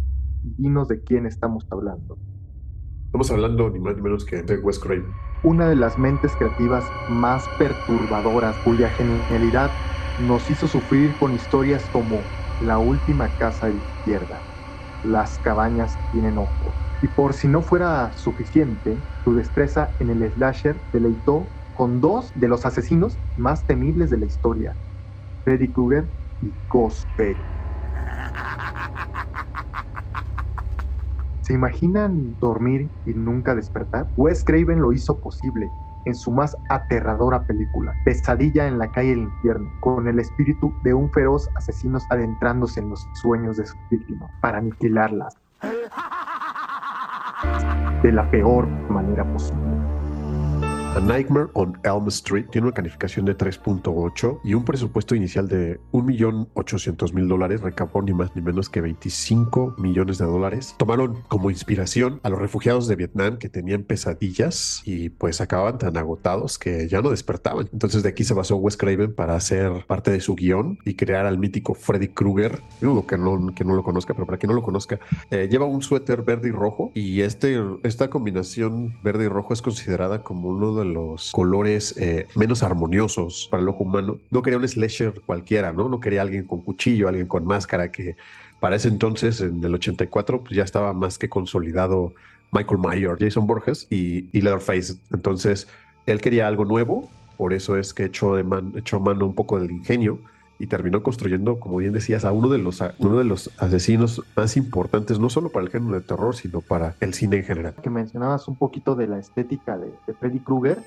y 0.42 0.64
dinos 0.64 0.88
de 0.88 1.00
quién 1.04 1.26
estamos 1.26 1.64
hablando. 1.70 2.18
Estamos 3.12 3.31
hablando 3.33 3.70
ni 3.70 3.81
más 3.81 3.96
ni 3.96 4.03
menos 4.03 4.25
que 4.25 4.42
de 4.42 4.59
Wes 4.59 4.79
Craven. 4.79 5.16
una 5.42 5.68
de 5.68 5.75
las 5.77 5.99
mentes 5.99 6.37
creativas 6.37 6.94
más 7.07 7.49
perturbadoras, 7.49 8.61
cuya 8.61 8.90
genialidad 8.90 9.79
nos 10.16 10.49
hizo 10.51 10.68
sufrir 10.68 11.16
con 11.16 11.35
historias 11.35 11.88
como 11.90 12.31
La 12.59 12.79
última 12.79 13.35
casa 13.35 13.66
de 13.66 13.75
la 13.75 13.81
izquierda, 13.81 14.44
Las 15.03 15.38
cabañas 15.40 16.01
tienen 16.11 16.38
ojos. 16.38 16.77
Y 17.01 17.09
por 17.09 17.35
si 17.35 17.49
no 17.49 17.62
fuera 17.62 18.12
suficiente, 18.12 19.05
su 19.25 19.35
destreza 19.35 19.94
en 19.99 20.11
el 20.11 20.31
slasher 20.33 20.85
deleitó 20.92 21.53
con 21.73 22.01
dos 22.01 22.33
de 22.35 22.49
los 22.49 22.66
asesinos 22.66 23.20
más 23.37 23.66
temibles 23.66 24.11
de 24.11 24.18
la 24.18 24.27
historia, 24.27 24.79
Freddy 25.44 25.73
Krueger 25.73 26.12
y 26.40 26.57
Ghostface. 26.68 27.46
¿Se 31.42 31.55
imaginan 31.55 32.37
dormir 32.40 32.90
y 33.05 33.14
nunca 33.14 33.55
despertar? 33.55 34.11
Wes 34.16 34.44
Craven 34.44 34.81
lo 34.81 34.92
hizo 34.92 35.20
posible 35.20 35.70
en 36.05 36.14
su 36.14 36.33
más 36.33 36.57
aterradora 36.68 37.44
película, 37.44 37.94
Pesadilla 38.05 38.66
en 38.66 38.79
la 38.79 38.90
calle 38.90 39.11
del 39.11 39.20
infierno, 39.20 39.70
con 39.81 40.09
el 40.09 40.18
espíritu 40.18 40.74
de 40.83 40.94
un 40.94 41.11
feroz 41.12 41.48
asesino 41.57 41.98
adentrándose 42.09 42.81
en 42.81 42.90
los 42.90 43.09
sueños 43.12 43.57
de 43.57 43.66
sus 43.66 43.79
víctimas 43.90 44.31
para 44.40 44.59
aniquilarlas 44.59 45.37
de 48.03 48.12
la 48.12 48.31
peor 48.31 48.66
manera 48.90 49.31
posible. 49.31 50.10
A 50.96 50.98
Nightmare 50.98 51.46
on 51.55 51.79
Elm 51.85 52.09
Street 52.09 52.46
tiene 52.50 52.66
una 52.66 52.74
calificación 52.74 53.24
de 53.24 53.38
3.8 53.38 54.40
y 54.42 54.55
un 54.55 54.64
presupuesto 54.64 55.14
inicial 55.14 55.46
de 55.46 55.79
1.800.000 55.92 57.29
dólares. 57.29 57.61
Recaudó 57.61 58.03
ni 58.03 58.12
más 58.12 58.35
ni 58.35 58.42
menos 58.42 58.68
que 58.68 58.81
25 58.81 59.76
millones 59.79 60.18
de 60.18 60.24
dólares. 60.24 60.74
Tomaron 60.79 61.22
como 61.29 61.48
inspiración 61.48 62.18
a 62.24 62.29
los 62.29 62.40
refugiados 62.40 62.88
de 62.88 62.96
Vietnam 62.96 63.38
que 63.38 63.48
tenían 63.48 63.85
pesadillas 63.85 64.83
y 64.85 65.11
pues 65.11 65.40
acababan 65.40 65.79
tan 65.79 65.96
agotados 65.96 66.59
que 66.59 66.88
ya 66.88 67.00
no 67.00 67.11
despertaban. 67.11 67.68
Entonces 67.72 68.03
de 68.03 68.09
aquí 68.09 68.24
se 68.24 68.35
basó 68.35 68.57
Wes 68.57 68.76
Craven 68.76 69.14
para 69.14 69.37
hacer 69.37 69.87
parte 69.87 70.11
de 70.11 70.20
su 70.20 70.35
guion 70.35 70.81
y 70.85 70.94
crear 70.94 71.24
al 71.24 71.38
mítico 71.38 71.74
Freddy 71.74 72.09
Krueger. 72.09 72.62
Dudo 72.81 73.07
que 73.07 73.16
no, 73.16 73.55
que 73.55 73.64
no 73.64 73.76
lo 73.76 73.85
conozca, 73.85 74.12
pero 74.14 74.26
para 74.26 74.38
quien 74.38 74.48
no 74.48 74.57
lo 74.57 74.64
conozca, 74.64 74.98
eh, 75.31 75.46
lleva 75.48 75.66
un 75.66 75.83
suéter 75.83 76.22
verde 76.22 76.48
y 76.48 76.53
rojo 76.53 76.90
y 76.96 77.20
este, 77.20 77.61
esta 77.85 78.11
combinación 78.11 79.00
verde 79.05 79.26
y 79.26 79.29
rojo 79.29 79.55
es 79.55 79.62
considerada 79.62 80.24
como 80.24 80.48
uno 80.48 80.74
de 80.74 80.79
los 80.84 81.32
colores 81.32 81.96
eh, 81.98 82.26
menos 82.36 82.62
armoniosos 82.62 83.48
para 83.50 83.62
el 83.62 83.68
ojo 83.68 83.84
humano. 83.84 84.18
No 84.30 84.42
quería 84.42 84.58
un 84.58 84.68
slasher 84.68 85.20
cualquiera, 85.26 85.72
¿no? 85.72 85.88
No 85.88 86.00
quería 86.00 86.22
alguien 86.22 86.44
con 86.46 86.60
cuchillo, 86.62 87.08
alguien 87.08 87.26
con 87.26 87.44
máscara 87.44 87.90
que 87.90 88.16
para 88.60 88.76
ese 88.76 88.88
entonces, 88.88 89.40
en 89.40 89.64
el 89.64 89.74
84, 89.74 90.42
pues 90.42 90.54
ya 90.54 90.62
estaba 90.62 90.92
más 90.92 91.18
que 91.18 91.28
consolidado 91.28 92.12
Michael 92.52 92.80
Myers, 92.80 93.18
Jason 93.18 93.46
Borges 93.46 93.86
y, 93.90 94.28
Leatherface. 94.38 94.96
Entonces, 95.12 95.66
él 96.06 96.20
quería 96.20 96.46
algo 96.46 96.66
nuevo, 96.66 97.10
por 97.38 97.54
eso 97.54 97.76
es 97.76 97.94
que 97.94 98.04
echó, 98.04 98.36
de 98.36 98.44
echó 98.76 99.00
mano 99.00 99.26
un 99.26 99.34
poco 99.34 99.58
del 99.58 99.70
ingenio 99.70 100.18
y 100.61 100.66
terminó 100.66 101.03
construyendo, 101.03 101.59
como 101.59 101.79
bien 101.79 101.94
decías, 101.94 102.27
a 102.27 102.33
uno 102.33 102.51
de 102.51 102.59
los, 102.59 102.85
uno 102.99 103.16
de 103.16 103.25
los 103.25 103.51
asesinos 103.59 104.23
más 104.37 104.59
importantes, 104.59 105.18
no 105.18 105.31
solo 105.31 105.49
para 105.49 105.64
el 105.64 105.73
género 105.73 105.94
de 105.94 106.03
terror, 106.03 106.37
sino 106.37 106.61
para 106.61 106.94
el 107.01 107.14
cine 107.14 107.38
en 107.38 107.44
general. 107.44 107.75
que 107.83 107.88
mencionabas 107.88 108.46
un 108.46 108.57
poquito 108.57 108.94
de 108.94 109.07
la 109.07 109.18
estética 109.18 109.79
de, 109.79 109.90
de 110.07 110.12
Freddy 110.12 110.38
Krueger, 110.38 110.79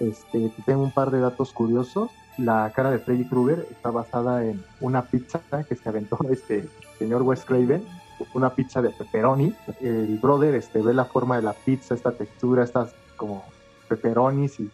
este, 0.00 0.48
te 0.48 0.62
tengo 0.62 0.82
un 0.82 0.90
par 0.90 1.10
de 1.10 1.20
datos 1.20 1.52
curiosos. 1.52 2.10
La 2.38 2.72
cara 2.74 2.90
de 2.90 2.98
Freddy 2.98 3.28
Krueger 3.28 3.66
está 3.70 3.90
basada 3.90 4.42
en 4.42 4.64
una 4.80 5.02
pizza 5.02 5.42
que 5.68 5.76
se 5.76 5.88
aventó 5.88 6.18
este 6.30 6.66
señor 6.98 7.20
Wes 7.20 7.44
Craven, 7.44 7.84
una 8.32 8.54
pizza 8.54 8.80
de 8.80 8.88
pepperoni. 8.88 9.54
El 9.82 10.18
brother 10.18 10.54
este, 10.54 10.80
ve 10.80 10.94
la 10.94 11.04
forma 11.04 11.36
de 11.36 11.42
la 11.42 11.52
pizza, 11.52 11.94
esta 11.94 12.12
textura, 12.12 12.64
estas 12.64 12.94
como 13.18 13.44
pepperonis 13.86 14.60
y, 14.60 14.70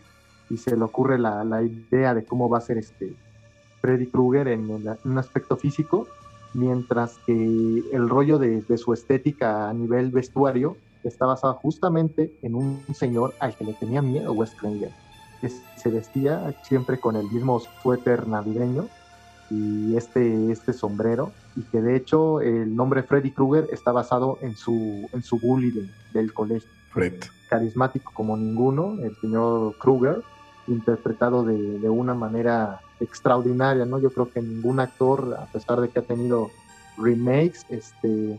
y 0.50 0.56
se 0.56 0.76
le 0.76 0.84
ocurre 0.84 1.18
la, 1.18 1.42
la 1.42 1.62
idea 1.62 2.14
de 2.14 2.24
cómo 2.24 2.48
va 2.48 2.58
a 2.58 2.60
ser 2.60 2.78
este 2.78 3.16
Freddy 3.80 4.06
Krueger 4.06 4.48
en, 4.48 4.70
un 5.04 5.18
aspecto 5.18 5.56
físico, 5.56 6.06
mientras 6.54 7.18
que 7.26 7.82
el 7.92 8.08
rollo 8.08 8.38
de, 8.38 8.62
de 8.62 8.78
su 8.78 8.92
estética 8.92 9.68
a 9.68 9.72
nivel 9.74 10.10
vestuario 10.10 10.76
está 11.04 11.26
basado 11.26 11.54
justamente 11.54 12.32
en 12.42 12.54
un 12.54 12.82
señor 12.94 13.34
al 13.38 13.54
que 13.54 13.64
le 13.64 13.74
tenía 13.74 14.02
miedo 14.02 14.32
Wes 14.32 14.54
Craven, 14.58 14.90
que 15.40 15.48
se 15.48 15.90
vestía 15.90 16.54
siempre 16.64 16.98
con 16.98 17.14
el 17.16 17.30
mismo 17.30 17.60
suéter 17.82 18.26
navideño 18.26 18.86
y 19.50 19.94
este, 19.96 20.50
este 20.50 20.72
sombrero, 20.72 21.30
y 21.54 21.62
que 21.62 21.80
de 21.80 21.94
hecho 21.96 22.40
el 22.40 22.74
nombre 22.74 23.04
Freddy 23.04 23.30
Krueger 23.30 23.68
está 23.72 23.92
basado 23.92 24.38
en 24.40 24.56
su, 24.56 25.08
en 25.12 25.22
su 25.22 25.38
bully 25.38 25.70
de- 25.70 25.88
del 26.12 26.32
colegio 26.34 26.68
Fred. 26.90 27.20
carismático 27.48 28.10
como 28.12 28.36
ninguno, 28.36 28.96
el 29.02 29.14
señor 29.20 29.76
Kruger, 29.78 30.22
interpretado 30.66 31.44
de, 31.44 31.78
de 31.78 31.88
una 31.88 32.14
manera 32.14 32.80
extraordinaria, 33.00 33.84
¿no? 33.84 33.98
Yo 33.98 34.10
creo 34.10 34.30
que 34.30 34.40
ningún 34.40 34.80
actor, 34.80 35.36
a 35.38 35.46
pesar 35.46 35.80
de 35.80 35.88
que 35.88 35.98
ha 35.98 36.02
tenido 36.02 36.50
remakes, 36.96 37.66
este, 37.68 38.38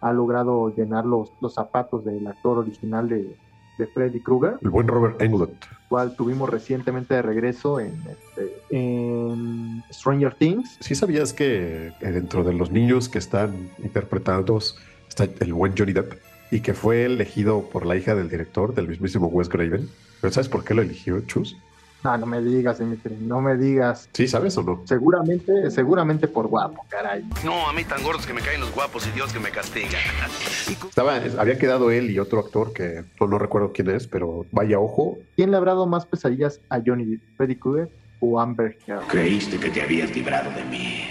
ha 0.00 0.12
logrado 0.12 0.74
llenar 0.74 1.06
los, 1.06 1.30
los 1.40 1.54
zapatos 1.54 2.04
del 2.04 2.26
actor 2.26 2.58
original 2.58 3.08
de, 3.08 3.36
de 3.78 3.86
Freddy 3.86 4.20
Krueger, 4.20 4.58
El 4.60 4.70
buen 4.70 4.88
Robert 4.88 5.20
Englund. 5.22 5.54
cual 5.88 6.16
tuvimos 6.16 6.48
recientemente 6.50 7.14
de 7.14 7.22
regreso 7.22 7.80
en, 7.80 7.94
este, 8.10 8.56
en 8.70 9.82
Stranger 9.92 10.34
Things. 10.34 10.78
¿Sí 10.80 10.94
sabías 10.94 11.32
que 11.32 11.92
dentro 12.00 12.44
de 12.44 12.52
los 12.52 12.70
niños 12.70 13.08
que 13.08 13.18
están 13.18 13.70
interpretados 13.82 14.76
está 15.08 15.24
el 15.40 15.54
buen 15.54 15.74
Johnny 15.76 15.92
Depp 15.92 16.14
y 16.50 16.60
que 16.60 16.74
fue 16.74 17.04
elegido 17.04 17.62
por 17.62 17.86
la 17.86 17.96
hija 17.96 18.14
del 18.14 18.28
director, 18.28 18.74
del 18.74 18.88
mismísimo 18.88 19.28
Wes 19.28 19.48
Craven? 19.48 19.88
¿Pero 20.20 20.32
sabes 20.32 20.48
por 20.48 20.64
qué 20.64 20.74
lo 20.74 20.82
eligió, 20.82 21.20
Chus? 21.20 21.56
No, 22.02 22.16
no 22.18 22.26
me 22.26 22.40
digas, 22.40 22.78
Dimitri, 22.78 23.16
no 23.20 23.40
me 23.40 23.56
digas. 23.56 24.08
¿Sí 24.12 24.26
sabes 24.26 24.56
o 24.56 24.62
no? 24.62 24.82
Seguramente, 24.86 25.70
seguramente 25.70 26.28
por 26.28 26.46
guapo, 26.48 26.84
caray. 26.88 27.24
No, 27.44 27.68
a 27.68 27.72
mí 27.72 27.84
tan 27.84 28.02
gordos 28.02 28.26
que 28.26 28.32
me 28.32 28.40
caen 28.40 28.60
los 28.60 28.72
guapos 28.74 29.06
y 29.06 29.10
Dios 29.10 29.32
que 29.32 29.40
me 29.40 29.50
castiga. 29.50 29.98
Estaba, 30.88 31.20
había 31.38 31.58
quedado 31.58 31.90
él 31.90 32.10
y 32.10 32.18
otro 32.18 32.40
actor 32.40 32.72
que 32.72 33.04
no, 33.20 33.26
no 33.26 33.38
recuerdo 33.38 33.72
quién 33.72 33.90
es, 33.90 34.06
pero 34.06 34.46
vaya 34.52 34.78
ojo. 34.78 35.18
¿Quién 35.36 35.50
le 35.50 35.56
habrá 35.56 35.72
dado 35.72 35.86
más 35.86 36.06
pesadillas 36.06 36.60
a 36.68 36.80
Johnny 36.84 37.04
Depp, 37.04 37.22
Freddy 37.36 37.56
Krueger 37.56 37.88
o 38.20 38.40
Amber 38.40 38.78
Heard? 38.86 39.06
Creíste 39.08 39.58
que 39.58 39.70
te 39.70 39.82
habías 39.82 40.14
librado 40.14 40.50
de 40.52 40.64
mí. 40.64 41.04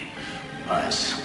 Vas 0.67 1.21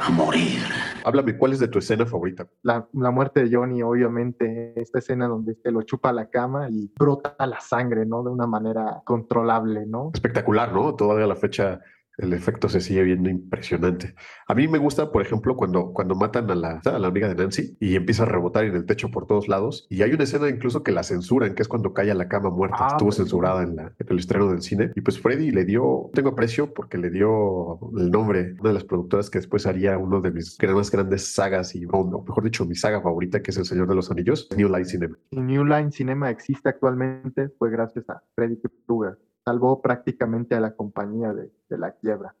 a 0.00 0.10
morir. 0.10 0.60
Háblame, 1.06 1.38
¿cuál 1.38 1.52
es 1.52 1.60
de 1.60 1.68
tu 1.68 1.78
escena 1.78 2.04
favorita? 2.04 2.48
La, 2.62 2.88
la 2.92 3.12
muerte 3.12 3.44
de 3.44 3.56
Johnny, 3.56 3.80
obviamente, 3.80 4.72
esta 4.74 4.98
escena 4.98 5.28
donde 5.28 5.54
se 5.54 5.70
lo 5.70 5.82
chupa 5.82 6.08
a 6.08 6.12
la 6.12 6.30
cama 6.30 6.68
y 6.68 6.90
brota 6.98 7.36
la 7.46 7.60
sangre, 7.60 8.04
¿no? 8.04 8.24
De 8.24 8.30
una 8.30 8.48
manera 8.48 9.02
controlable, 9.04 9.86
¿no? 9.86 10.10
Espectacular, 10.12 10.72
¿no? 10.72 10.96
Todavía 10.96 11.26
a 11.26 11.28
la 11.28 11.36
fecha 11.36 11.80
el 12.18 12.32
efecto 12.32 12.68
se 12.68 12.80
sigue 12.80 13.02
viendo 13.02 13.28
impresionante. 13.28 14.14
A 14.46 14.54
mí 14.54 14.68
me 14.68 14.78
gusta, 14.78 15.12
por 15.12 15.22
ejemplo, 15.22 15.56
cuando, 15.56 15.92
cuando 15.92 16.14
matan 16.14 16.50
a 16.50 16.54
la, 16.54 16.80
a 16.84 16.98
la 16.98 17.08
amiga 17.08 17.28
de 17.28 17.34
Nancy 17.34 17.76
y 17.80 17.96
empieza 17.96 18.22
a 18.22 18.26
rebotar 18.26 18.64
en 18.64 18.74
el 18.74 18.86
techo 18.86 19.10
por 19.10 19.26
todos 19.26 19.48
lados. 19.48 19.86
Y 19.90 20.02
hay 20.02 20.12
una 20.12 20.24
escena 20.24 20.48
incluso 20.48 20.82
que 20.82 20.92
la 20.92 21.02
censuran, 21.02 21.54
que 21.54 21.62
es 21.62 21.68
cuando 21.68 21.92
cae 21.92 22.10
a 22.10 22.14
la 22.14 22.28
cama 22.28 22.50
muerta. 22.50 22.76
Ah, 22.78 22.88
Estuvo 22.92 23.12
censurada 23.12 23.62
en, 23.62 23.76
la, 23.76 23.82
en 23.98 24.06
el 24.08 24.18
estreno 24.18 24.48
del 24.48 24.62
cine. 24.62 24.92
Y 24.94 25.00
pues 25.00 25.20
Freddy 25.20 25.50
le 25.50 25.64
dio, 25.64 26.10
tengo 26.14 26.30
aprecio 26.30 26.72
porque 26.72 26.98
le 26.98 27.10
dio 27.10 27.78
el 27.96 28.10
nombre, 28.10 28.54
una 28.60 28.70
de 28.70 28.74
las 28.74 28.84
productoras 28.84 29.30
que 29.30 29.38
después 29.38 29.66
haría 29.66 29.98
uno 29.98 30.20
de 30.20 30.30
mis 30.30 30.56
más 30.74 30.90
grandes 30.90 31.32
sagas 31.32 31.74
y, 31.74 31.84
o 31.90 32.22
mejor 32.26 32.44
dicho, 32.44 32.64
mi 32.64 32.74
saga 32.74 33.00
favorita, 33.00 33.42
que 33.42 33.50
es 33.50 33.56
El 33.56 33.64
Señor 33.64 33.88
de 33.88 33.94
los 33.94 34.10
Anillos, 34.10 34.48
New 34.56 34.68
Line 34.68 34.84
Cinema. 34.84 35.16
New 35.30 35.64
Line 35.64 35.92
Cinema 35.92 36.30
existe 36.30 36.68
actualmente, 36.68 37.48
fue 37.58 37.70
gracias 37.70 38.08
a 38.10 38.22
Freddy 38.34 38.58
Krueger. 38.86 39.18
Salvó 39.46 39.80
prácticamente 39.80 40.56
a 40.56 40.60
la 40.60 40.74
compañía 40.74 41.32
de, 41.32 41.52
de 41.70 41.78
la 41.78 41.92
quiebra. 41.92 42.34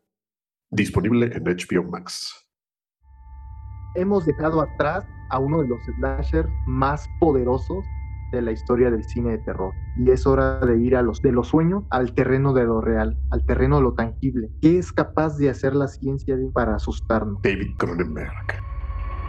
Disponible 0.70 1.30
en 1.32 1.44
HBO 1.44 1.84
Max. 1.84 2.48
Hemos 3.94 4.26
dejado 4.26 4.60
atrás 4.60 5.06
a 5.30 5.38
uno 5.38 5.62
de 5.62 5.68
los 5.68 5.78
slashers 5.98 6.48
más 6.66 7.08
poderosos 7.20 7.84
de 8.32 8.42
la 8.42 8.50
historia 8.50 8.90
del 8.90 9.04
cine 9.04 9.30
de 9.30 9.38
terror. 9.38 9.72
Y 9.96 10.10
es 10.10 10.26
hora 10.26 10.58
de 10.58 10.78
ir 10.78 10.96
a 10.96 11.02
los 11.02 11.22
de 11.22 11.30
los 11.30 11.48
sueños 11.48 11.84
al 11.90 12.12
terreno 12.12 12.52
de 12.52 12.64
lo 12.64 12.80
real, 12.80 13.16
al 13.30 13.46
terreno 13.46 13.76
de 13.76 13.82
lo 13.82 13.94
tangible. 13.94 14.50
¿Qué 14.60 14.76
es 14.76 14.92
capaz 14.92 15.36
de 15.38 15.48
hacer 15.48 15.76
la 15.76 15.86
ciencia 15.86 16.36
para 16.52 16.74
asustarnos? 16.74 17.40
David 17.42 17.76
Cronenberg. 17.78 18.65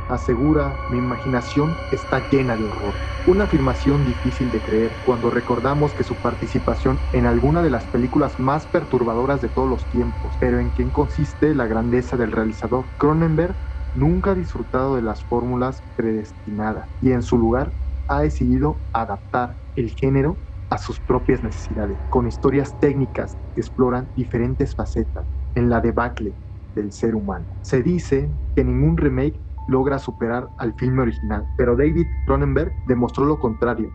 Asegura, 0.07 0.81
mi 0.87 0.97
imaginación 0.99 1.81
está 1.89 2.27
llena 2.29 2.55
de 2.55 2.65
horror. 2.65 3.01
Una 3.25 3.43
afirmación 3.43 4.05
difícil 4.05 4.51
de 4.51 4.61
creer 4.61 4.99
cuando 5.03 5.29
recordamos 5.29 5.93
que 5.93 6.03
su 6.05 6.21
participación 6.21 7.03
en 7.11 7.25
alguna 7.25 7.61
de 7.61 7.69
las 7.69 7.89
películas 7.89 8.39
más 8.39 8.67
perturbadoras 8.67 9.41
de 9.41 9.49
todos 9.49 9.67
los 9.67 9.89
tiempos. 9.89 10.37
Pero 10.39 10.61
en 10.61 10.71
qué 10.71 10.89
consiste 10.91 11.53
la 11.55 11.67
grandeza 11.67 12.15
del 12.15 12.31
realizador. 12.31 12.91
Cronenberg 12.97 13.57
nunca 13.93 14.31
ha 14.31 14.35
disfrutado 14.35 14.95
de 14.95 15.01
las 15.01 15.25
fórmulas 15.25 15.83
predestinadas 15.95 16.89
y 17.01 17.11
en 17.11 17.21
su 17.21 17.37
lugar 17.37 17.75
ha 18.07 18.21
decidido 18.21 18.83
adaptar 18.93 19.57
el 19.75 19.89
género 19.91 20.41
a 20.69 20.77
sus 20.77 21.01
propias 21.01 21.43
necesidades, 21.43 21.99
con 22.07 22.27
historias 22.27 22.77
técnicas 22.79 23.37
que 23.53 23.61
exploran 23.61 24.11
diferentes 24.15 24.73
facetas 24.73 25.27
en 25.53 25.69
la 25.69 25.81
debacle 25.81 26.37
del 26.75 26.91
ser 26.93 27.15
humano. 27.15 27.47
Se 27.61 27.81
dice 27.83 28.31
que 28.55 28.63
ningún 28.63 28.95
remake 28.97 29.41
logra 29.67 29.99
superar 29.99 30.49
al 30.57 30.73
filme 30.73 31.01
original, 31.01 31.45
pero 31.57 31.75
David 31.75 32.05
Cronenberg 32.25 32.73
demostró 32.87 33.25
lo 33.25 33.39
contrario 33.39 33.91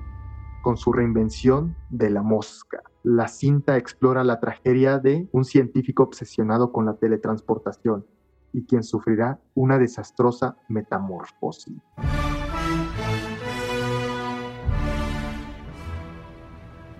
con 0.62 0.76
su 0.76 0.92
reinvención 0.92 1.74
de 1.90 2.10
la 2.10 2.22
mosca. 2.22 2.82
La 3.02 3.26
cinta 3.26 3.76
explora 3.76 4.22
la 4.22 4.38
tragedia 4.38 4.98
de 4.98 5.28
un 5.32 5.44
científico 5.44 6.04
obsesionado 6.04 6.72
con 6.72 6.86
la 6.86 6.94
teletransportación 6.94 8.06
y 8.52 8.64
quien 8.64 8.84
sufrirá 8.84 9.40
una 9.54 9.78
desastrosa 9.78 10.56
metamorfosis. 10.68 11.80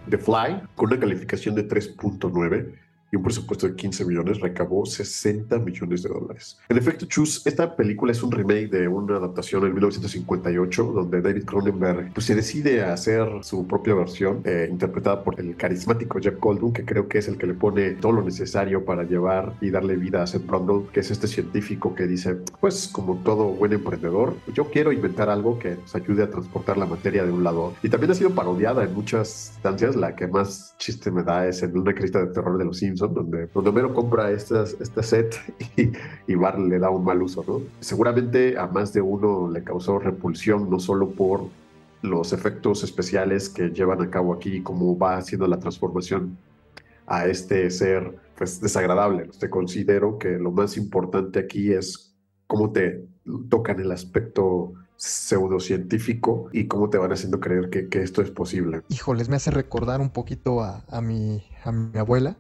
The 0.09 0.19
Fly, 0.19 0.63
con 0.75 0.89
una 0.91 0.99
calificación 0.99 1.55
de 1.55 1.69
3.9, 1.69 2.75
y 3.13 3.17
un 3.17 3.23
presupuesto 3.23 3.69
de 3.69 3.77
15 3.77 4.07
millones, 4.07 4.41
recabó 4.41 4.87
60 4.87 5.59
millones 5.59 6.03
de 6.03 6.09
dólares. 6.09 6.59
En 6.69 6.79
efecto, 6.79 7.05
Chus, 7.07 7.47
esta 7.47 7.77
película 7.77 8.13
es 8.13 8.23
un 8.23 8.33
remake 8.33 8.71
de 8.71 8.89
una 8.89 9.17
adaptación 9.17 9.65
en 9.67 9.75
1958, 9.75 10.85
donde 10.85 11.21
David 11.21 11.45
Cronenberg 11.45 12.15
pues, 12.15 12.27
se 12.27 12.35
decide 12.35 12.83
a 12.83 12.95
hacer 12.95 13.29
su 13.43 13.67
propia 13.67 13.95
versión, 13.95 14.41
eh, 14.45 14.67
interpretada 14.71 15.23
por 15.23 15.39
el 15.39 15.55
carismático 15.57 16.19
Jeff 16.21 16.41
Goldblum, 16.41 16.73
que 16.73 16.87
creo 16.87 17.07
que 17.07 17.19
es 17.19 17.29
el 17.29 17.37
que 17.37 17.47
le 17.47 17.55
pone 17.55 17.91
todo 17.93 18.13
lo 18.13 18.23
necesario 18.23 18.85
para 18.85 19.03
llevar 19.03 19.55
y 19.61 19.71
darle 19.71 19.97
vida 19.97 20.23
a 20.23 20.27
Seth 20.27 20.47
Brundle, 20.47 20.91
que 20.91 21.01
es 21.01 21.11
este 21.11 21.29
científico 21.29 21.95
que 21.95 22.07
dice, 22.07 22.37
pues 22.61 22.89
como 22.89 23.17
todo 23.23 23.49
buen 23.49 23.75
emprendedor, 23.75 24.37
yo 24.55 24.71
quiero 24.71 24.91
inventar 24.91 25.29
algo 25.29 25.59
que 25.59 25.77
nos 25.77 25.95
ayude 25.95 26.23
a 26.23 26.31
transportar 26.31 26.79
la 26.79 26.87
materia 26.87 27.25
de 27.25 27.31
un 27.31 27.45
lado. 27.45 27.75
Y 27.83 27.91
también 27.91 28.13
ha 28.13 28.15
sido 28.15 28.31
parodiada 28.31 28.85
en 28.85 28.95
muchas 28.95 29.51
instancias, 29.55 29.97
la 29.97 30.17
que 30.17 30.27
más 30.27 30.75
chiste 30.79 31.11
me 31.11 31.23
da 31.23 31.47
es 31.47 31.63
en 31.63 31.77
una 31.77 31.95
crista 31.95 32.25
de 32.25 32.33
terror 32.33 32.57
de 32.57 32.65
los 32.65 32.79
Simpsons, 32.79 33.02
donde, 33.09 33.49
Homero 33.55 33.95
compra 33.95 34.31
estas, 34.31 34.77
este 34.81 35.03
set 35.03 35.35
y, 35.77 35.93
y 36.27 36.35
Bart 36.35 36.59
le 36.59 36.79
da 36.79 36.91
un 36.91 37.05
mal 37.05 37.23
uso, 37.23 37.45
¿no? 37.47 37.61
Seguramente 37.81 38.59
a 38.59 38.67
más 38.67 38.93
de 38.93 39.01
uno 39.01 39.51
le 39.51 39.63
causó 39.63 39.99
repulsión, 39.99 40.69
no 40.71 40.79
solo 40.79 41.11
por 41.11 41.43
los 42.03 42.33
efectos 42.33 42.83
especiales 42.83 43.49
que 43.49 43.71
llevan 43.71 44.03
a 44.03 44.11
cabo 44.11 44.35
aquí 44.35 44.63
cómo 44.63 44.99
va 44.99 45.17
haciendo 45.17 45.47
la 45.47 45.59
transformación 45.59 46.37
a 47.07 47.27
este 47.27 47.71
ser 47.71 48.19
pues 48.37 48.61
desagradable. 48.61 49.29
Te 49.39 49.49
considero 49.49 50.19
que 50.19 50.31
lo 50.31 50.51
más 50.51 50.77
importante 50.77 51.39
aquí 51.39 51.73
es 51.73 52.15
cómo 52.47 52.73
te 52.73 53.07
tocan 53.49 53.81
el 53.81 53.93
aspecto 53.93 54.73
pseudocientífico 54.97 56.49
y 56.53 56.67
cómo 56.67 56.89
te 56.89 56.99
van 56.99 57.13
haciendo 57.13 57.41
creer 57.41 57.71
que, 57.71 58.03
esto 58.03 58.23
es 58.23 58.31
posible. 58.31 58.83
Híjoles, 58.89 59.29
me 59.29 59.37
hace 59.37 59.51
recordar 59.51 60.01
un 60.01 60.11
poquito 60.11 60.63
a, 60.63 61.01
mi, 61.01 61.43
a 61.65 61.73
mi 61.73 61.99
abuela, 61.99 62.37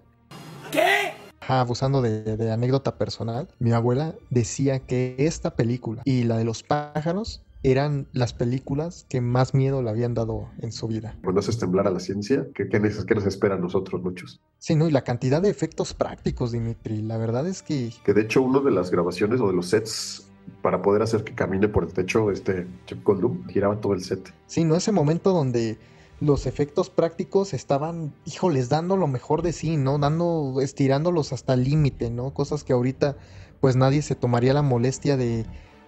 abusando 1.48 2.02
de, 2.02 2.50
anécdota 2.50 2.96
personal, 2.96 3.48
mi 3.58 3.72
abuela 3.72 4.14
decía 4.30 4.80
que 4.80 5.14
esta 5.18 5.54
película 5.54 6.02
y 6.04 6.24
la 6.24 6.36
de 6.36 6.44
los 6.44 6.62
pájaros 6.62 7.42
eran 7.64 8.08
las 8.12 8.32
películas 8.32 9.06
que 9.08 9.20
más 9.20 9.54
miedo 9.54 9.82
le 9.82 9.90
habían 9.90 10.14
dado 10.14 10.48
en 10.58 10.72
su 10.72 10.88
vida. 10.88 11.16
Cuando 11.22 11.40
haces 11.40 11.58
temblar 11.58 11.86
a 11.86 11.90
la 11.90 12.00
ciencia, 12.00 12.46
¿qué, 12.54 12.68
qué, 12.68 12.80
nos, 12.80 13.04
qué 13.04 13.14
nos 13.14 13.24
espera 13.24 13.54
a 13.54 13.58
nosotros, 13.58 14.02
muchos? 14.02 14.40
Sí, 14.58 14.74
¿no? 14.74 14.88
Y 14.88 14.90
la 14.90 15.04
cantidad 15.04 15.40
de 15.40 15.48
efectos 15.48 15.94
prácticos, 15.94 16.50
Dimitri, 16.50 17.02
la 17.02 17.18
verdad 17.18 17.46
es 17.46 17.62
que... 17.62 17.92
Que 18.04 18.14
de 18.14 18.22
hecho 18.22 18.42
uno 18.42 18.60
de 18.60 18.72
las 18.72 18.90
grabaciones 18.90 19.40
o 19.40 19.46
de 19.46 19.54
los 19.54 19.68
sets 19.68 20.26
para 20.60 20.82
poder 20.82 21.02
hacer 21.02 21.24
que 21.24 21.34
camine 21.34 21.68
por 21.68 21.84
el 21.84 21.92
techo 21.92 22.30
este 22.30 22.66
Chip 22.86 23.04
Goldblum, 23.04 23.46
giraba 23.48 23.80
todo 23.80 23.94
el 23.94 24.02
set. 24.02 24.32
Sí, 24.46 24.64
¿no? 24.64 24.76
Ese 24.76 24.92
momento 24.92 25.32
donde 25.32 25.78
los 26.22 26.46
efectos 26.46 26.88
prácticos 26.88 27.52
estaban, 27.52 28.14
híjoles, 28.24 28.68
dando 28.68 28.96
lo 28.96 29.08
mejor 29.08 29.42
de 29.42 29.52
sí, 29.52 29.76
¿no? 29.76 29.98
Dando, 29.98 30.60
estirándolos 30.62 31.32
hasta 31.32 31.54
el 31.54 31.64
límite, 31.64 32.10
¿no? 32.10 32.32
Cosas 32.32 32.62
que 32.62 32.72
ahorita 32.72 33.16
pues 33.60 33.74
nadie 33.74 34.02
se 34.02 34.14
tomaría 34.14 34.54
la 34.54 34.62
molestia 34.62 35.16
de, 35.16 35.44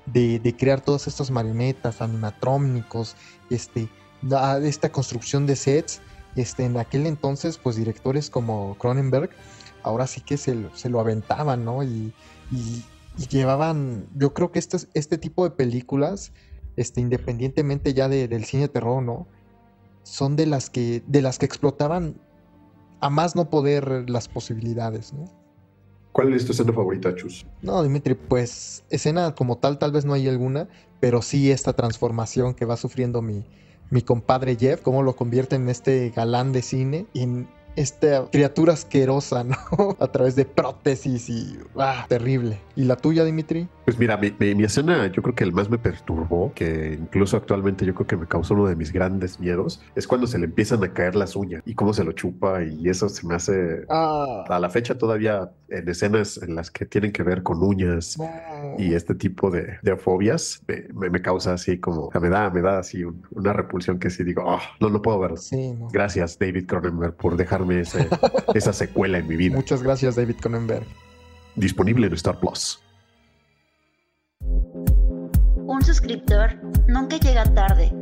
de, 0.06 0.40
de 0.40 0.56
crear 0.56 0.80
todas 0.80 1.06
estas 1.06 1.30
marionetas, 1.30 2.02
animatrónicos, 2.02 3.16
este, 3.48 3.88
esta 4.62 4.90
construcción 4.90 5.46
de 5.46 5.54
sets, 5.54 6.00
este, 6.34 6.64
en 6.64 6.76
aquel 6.78 7.06
entonces 7.06 7.58
pues 7.58 7.76
directores 7.76 8.28
como 8.28 8.76
Cronenberg, 8.78 9.30
ahora 9.84 10.08
sí 10.08 10.20
que 10.20 10.36
se, 10.36 10.68
se 10.74 10.88
lo 10.88 10.98
aventaban, 10.98 11.64
¿no? 11.64 11.84
Y, 11.84 12.12
y, 12.50 12.84
y, 13.18 13.28
llevaban, 13.28 14.08
yo 14.16 14.34
creo 14.34 14.50
que 14.50 14.58
este, 14.58 14.78
este 14.94 15.16
tipo 15.16 15.44
de 15.44 15.50
películas, 15.54 16.32
este, 16.76 17.00
independientemente 17.00 17.94
ya 17.94 18.08
de, 18.08 18.26
del 18.26 18.44
cine 18.44 18.66
terror, 18.66 19.00
¿no? 19.00 19.28
Son 20.04 20.36
de 20.36 20.46
las 20.46 20.70
que, 20.70 21.02
de 21.06 21.20
las 21.20 21.38
que 21.38 21.46
explotaban 21.46 22.14
a 23.00 23.10
más 23.10 23.34
no 23.34 23.50
poder 23.50 24.08
las 24.08 24.28
posibilidades, 24.28 25.12
¿no? 25.12 25.24
¿Cuál 26.12 26.32
es 26.32 26.46
tu 26.46 26.52
escena 26.52 26.72
favorita, 26.72 27.12
Chus? 27.16 27.44
No, 27.60 27.82
Dimitri, 27.82 28.14
pues 28.14 28.84
escena 28.88 29.34
como 29.34 29.58
tal 29.58 29.78
tal 29.80 29.90
vez 29.90 30.04
no 30.04 30.12
hay 30.12 30.28
alguna, 30.28 30.68
pero 31.00 31.20
sí 31.22 31.50
esta 31.50 31.72
transformación 31.72 32.54
que 32.54 32.64
va 32.64 32.76
sufriendo 32.76 33.20
mi, 33.20 33.44
mi 33.90 34.00
compadre 34.00 34.56
Jeff, 34.56 34.80
cómo 34.80 35.02
lo 35.02 35.16
convierte 35.16 35.56
en 35.56 35.68
este 35.68 36.10
galán 36.10 36.52
de 36.52 36.62
cine, 36.62 37.06
en 37.14 37.48
esta 37.76 38.26
criatura 38.30 38.72
asquerosa, 38.72 39.44
¿no? 39.44 39.56
A 40.00 40.06
través 40.08 40.36
de 40.36 40.44
prótesis 40.44 41.28
y... 41.28 41.58
¡Ah! 41.76 42.06
Terrible. 42.08 42.60
¿Y 42.76 42.84
la 42.84 42.96
tuya, 42.96 43.24
Dimitri? 43.24 43.68
Pues 43.84 43.98
mira, 43.98 44.16
mi, 44.16 44.34
mi, 44.38 44.54
mi, 44.54 44.64
escena, 44.64 45.06
yo 45.08 45.22
creo 45.22 45.34
que 45.34 45.44
el 45.44 45.52
más 45.52 45.68
me 45.68 45.78
perturbó, 45.78 46.52
que 46.54 46.96
incluso 46.98 47.36
actualmente 47.36 47.84
yo 47.84 47.94
creo 47.94 48.06
que 48.06 48.16
me 48.16 48.26
causó 48.26 48.54
uno 48.54 48.66
de 48.66 48.76
mis 48.76 48.92
grandes 48.92 49.38
miedos, 49.38 49.82
es 49.94 50.06
cuando 50.06 50.26
se 50.26 50.38
le 50.38 50.46
empiezan 50.46 50.82
a 50.82 50.92
caer 50.92 51.14
las 51.14 51.36
uñas 51.36 51.62
y 51.66 51.74
cómo 51.74 51.92
se 51.92 52.02
lo 52.02 52.12
chupa 52.12 52.62
y 52.64 52.88
eso 52.88 53.08
se 53.08 53.26
me 53.26 53.34
hace... 53.34 53.84
Ah. 53.90 54.44
A 54.48 54.58
la 54.58 54.70
fecha 54.70 54.96
todavía 54.96 55.50
en 55.68 55.88
escenas 55.88 56.40
en 56.42 56.54
las 56.54 56.70
que 56.70 56.86
tienen 56.86 57.12
que 57.12 57.22
ver 57.22 57.42
con 57.42 57.62
uñas 57.62 58.16
no. 58.18 58.28
y 58.78 58.94
este 58.94 59.14
tipo 59.14 59.50
de, 59.50 59.78
de 59.82 59.96
fobias, 59.96 60.62
me, 60.66 60.84
me, 60.94 61.10
me, 61.10 61.22
causa 61.22 61.54
así 61.54 61.78
como... 61.78 62.10
Me 62.20 62.28
da, 62.28 62.50
me 62.50 62.62
da 62.62 62.78
así 62.78 63.04
un, 63.04 63.22
una 63.32 63.52
repulsión 63.52 63.98
que 63.98 64.10
sí 64.10 64.24
digo, 64.24 64.42
oh, 64.46 64.60
no, 64.80 64.88
no 64.88 65.02
puedo 65.02 65.18
verlo. 65.20 65.36
Sí, 65.36 65.72
no. 65.72 65.88
Gracias, 65.92 66.38
David 66.38 66.66
Cronenberg, 66.66 67.14
por 67.16 67.36
ese, 67.72 68.08
esa 68.54 68.72
secuela 68.72 69.18
en 69.18 69.28
mi 69.28 69.36
vida. 69.36 69.56
Muchas 69.56 69.82
gracias, 69.82 70.16
David 70.16 70.36
Cronenberg. 70.40 70.86
Disponible 71.56 72.06
en 72.06 72.12
Star 72.14 72.38
Plus. 72.40 72.80
Un 75.66 75.82
suscriptor 75.82 76.54
nunca 76.88 77.16
llega 77.16 77.44
tarde, 77.54 77.92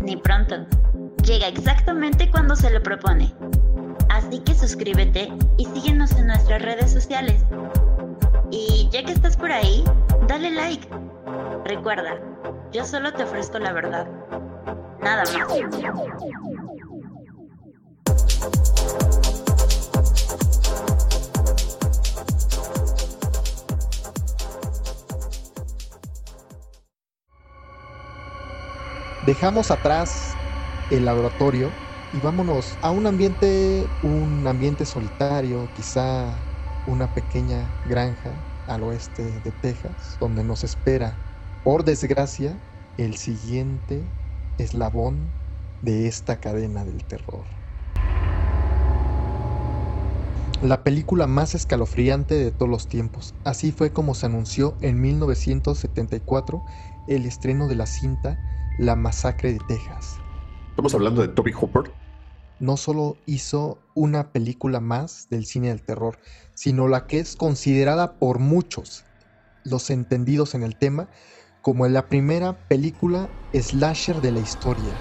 ni 0.00 0.16
pronto. 0.16 0.66
Llega 1.24 1.48
exactamente 1.48 2.30
cuando 2.30 2.56
se 2.56 2.70
lo 2.70 2.82
propone. 2.82 3.34
Así 4.08 4.40
que 4.40 4.54
suscríbete 4.54 5.32
y 5.58 5.66
síguenos 5.66 6.12
en 6.12 6.28
nuestras 6.28 6.62
redes 6.62 6.90
sociales. 6.90 7.44
Y 8.50 8.88
ya 8.90 9.04
que 9.04 9.12
estás 9.12 9.36
por 9.36 9.52
ahí, 9.52 9.84
dale 10.26 10.50
like. 10.50 10.88
Recuerda, 11.64 12.18
yo 12.72 12.84
solo 12.84 13.12
te 13.12 13.24
ofrezco 13.24 13.58
la 13.58 13.72
verdad. 13.72 14.08
Nada 15.02 15.24
más. 15.24 15.46
Dejamos 29.22 29.70
atrás 29.70 30.38
el 30.88 31.04
laboratorio 31.04 31.70
y 32.10 32.20
vámonos 32.20 32.78
a 32.80 32.90
un 32.90 33.06
ambiente, 33.06 33.86
un 34.00 34.46
ambiente 34.46 34.86
solitario, 34.86 35.70
quizá 35.74 36.48
una 36.86 37.12
pequeña 37.12 37.68
granja 37.84 38.30
al 38.66 38.82
oeste 38.82 39.40
de 39.40 39.52
Texas, 39.52 40.16
donde 40.18 40.42
nos 40.42 40.64
espera, 40.64 41.20
por 41.62 41.84
desgracia, 41.84 42.58
el 42.96 43.16
siguiente 43.16 44.02
eslabón 44.56 45.34
de 45.82 46.08
esta 46.08 46.40
cadena 46.40 46.86
del 46.86 47.04
terror. 47.04 47.44
la 50.62 50.84
película 50.84 51.26
más 51.26 51.54
escalofriante 51.54 52.34
de 52.34 52.50
todos 52.50 52.68
los 52.68 52.86
tiempos. 52.86 53.34
Así 53.44 53.72
fue 53.72 53.92
como 53.92 54.14
se 54.14 54.26
anunció 54.26 54.76
en 54.82 55.00
1974 55.00 56.62
el 57.06 57.24
estreno 57.24 57.66
de 57.66 57.76
la 57.76 57.86
cinta 57.86 58.38
La 58.80 58.96
Masacre 58.96 59.52
de 59.52 59.58
Texas. 59.68 60.16
Estamos 60.70 60.94
hablando 60.94 61.20
de 61.20 61.28
Toby 61.28 61.52
Hooper. 61.52 61.92
No 62.60 62.78
solo 62.78 63.18
hizo 63.26 63.78
una 63.94 64.32
película 64.32 64.80
más 64.80 65.28
del 65.28 65.44
cine 65.44 65.68
del 65.68 65.82
terror, 65.82 66.18
sino 66.54 66.88
la 66.88 67.06
que 67.06 67.18
es 67.18 67.36
considerada 67.36 68.18
por 68.18 68.38
muchos, 68.38 69.04
los 69.64 69.90
entendidos 69.90 70.54
en 70.54 70.62
el 70.62 70.76
tema, 70.76 71.10
como 71.60 71.86
la 71.88 72.08
primera 72.08 72.58
película 72.68 73.28
slasher 73.52 74.22
de 74.22 74.32
la 74.32 74.40
historia 74.40 74.98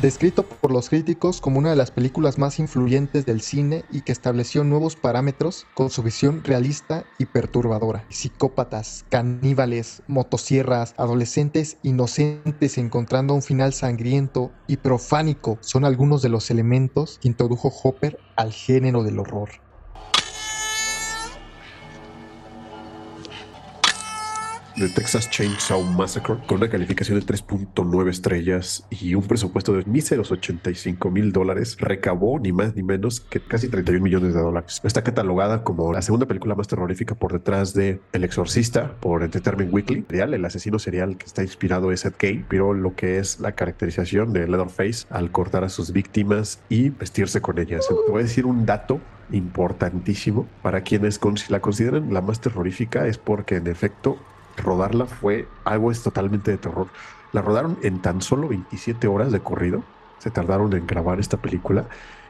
descrito 0.00 0.44
por 0.44 0.70
los 0.70 0.88
críticos 0.88 1.40
como 1.40 1.58
una 1.58 1.70
de 1.70 1.76
las 1.76 1.90
películas 1.90 2.38
más 2.38 2.58
influyentes 2.60 3.26
del 3.26 3.40
cine 3.40 3.84
y 3.90 4.02
que 4.02 4.12
estableció 4.12 4.62
nuevos 4.62 4.94
parámetros 4.94 5.66
con 5.74 5.90
su 5.90 6.02
visión 6.02 6.44
realista 6.44 7.04
y 7.18 7.26
perturbadora. 7.26 8.04
Psicópatas, 8.08 9.04
caníbales, 9.08 10.02
motosierras, 10.06 10.94
adolescentes 10.96 11.78
inocentes 11.82 12.78
encontrando 12.78 13.34
un 13.34 13.42
final 13.42 13.72
sangriento 13.72 14.52
y 14.68 14.76
profánico 14.76 15.58
son 15.60 15.84
algunos 15.84 16.22
de 16.22 16.28
los 16.28 16.50
elementos 16.50 17.18
que 17.20 17.28
introdujo 17.28 17.72
Hopper 17.82 18.18
al 18.36 18.52
género 18.52 19.02
del 19.02 19.18
horror. 19.18 19.50
The 24.78 24.88
Texas 24.88 25.28
Chainsaw 25.28 25.82
Massacre 25.82 26.36
con 26.46 26.58
una 26.58 26.68
calificación 26.68 27.18
de 27.18 27.26
3.9 27.26 28.10
estrellas 28.10 28.86
y 28.90 29.16
un 29.16 29.24
presupuesto 29.24 29.72
de 29.72 29.84
míseros 29.86 30.30
85 30.30 31.10
mil 31.10 31.32
dólares, 31.32 31.76
recabó 31.80 32.38
ni 32.38 32.52
más 32.52 32.76
ni 32.76 32.84
menos 32.84 33.20
que 33.20 33.40
casi 33.40 33.68
31 33.68 34.04
millones 34.04 34.34
de 34.34 34.40
dólares. 34.40 34.80
Está 34.84 35.02
catalogada 35.02 35.64
como 35.64 35.92
la 35.92 36.00
segunda 36.00 36.26
película 36.26 36.54
más 36.54 36.68
terrorífica 36.68 37.16
por 37.16 37.32
detrás 37.32 37.74
de 37.74 38.00
El 38.12 38.22
Exorcista 38.22 38.92
por 39.00 39.24
Entertainment 39.24 39.74
Weekly. 39.74 40.06
El 40.10 40.44
asesino 40.44 40.78
serial 40.78 41.18
que 41.18 41.26
está 41.26 41.42
inspirado 41.42 41.90
es 41.90 42.04
Ed 42.04 42.14
Gein, 42.16 42.46
pero 42.48 42.72
lo 42.72 42.94
que 42.94 43.18
es 43.18 43.40
la 43.40 43.52
caracterización 43.52 44.32
de 44.32 44.46
Leatherface 44.46 45.08
al 45.10 45.32
cortar 45.32 45.64
a 45.64 45.70
sus 45.70 45.92
víctimas 45.92 46.60
y 46.68 46.90
vestirse 46.90 47.40
con 47.40 47.58
ellas. 47.58 47.88
Te 47.88 48.12
voy 48.12 48.20
a 48.20 48.24
decir 48.24 48.46
un 48.46 48.64
dato 48.64 49.00
importantísimo 49.32 50.46
para 50.62 50.82
quienes 50.82 51.18
la 51.48 51.60
consideran 51.60 52.14
la 52.14 52.20
más 52.20 52.40
terrorífica 52.40 53.08
es 53.08 53.18
porque 53.18 53.56
en 53.56 53.66
efecto 53.66 54.18
rodarla 54.58 55.06
fue 55.06 55.48
algo 55.64 55.90
es 55.90 56.02
totalmente 56.02 56.50
de 56.50 56.58
terror. 56.58 56.88
La 57.32 57.42
rodaron 57.42 57.78
en 57.82 58.00
tan 58.00 58.22
solo 58.22 58.48
27 58.48 59.06
horas 59.08 59.32
de 59.32 59.40
corrido. 59.40 59.82
Se 60.18 60.30
tardaron 60.30 60.72
en 60.74 60.86
grabar 60.86 61.20
esta 61.20 61.36
película. 61.36 61.86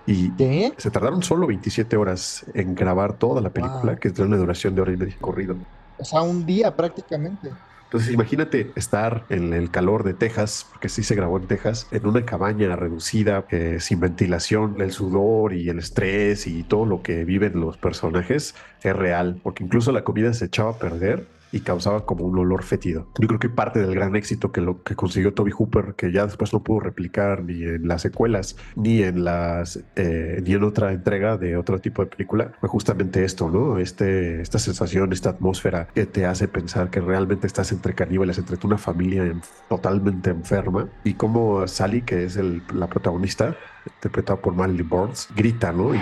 Y 0.06 0.32
se 0.78 0.90
tardaron 0.90 1.22
solo 1.22 1.46
27 1.46 1.96
horas 1.96 2.46
en 2.54 2.74
grabar 2.74 3.12
toda 3.12 3.42
la 3.42 3.50
película, 3.50 3.96
que 3.96 4.10
tiene 4.10 4.28
una 4.28 4.38
duración 4.38 4.74
de 4.74 4.80
hora 4.80 4.92
y 4.92 4.96
media 4.96 5.16
corrido. 5.20 5.54
O 5.98 6.04
sea, 6.04 6.22
un 6.22 6.46
día 6.46 6.74
prácticamente. 6.74 7.50
Entonces 7.88 8.12
imagínate 8.12 8.70
estar 8.74 9.24
en 9.30 9.54
el 9.54 9.70
calor 9.70 10.04
de 10.04 10.12
Texas, 10.12 10.66
porque 10.70 10.90
sí 10.90 11.02
se 11.02 11.14
grabó 11.14 11.38
en 11.38 11.46
Texas, 11.46 11.86
en 11.90 12.06
una 12.06 12.24
cabaña 12.24 12.76
reducida, 12.76 13.46
eh, 13.50 13.78
sin 13.80 14.00
ventilación, 14.00 14.80
el 14.80 14.92
sudor 14.92 15.54
y 15.54 15.70
el 15.70 15.78
estrés 15.78 16.46
y 16.46 16.64
todo 16.64 16.84
lo 16.84 17.02
que 17.02 17.24
viven 17.24 17.58
los 17.60 17.78
personajes 17.78 18.54
es 18.82 18.94
real, 18.94 19.40
porque 19.42 19.64
incluso 19.64 19.90
la 19.92 20.04
comida 20.04 20.34
se 20.34 20.46
echaba 20.46 20.72
a 20.72 20.78
perder 20.78 21.26
y 21.53 21.61
causaba 21.61 22.05
como 22.05 22.24
un 22.24 22.38
olor 22.38 22.62
fétido. 22.62 23.09
Yo 23.18 23.28
creo 23.28 23.40
que 23.40 23.49
parte 23.49 23.80
del 23.80 23.94
gran 23.94 24.16
éxito 24.16 24.53
que 24.53 24.61
lo 24.61 24.82
que 24.82 24.94
consiguió 24.94 25.34
Toby 25.34 25.53
Hooper, 25.53 25.94
que 25.96 26.12
ya 26.12 26.26
después 26.26 26.53
no 26.53 26.62
pudo 26.62 26.80
replicar 26.80 27.44
ni 27.44 27.62
en 27.62 27.88
las 27.88 28.03
secuelas 28.03 28.57
ni 28.76 29.03
en 29.03 29.24
las 29.24 29.80
eh, 29.96 30.42
ni 30.44 30.55
en 30.55 30.62
otra 30.64 30.92
entrega 30.92 31.36
de 31.36 31.57
otro 31.57 31.80
tipo 31.80 32.03
de 32.03 32.11
película, 32.11 32.53
fue 32.61 32.68
justamente 32.68 33.24
esto, 33.24 33.51
¿no? 33.51 33.78
Este, 33.78 34.40
esta 34.40 34.59
sensación, 34.59 35.12
esta 35.12 35.30
atmósfera 35.30 35.88
que 35.94 36.07
te 36.07 36.26
hace 36.26 36.49
pensar 36.49 36.90
que 36.90 37.01
realmente 37.01 37.46
estás 37.46 37.72
entre 37.72 37.94
caníbales, 37.94 38.38
entre 38.38 38.59
una 38.64 38.78
familia 38.78 39.32
totalmente 39.68 40.30
enferma 40.30 40.88
y 41.05 41.14
como 41.14 41.66
Sally, 41.66 42.03
que 42.03 42.24
es 42.24 42.36
el, 42.36 42.62
la 42.74 42.88
protagonista, 42.88 43.57
interpretada 43.96 44.40
por 44.40 44.55
Marilyn 44.55 44.88
Burns, 44.88 45.28
grita, 45.34 45.72
¿no? 45.72 45.94
Y 45.94 46.01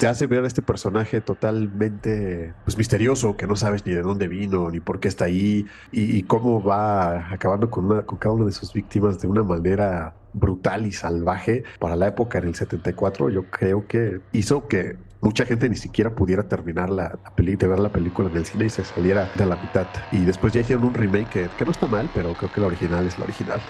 te 0.00 0.06
hace 0.06 0.26
ver 0.26 0.44
a 0.44 0.46
este 0.46 0.62
personaje 0.62 1.20
totalmente 1.20 2.54
pues, 2.64 2.78
misterioso, 2.78 3.36
que 3.36 3.46
no 3.46 3.54
sabes 3.54 3.84
ni 3.84 3.92
de 3.92 4.00
dónde 4.00 4.28
vino, 4.28 4.70
ni 4.70 4.80
por 4.80 4.98
qué 4.98 5.08
está 5.08 5.26
ahí, 5.26 5.66
y, 5.92 6.22
cómo 6.22 6.62
va 6.62 7.30
acabando 7.30 7.68
con, 7.68 7.84
una, 7.84 8.02
con 8.06 8.16
cada 8.16 8.34
una 8.34 8.46
de 8.46 8.52
sus 8.52 8.72
víctimas 8.72 9.20
de 9.20 9.28
una 9.28 9.42
manera 9.42 10.14
brutal 10.32 10.86
y 10.86 10.92
salvaje 10.92 11.64
para 11.78 11.96
la 11.96 12.06
época 12.06 12.38
en 12.38 12.48
el 12.48 12.54
74, 12.54 13.28
yo 13.28 13.44
creo 13.50 13.86
que 13.86 14.22
hizo 14.32 14.66
que 14.68 14.96
mucha 15.20 15.44
gente 15.44 15.68
ni 15.68 15.76
siquiera 15.76 16.14
pudiera 16.14 16.44
terminar 16.44 16.88
la, 16.88 17.18
película, 17.36 17.68
ver 17.68 17.80
la 17.80 17.92
película 17.92 18.30
en 18.30 18.38
el 18.38 18.46
cine 18.46 18.64
y 18.64 18.70
se 18.70 18.86
saliera 18.86 19.30
de 19.34 19.44
la 19.44 19.56
mitad. 19.56 19.86
Y 20.12 20.24
después 20.24 20.54
ya 20.54 20.62
hicieron 20.62 20.86
un 20.86 20.94
remake 20.94 21.28
que, 21.28 21.48
que 21.58 21.64
no 21.66 21.72
está 21.72 21.86
mal, 21.86 22.08
pero 22.14 22.32
creo 22.32 22.50
que 22.50 22.60
la 22.62 22.68
original 22.68 23.06
es 23.06 23.18
la 23.18 23.24
original. 23.24 23.60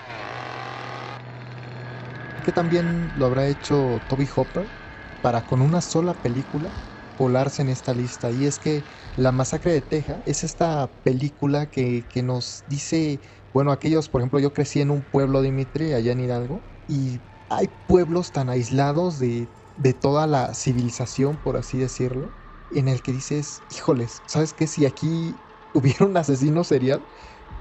Que 2.44 2.52
también 2.52 3.10
lo 3.18 3.26
habrá 3.26 3.48
hecho 3.48 4.00
Toby 4.08 4.28
Hopper 4.36 4.79
para 5.20 5.46
con 5.46 5.62
una 5.62 5.80
sola 5.80 6.22
película 6.22 6.74
colarse 7.14 7.62
en 7.62 7.68
esta 7.68 7.94
lista. 7.94 8.32
Y 8.32 8.46
es 8.46 8.58
que 8.58 8.86
La 9.14 9.32
Masacre 9.32 9.72
de 9.72 9.82
Texas 9.82 10.22
es 10.26 10.44
esta 10.44 11.02
película 11.02 11.70
que, 11.70 12.06
nos 12.24 12.64
dice, 12.66 13.20
bueno, 13.52 13.72
aquellos, 13.72 14.08
por 14.08 14.20
ejemplo, 14.22 14.38
yo 14.40 14.52
crecí 14.54 14.80
en 14.80 14.90
un 14.90 15.04
pueblo, 15.04 15.42
Dimitri, 15.42 15.92
allá 15.92 16.12
en 16.12 16.20
Hidalgo, 16.20 16.66
y 16.86 17.20
hay 17.48 17.68
pueblos 17.86 18.32
tan 18.32 18.48
aislados 18.48 19.18
de, 19.18 19.52
de 19.76 19.94
toda 19.94 20.26
la 20.26 20.54
civilización, 20.54 21.38
por 21.38 21.56
así 21.56 21.78
decirlo, 21.78 22.34
en 22.70 22.88
el 22.88 23.02
que 23.02 23.12
dices, 23.12 23.64
híjoles, 23.68 24.22
¿sabes 24.26 24.54
qué? 24.54 24.66
Si 24.66 24.86
aquí 24.86 25.44
hubiera 25.74 26.06
un 26.06 26.16
asesino 26.16 26.64
serial, 26.64 27.06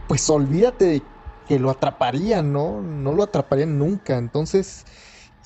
pues 0.08 0.30
olvídate 0.30 0.86
de 0.86 1.12
que 1.46 1.60
lo 1.60 1.70
atraparían, 1.72 2.54
¿no? 2.54 2.82
No 2.82 3.14
lo 3.14 3.24
atraparían 3.24 3.78
nunca. 3.78 4.18
Entonces, 4.18 4.86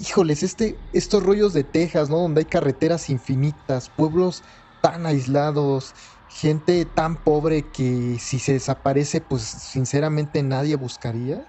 híjoles, 0.04 0.44
este, 0.44 0.86
estos 0.92 1.24
rollos 1.24 1.54
de 1.54 1.64
Texas, 1.64 2.10
¿no? 2.10 2.18
Donde 2.20 2.42
hay 2.42 2.46
carreteras 2.46 3.10
infinitas, 3.10 3.90
pueblos 3.90 4.44
tan 4.82 5.06
aislados, 5.06 5.96
gente 6.28 6.86
tan 6.86 7.24
pobre 7.24 7.72
que 7.72 8.18
si 8.20 8.40
se 8.40 8.54
desaparece, 8.54 9.22
pues 9.22 9.44
sinceramente 9.44 10.44
nadie 10.44 10.76
buscaría. 10.76 11.48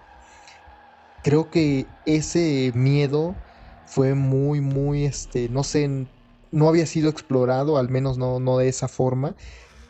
Creo 1.22 1.50
que 1.50 1.94
ese 2.04 2.70
miedo 2.74 3.42
fue 3.84 4.14
muy, 4.14 4.60
muy, 4.60 5.04
este, 5.04 5.48
no 5.48 5.64
sé, 5.64 6.08
no 6.50 6.68
había 6.68 6.86
sido 6.86 7.08
explorado, 7.10 7.78
al 7.78 7.88
menos 7.88 8.18
no, 8.18 8.40
no 8.40 8.58
de 8.58 8.68
esa 8.68 8.88
forma. 8.88 9.34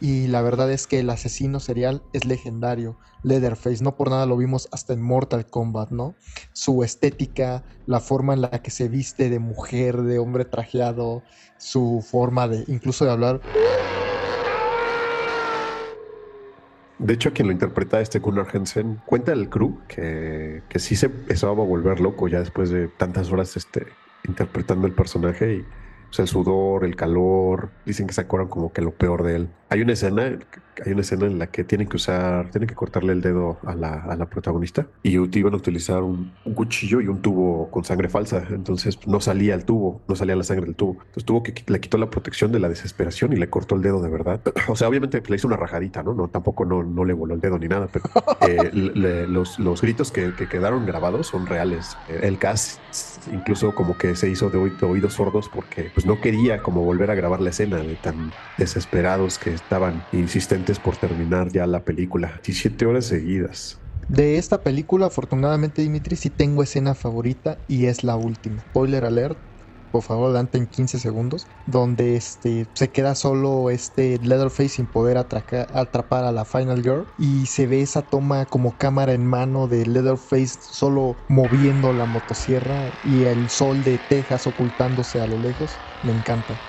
Y 0.05 0.27
la 0.27 0.43
verdad 0.43 0.71
es 0.71 0.87
que 0.87 1.01
el 1.01 1.09
asesino 1.09 1.61
serial 1.61 2.03
es 2.13 2.27
legendario. 2.27 2.99
Leatherface, 3.23 3.83
no 3.83 3.97
por 3.97 4.11
nada 4.11 4.27
lo 4.27 4.37
vimos 4.37 4.69
hasta 4.71 4.93
en 4.93 5.01
Mortal 5.01 5.47
Kombat, 5.47 5.93
¿no? 5.93 6.15
Su 6.53 6.85
estética, 6.85 7.65
la 7.87 8.01
forma 8.01 8.35
en 8.35 8.43
la 8.43 8.51
que 8.51 8.71
se 8.71 8.89
viste 8.89 9.31
de 9.31 9.39
mujer, 9.39 10.03
de 10.03 10.19
hombre 10.19 10.45
trajeado, 10.45 11.23
su 11.57 12.05
forma 12.07 12.49
de 12.49 12.65
incluso 12.67 13.07
de 13.07 13.13
hablar. 13.13 13.41
De 16.99 17.15
hecho, 17.15 17.33
quien 17.33 17.47
lo 17.49 17.55
interpreta, 17.55 17.99
este 18.03 18.19
Gunnar 18.19 18.49
Hansen, 18.53 19.01
cuenta 19.07 19.33
el 19.33 19.49
crew 19.49 19.79
que, 19.89 20.65
que 20.69 20.81
sí 20.81 20.97
se 20.97 21.07
empezaba 21.07 21.53
a 21.53 21.67
volver 21.67 22.01
loco 22.01 22.29
ya 22.29 22.41
después 22.41 22.69
de 22.69 22.89
tantas 22.89 23.33
horas 23.33 23.57
este, 23.57 23.87
interpretando 24.29 24.87
el 24.87 24.93
personaje 24.93 25.55
y 25.55 25.65
pues, 26.15 26.21
el 26.21 26.29
sudor, 26.29 26.85
el 26.85 26.95
calor, 26.95 27.71
dicen 27.85 28.07
que 28.07 28.13
se 28.13 28.21
acuerdan 28.21 28.49
como 28.49 28.73
que 28.73 28.83
lo 28.83 28.93
peor 28.93 29.25
de 29.25 29.35
él. 29.37 29.49
Hay 29.75 29.81
una 29.81 29.95
escena, 29.95 30.39
hay 30.87 30.93
una 30.93 31.01
escena 31.01 31.27
en 31.27 31.37
la 31.37 31.49
que 31.49 31.65
tienen 31.65 31.89
que 31.89 31.97
usar, 31.97 32.49
tienen 32.53 32.69
que 32.69 32.77
cortarle 32.77 33.13
el 33.13 33.21
dedo 33.21 33.59
a 33.67 33.75
la, 33.75 33.95
a 34.05 34.15
la 34.15 34.27
protagonista 34.27 34.87
y 35.03 35.19
iban 35.37 35.53
a 35.53 35.57
utilizar 35.57 36.01
un, 36.05 36.33
un, 36.45 36.55
cuchillo 36.55 37.01
y 37.01 37.09
un 37.09 37.21
tubo 37.21 37.69
con 37.73 37.83
sangre 37.83 38.09
falsa. 38.09 38.45
Entonces 38.51 39.05
no 39.09 39.19
salía 39.21 39.53
el 39.57 39.65
tubo, 39.65 40.01
no 40.07 40.15
salía 40.15 40.37
la 40.37 40.45
sangre 40.45 40.67
del 40.67 40.77
tubo. 40.77 40.93
Entonces 40.93 41.25
tuvo 41.25 41.43
que 41.43 41.53
le 41.67 41.81
quitó 41.81 41.99
la 41.99 42.09
protección 42.09 42.53
de 42.53 42.61
la 42.61 42.69
desesperación 42.69 43.33
y 43.33 43.37
le 43.37 43.51
cortó 43.51 43.75
el 43.75 43.83
dedo 43.83 44.01
de 44.01 44.11
verdad. 44.11 44.41
O 44.69 44.77
sea, 44.77 44.89
obviamente 44.89 45.21
le 45.27 45.35
hizo 45.35 45.49
una 45.49 45.57
rajadita, 45.57 46.05
¿no? 46.05 46.15
no 46.15 46.29
tampoco 46.29 46.65
no, 46.65 46.85
no 46.85 47.05
le 47.05 47.15
voló 47.15 47.35
el 47.35 47.41
dedo 47.41 47.59
ni 47.59 47.67
nada, 47.67 47.89
pero 47.93 48.05
eh, 48.43 48.71
los, 49.29 49.59
los 49.59 49.83
gritos 49.83 50.13
que, 50.13 50.33
que, 50.35 50.49
quedaron 50.49 50.87
grabados 50.87 51.27
son 51.27 51.47
reales. 51.47 51.97
El 52.09 52.39
cast 52.39 52.79
incluso 53.33 53.75
como 53.75 53.97
que 53.97 54.15
se 54.17 54.29
hizo 54.29 54.51
de, 54.51 54.59
oídos 54.59 55.15
sordos 55.15 55.49
porque 55.49 55.91
pues 55.95 56.07
no 56.07 56.21
quería 56.21 56.63
como 56.63 56.83
volver 56.83 57.11
a 57.11 57.15
grabar 57.15 57.41
la 57.41 57.51
escena 57.51 57.79
de 57.79 57.95
tan 57.97 58.33
desesperados 58.59 59.39
que 59.39 59.57
estaban 59.65 60.07
insistentes 60.13 60.81
por 60.81 60.97
terminar 60.97 61.51
ya 61.53 61.67
la 61.67 61.85
película. 61.85 62.41
17 62.45 62.87
horas 62.87 63.07
seguidas. 63.07 63.83
De 64.07 64.37
esta 64.39 64.63
película, 64.63 65.07
afortunadamente, 65.07 65.81
Dimitri, 65.83 66.17
sí 66.17 66.29
tengo 66.31 66.63
escena 66.63 66.95
favorita 66.95 67.63
y 67.67 67.87
es 67.87 68.05
la 68.05 68.17
última. 68.17 68.63
Spoiler 68.63 69.05
alert, 69.07 69.43
por 69.91 70.03
favor, 70.03 70.27
adelante 70.27 70.59
en 70.59 70.67
15 70.67 70.99
segundos, 70.99 71.49
donde 71.65 72.17
este, 72.17 72.71
se 72.75 72.91
queda 72.93 73.15
solo 73.15 73.71
este 73.71 74.19
Leatherface 74.19 74.69
sin 74.71 74.89
poder 74.89 75.17
atracar, 75.17 75.69
atrapar 75.73 76.25
a 76.25 76.33
la 76.33 76.45
Final 76.45 76.83
Girl 76.83 77.13
y 77.17 77.47
se 77.47 77.67
ve 77.67 77.81
esa 77.81 78.03
toma 78.03 78.45
como 78.47 78.77
cámara 78.77 79.15
en 79.15 79.25
mano 79.27 79.69
de 79.69 79.87
Leatherface 79.87 80.59
solo 80.61 81.17
moviendo 81.29 81.93
la 81.95 82.05
motosierra 82.07 82.93
y 83.03 83.23
el 83.25 83.49
sol 83.49 83.85
de 83.85 83.99
Texas 83.99 84.47
ocultándose 84.47 85.21
a 85.21 85.27
lo 85.27 85.39
lejos. 85.39 85.83
Me 86.03 86.13
encanta. 86.13 86.63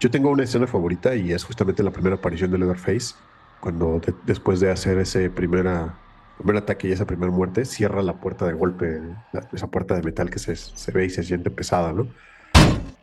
Yo 0.00 0.10
tengo 0.10 0.30
una 0.30 0.44
escena 0.44 0.66
favorita 0.66 1.14
y 1.14 1.32
es 1.32 1.44
justamente 1.44 1.82
la 1.82 1.90
primera 1.90 2.16
aparición 2.16 2.50
de 2.50 2.58
Leatherface, 2.58 3.14
cuando 3.60 4.00
de- 4.00 4.14
después 4.26 4.60
de 4.60 4.70
hacer 4.70 4.98
ese 4.98 5.30
primera, 5.30 5.94
primer 6.36 6.56
ataque 6.56 6.88
y 6.88 6.92
esa 6.92 7.06
primera 7.06 7.32
muerte, 7.32 7.64
cierra 7.64 8.02
la 8.02 8.20
puerta 8.20 8.46
de 8.46 8.52
golpe, 8.52 9.00
la- 9.32 9.48
esa 9.52 9.68
puerta 9.68 9.94
de 9.94 10.02
metal 10.02 10.30
que 10.30 10.38
se, 10.38 10.56
se 10.56 10.92
ve 10.92 11.06
y 11.06 11.10
se 11.10 11.22
siente 11.22 11.50
pesada, 11.50 11.92
¿no? 11.92 12.08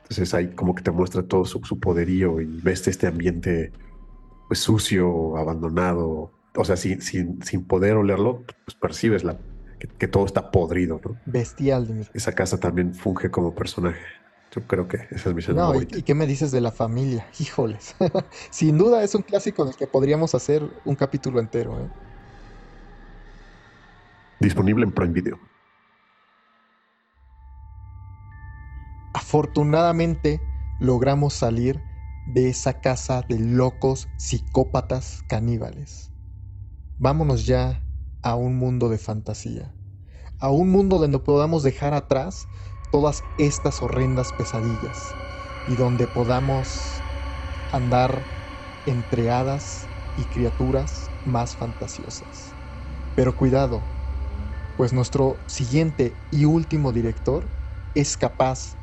Entonces 0.03 0.33
ahí 0.33 0.49
como 0.53 0.75
que 0.75 0.83
te 0.83 0.91
muestra 0.91 1.23
todo 1.23 1.45
su, 1.45 1.61
su 1.63 1.79
poderío 1.79 2.41
y 2.41 2.45
ves 2.61 2.87
este 2.87 3.07
ambiente 3.07 3.71
pues 4.47 4.59
sucio, 4.59 5.37
abandonado, 5.37 6.31
o 6.55 6.65
sea, 6.65 6.75
sin, 6.75 7.01
sin, 7.01 7.41
sin 7.41 7.63
poder 7.63 7.95
olerlo, 7.95 8.43
pues 8.65 8.75
percibes 8.75 9.23
la, 9.23 9.37
que, 9.79 9.87
que 9.87 10.07
todo 10.09 10.25
está 10.25 10.51
podrido, 10.51 10.99
¿no? 11.03 11.15
Bestial. 11.25 11.87
Esa 12.13 12.33
casa 12.33 12.59
también 12.59 12.93
funge 12.93 13.31
como 13.31 13.55
personaje. 13.55 14.01
Yo 14.53 14.61
creo 14.67 14.87
que 14.87 14.97
esa 15.11 15.29
es 15.29 15.35
mi 15.35 15.41
No, 15.55 15.73
¿y, 15.73 15.79
favorita. 15.79 15.97
y 15.97 16.03
qué 16.03 16.13
me 16.13 16.27
dices 16.27 16.51
de 16.51 16.59
la 16.59 16.71
familia? 16.71 17.25
Híjoles. 17.39 17.95
Sin 18.49 18.77
duda 18.77 19.03
es 19.03 19.15
un 19.15 19.21
clásico 19.21 19.65
del 19.65 19.75
que 19.75 19.87
podríamos 19.87 20.35
hacer 20.35 20.63
un 20.83 20.95
capítulo 20.95 21.39
entero. 21.39 21.79
¿eh? 21.79 21.89
Disponible 24.41 24.83
en 24.83 24.91
Prime 24.91 25.13
Video. 25.13 25.39
Afortunadamente 29.13 30.41
logramos 30.79 31.33
salir 31.33 31.81
de 32.33 32.49
esa 32.49 32.81
casa 32.81 33.21
de 33.21 33.39
locos 33.39 34.09
psicópatas 34.17 35.23
caníbales. 35.27 36.11
Vámonos 36.97 37.45
ya 37.45 37.83
a 38.21 38.35
un 38.35 38.57
mundo 38.57 38.89
de 38.89 38.97
fantasía. 38.97 39.73
A 40.39 40.49
un 40.49 40.69
mundo 40.69 40.97
donde 40.97 41.19
podamos 41.19 41.63
dejar 41.63 41.93
atrás 41.93 42.47
todas 42.91 43.23
estas 43.37 43.81
horrendas 43.81 44.33
pesadillas 44.33 45.15
y 45.67 45.75
donde 45.75 46.07
podamos 46.07 47.01
andar 47.71 48.21
entre 48.85 49.31
hadas 49.31 49.87
y 50.17 50.23
criaturas 50.25 51.09
más 51.25 51.55
fantasiosas. 51.55 52.53
Pero 53.15 53.35
cuidado, 53.35 53.81
pues 54.77 54.93
nuestro 54.93 55.37
siguiente 55.47 56.13
y 56.31 56.45
último 56.45 56.91
director 56.91 57.45
es 57.95 58.17
capaz 58.17 58.75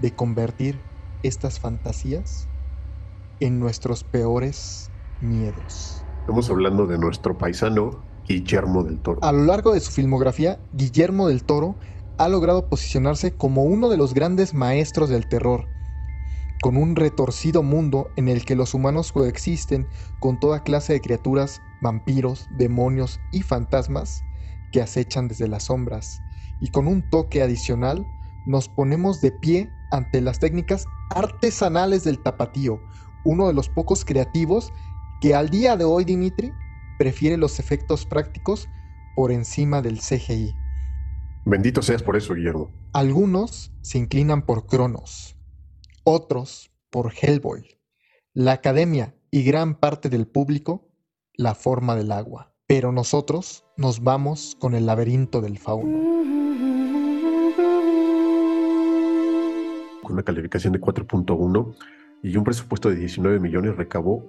de 0.00 0.14
convertir 0.14 0.80
estas 1.22 1.58
fantasías 1.58 2.46
en 3.40 3.58
nuestros 3.58 4.04
peores 4.04 4.90
miedos. 5.20 6.04
Estamos 6.20 6.50
hablando 6.50 6.86
de 6.86 6.98
nuestro 6.98 7.36
paisano 7.38 8.04
Guillermo 8.26 8.84
del 8.84 8.98
Toro. 8.98 9.20
A 9.22 9.32
lo 9.32 9.44
largo 9.44 9.72
de 9.72 9.80
su 9.80 9.90
filmografía, 9.90 10.60
Guillermo 10.72 11.28
del 11.28 11.44
Toro 11.44 11.76
ha 12.18 12.28
logrado 12.28 12.68
posicionarse 12.68 13.32
como 13.36 13.62
uno 13.62 13.88
de 13.88 13.96
los 13.96 14.12
grandes 14.12 14.52
maestros 14.52 15.08
del 15.08 15.28
terror, 15.28 15.68
con 16.60 16.76
un 16.76 16.96
retorcido 16.96 17.62
mundo 17.62 18.10
en 18.16 18.28
el 18.28 18.44
que 18.44 18.56
los 18.56 18.74
humanos 18.74 19.12
coexisten 19.12 19.86
con 20.18 20.40
toda 20.40 20.64
clase 20.64 20.92
de 20.92 21.00
criaturas, 21.00 21.62
vampiros, 21.80 22.48
demonios 22.50 23.20
y 23.32 23.42
fantasmas 23.42 24.24
que 24.72 24.82
acechan 24.82 25.28
desde 25.28 25.46
las 25.46 25.64
sombras, 25.64 26.20
y 26.60 26.70
con 26.70 26.88
un 26.88 27.08
toque 27.08 27.40
adicional 27.40 28.04
nos 28.46 28.68
ponemos 28.68 29.20
de 29.20 29.30
pie 29.30 29.70
ante 29.92 30.20
las 30.20 30.40
técnicas 30.40 30.84
artesanales 31.10 32.02
del 32.02 32.20
tapatío, 32.20 32.82
uno 33.24 33.46
de 33.46 33.54
los 33.54 33.68
pocos 33.68 34.04
creativos 34.04 34.72
que 35.20 35.34
al 35.34 35.50
día 35.50 35.76
de 35.76 35.84
hoy, 35.84 36.04
Dimitri, 36.04 36.52
prefiere 36.98 37.36
los 37.36 37.60
efectos 37.60 38.06
prácticos 38.06 38.68
por 39.14 39.30
encima 39.30 39.82
del 39.82 40.00
CGI. 40.00 40.67
Bendito 41.48 41.80
seas 41.80 42.02
por 42.02 42.14
eso, 42.14 42.34
Guillermo. 42.34 42.70
Algunos 42.92 43.72
se 43.80 43.96
inclinan 43.96 44.42
por 44.44 44.66
Cronos, 44.66 45.34
otros 46.04 46.70
por 46.90 47.10
Hellboy, 47.14 47.78
la 48.34 48.52
academia 48.52 49.14
y 49.30 49.44
gran 49.44 49.74
parte 49.74 50.10
del 50.10 50.26
público 50.26 50.90
la 51.32 51.54
forma 51.54 51.96
del 51.96 52.12
agua. 52.12 52.52
Pero 52.66 52.92
nosotros 52.92 53.64
nos 53.78 54.04
vamos 54.04 54.58
con 54.60 54.74
el 54.74 54.84
laberinto 54.84 55.40
del 55.40 55.56
fauno. 55.56 55.98
Con 60.02 60.12
una 60.12 60.22
calificación 60.22 60.74
de 60.74 60.82
4.1 60.82 61.76
y 62.24 62.36
un 62.36 62.44
presupuesto 62.44 62.90
de 62.90 62.96
19 62.96 63.40
millones, 63.40 63.74
recabó 63.74 64.22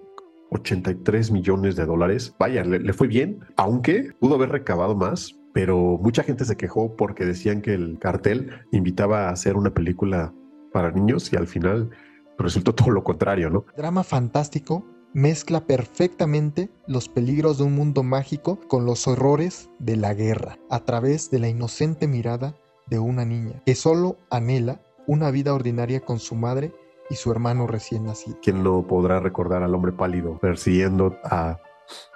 83 0.51 1.32
millones 1.32 1.76
de 1.76 1.86
dólares. 1.86 2.34
Vaya, 2.39 2.63
le, 2.63 2.80
le 2.80 2.93
fue 2.93 3.07
bien, 3.07 3.41
aunque 3.57 4.13
pudo 4.22 4.36
haber 4.36 4.51
recabado 4.51 4.95
más, 4.95 5.39
pero 5.60 5.99
mucha 6.01 6.24
gente 6.24 6.45
se 6.45 6.55
quejó 6.55 6.95
porque 6.95 7.26
decían 7.26 7.62
que 7.62 7.74
el 7.74 7.99
cartel 7.99 8.49
invitaba 8.72 9.28
a 9.28 9.32
hacer 9.32 9.57
una 9.57 9.74
película 9.74 10.34
para 10.72 10.89
niños 10.89 11.34
y 11.34 11.36
al 11.36 11.47
final 11.47 11.89
resultó 12.38 12.74
todo 12.74 12.91
lo 12.91 13.03
contrario, 13.03 13.49
¿no? 13.49 13.66
Drama 13.76 14.05
fantástico 14.05 14.86
mezcla 15.14 15.68
perfectamente 15.68 16.70
los 16.88 17.10
peligros 17.10 17.57
de 17.57 17.66
un 17.66 17.76
mundo 17.76 18.03
mágico 18.03 18.62
con 18.70 18.86
los 18.86 19.05
horrores 19.05 19.70
de 19.80 19.97
la 19.97 20.14
guerra, 20.14 20.57
a 20.70 20.86
través 20.86 21.30
de 21.30 21.39
la 21.39 21.49
inocente 21.49 22.07
mirada 22.07 22.55
de 22.88 22.99
una 22.99 23.26
niña 23.26 23.62
que 23.66 23.76
solo 23.76 24.16
anhela 24.30 24.80
una 25.07 25.30
vida 25.30 25.53
ordinaria 25.53 25.99
con 25.99 26.20
su 26.20 26.36
madre 26.36 26.72
y 27.10 27.16
su 27.16 27.34
hermano 27.34 27.68
recién 27.68 28.05
nacido. 28.05 28.38
¿Quién 28.41 28.64
no 28.64 28.88
podrá 28.88 29.20
recordar 29.20 29.62
al 29.64 29.76
hombre 29.76 29.91
pálido 29.91 30.39
persiguiendo 30.39 31.18
a 31.26 31.60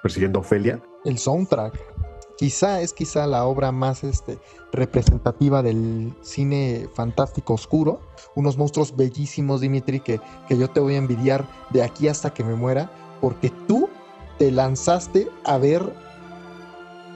persiguiendo 0.01 0.39
a 0.39 0.41
Ofelia? 0.43 0.81
El 1.03 1.17
soundtrack 1.17 2.12
quizá 2.37 2.81
es 2.81 2.93
quizá 2.93 3.27
la 3.27 3.45
obra 3.45 3.71
más 3.71 4.03
este, 4.03 4.39
representativa 4.71 5.61
del 5.61 6.13
cine 6.21 6.89
fantástico 6.93 7.53
oscuro. 7.53 8.01
Unos 8.35 8.57
monstruos 8.57 8.95
bellísimos, 8.95 9.61
Dimitri, 9.61 9.99
que, 9.99 10.19
que 10.47 10.57
yo 10.57 10.69
te 10.69 10.79
voy 10.79 10.95
a 10.95 10.97
envidiar 10.97 11.47
de 11.71 11.83
aquí 11.83 12.07
hasta 12.07 12.33
que 12.33 12.43
me 12.43 12.55
muera, 12.55 12.91
porque 13.21 13.51
tú 13.67 13.89
te 14.37 14.51
lanzaste 14.51 15.29
a 15.45 15.57
ver 15.57 15.93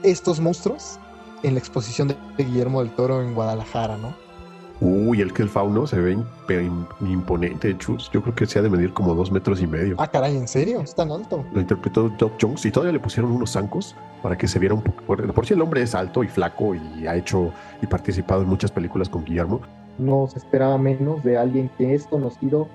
estos 0.02 0.40
monstruos 0.40 0.98
en 1.42 1.54
la 1.54 1.60
exposición 1.60 2.08
de 2.08 2.16
Guillermo 2.36 2.80
del 2.80 2.94
Toro 2.94 3.22
en 3.22 3.34
Guadalajara, 3.34 3.96
¿no? 3.96 4.27
Uy, 4.80 5.20
el 5.20 5.32
que 5.32 5.42
el 5.42 5.48
fauno 5.48 5.86
se 5.88 6.00
ve 6.00 6.16
imp- 6.16 6.86
imponente, 7.00 7.76
chus. 7.78 8.08
Yo 8.12 8.22
creo 8.22 8.34
que 8.34 8.46
se 8.46 8.58
ha 8.58 8.62
de 8.62 8.70
medir 8.70 8.92
como 8.92 9.14
dos 9.14 9.32
metros 9.32 9.60
y 9.60 9.66
medio. 9.66 9.96
Ah, 9.98 10.06
caray, 10.08 10.36
¿en 10.36 10.46
serio? 10.46 10.80
¿Es 10.80 10.94
tan 10.94 11.10
alto? 11.10 11.44
Lo 11.52 11.60
interpretó 11.60 12.08
Doc 12.10 12.34
Jones 12.40 12.64
y 12.64 12.70
todavía 12.70 12.92
le 12.92 13.00
pusieron 13.00 13.32
unos 13.32 13.52
zancos 13.52 13.96
para 14.22 14.38
que 14.38 14.46
se 14.46 14.58
viera 14.60 14.74
un 14.76 14.82
poco. 14.82 15.02
Por, 15.02 15.32
por 15.34 15.46
si 15.46 15.54
el 15.54 15.62
hombre 15.62 15.82
es 15.82 15.94
alto 15.96 16.22
y 16.22 16.28
flaco 16.28 16.74
y 16.76 17.06
ha 17.08 17.16
hecho 17.16 17.50
y 17.82 17.86
participado 17.86 18.42
en 18.42 18.48
muchas 18.48 18.70
películas 18.70 19.08
con 19.08 19.24
Guillermo. 19.24 19.60
No 19.98 20.28
se 20.28 20.38
esperaba 20.38 20.78
menos 20.78 21.24
de 21.24 21.36
alguien 21.38 21.70
que 21.76 21.94
es 21.94 22.06
conocido 22.06 22.68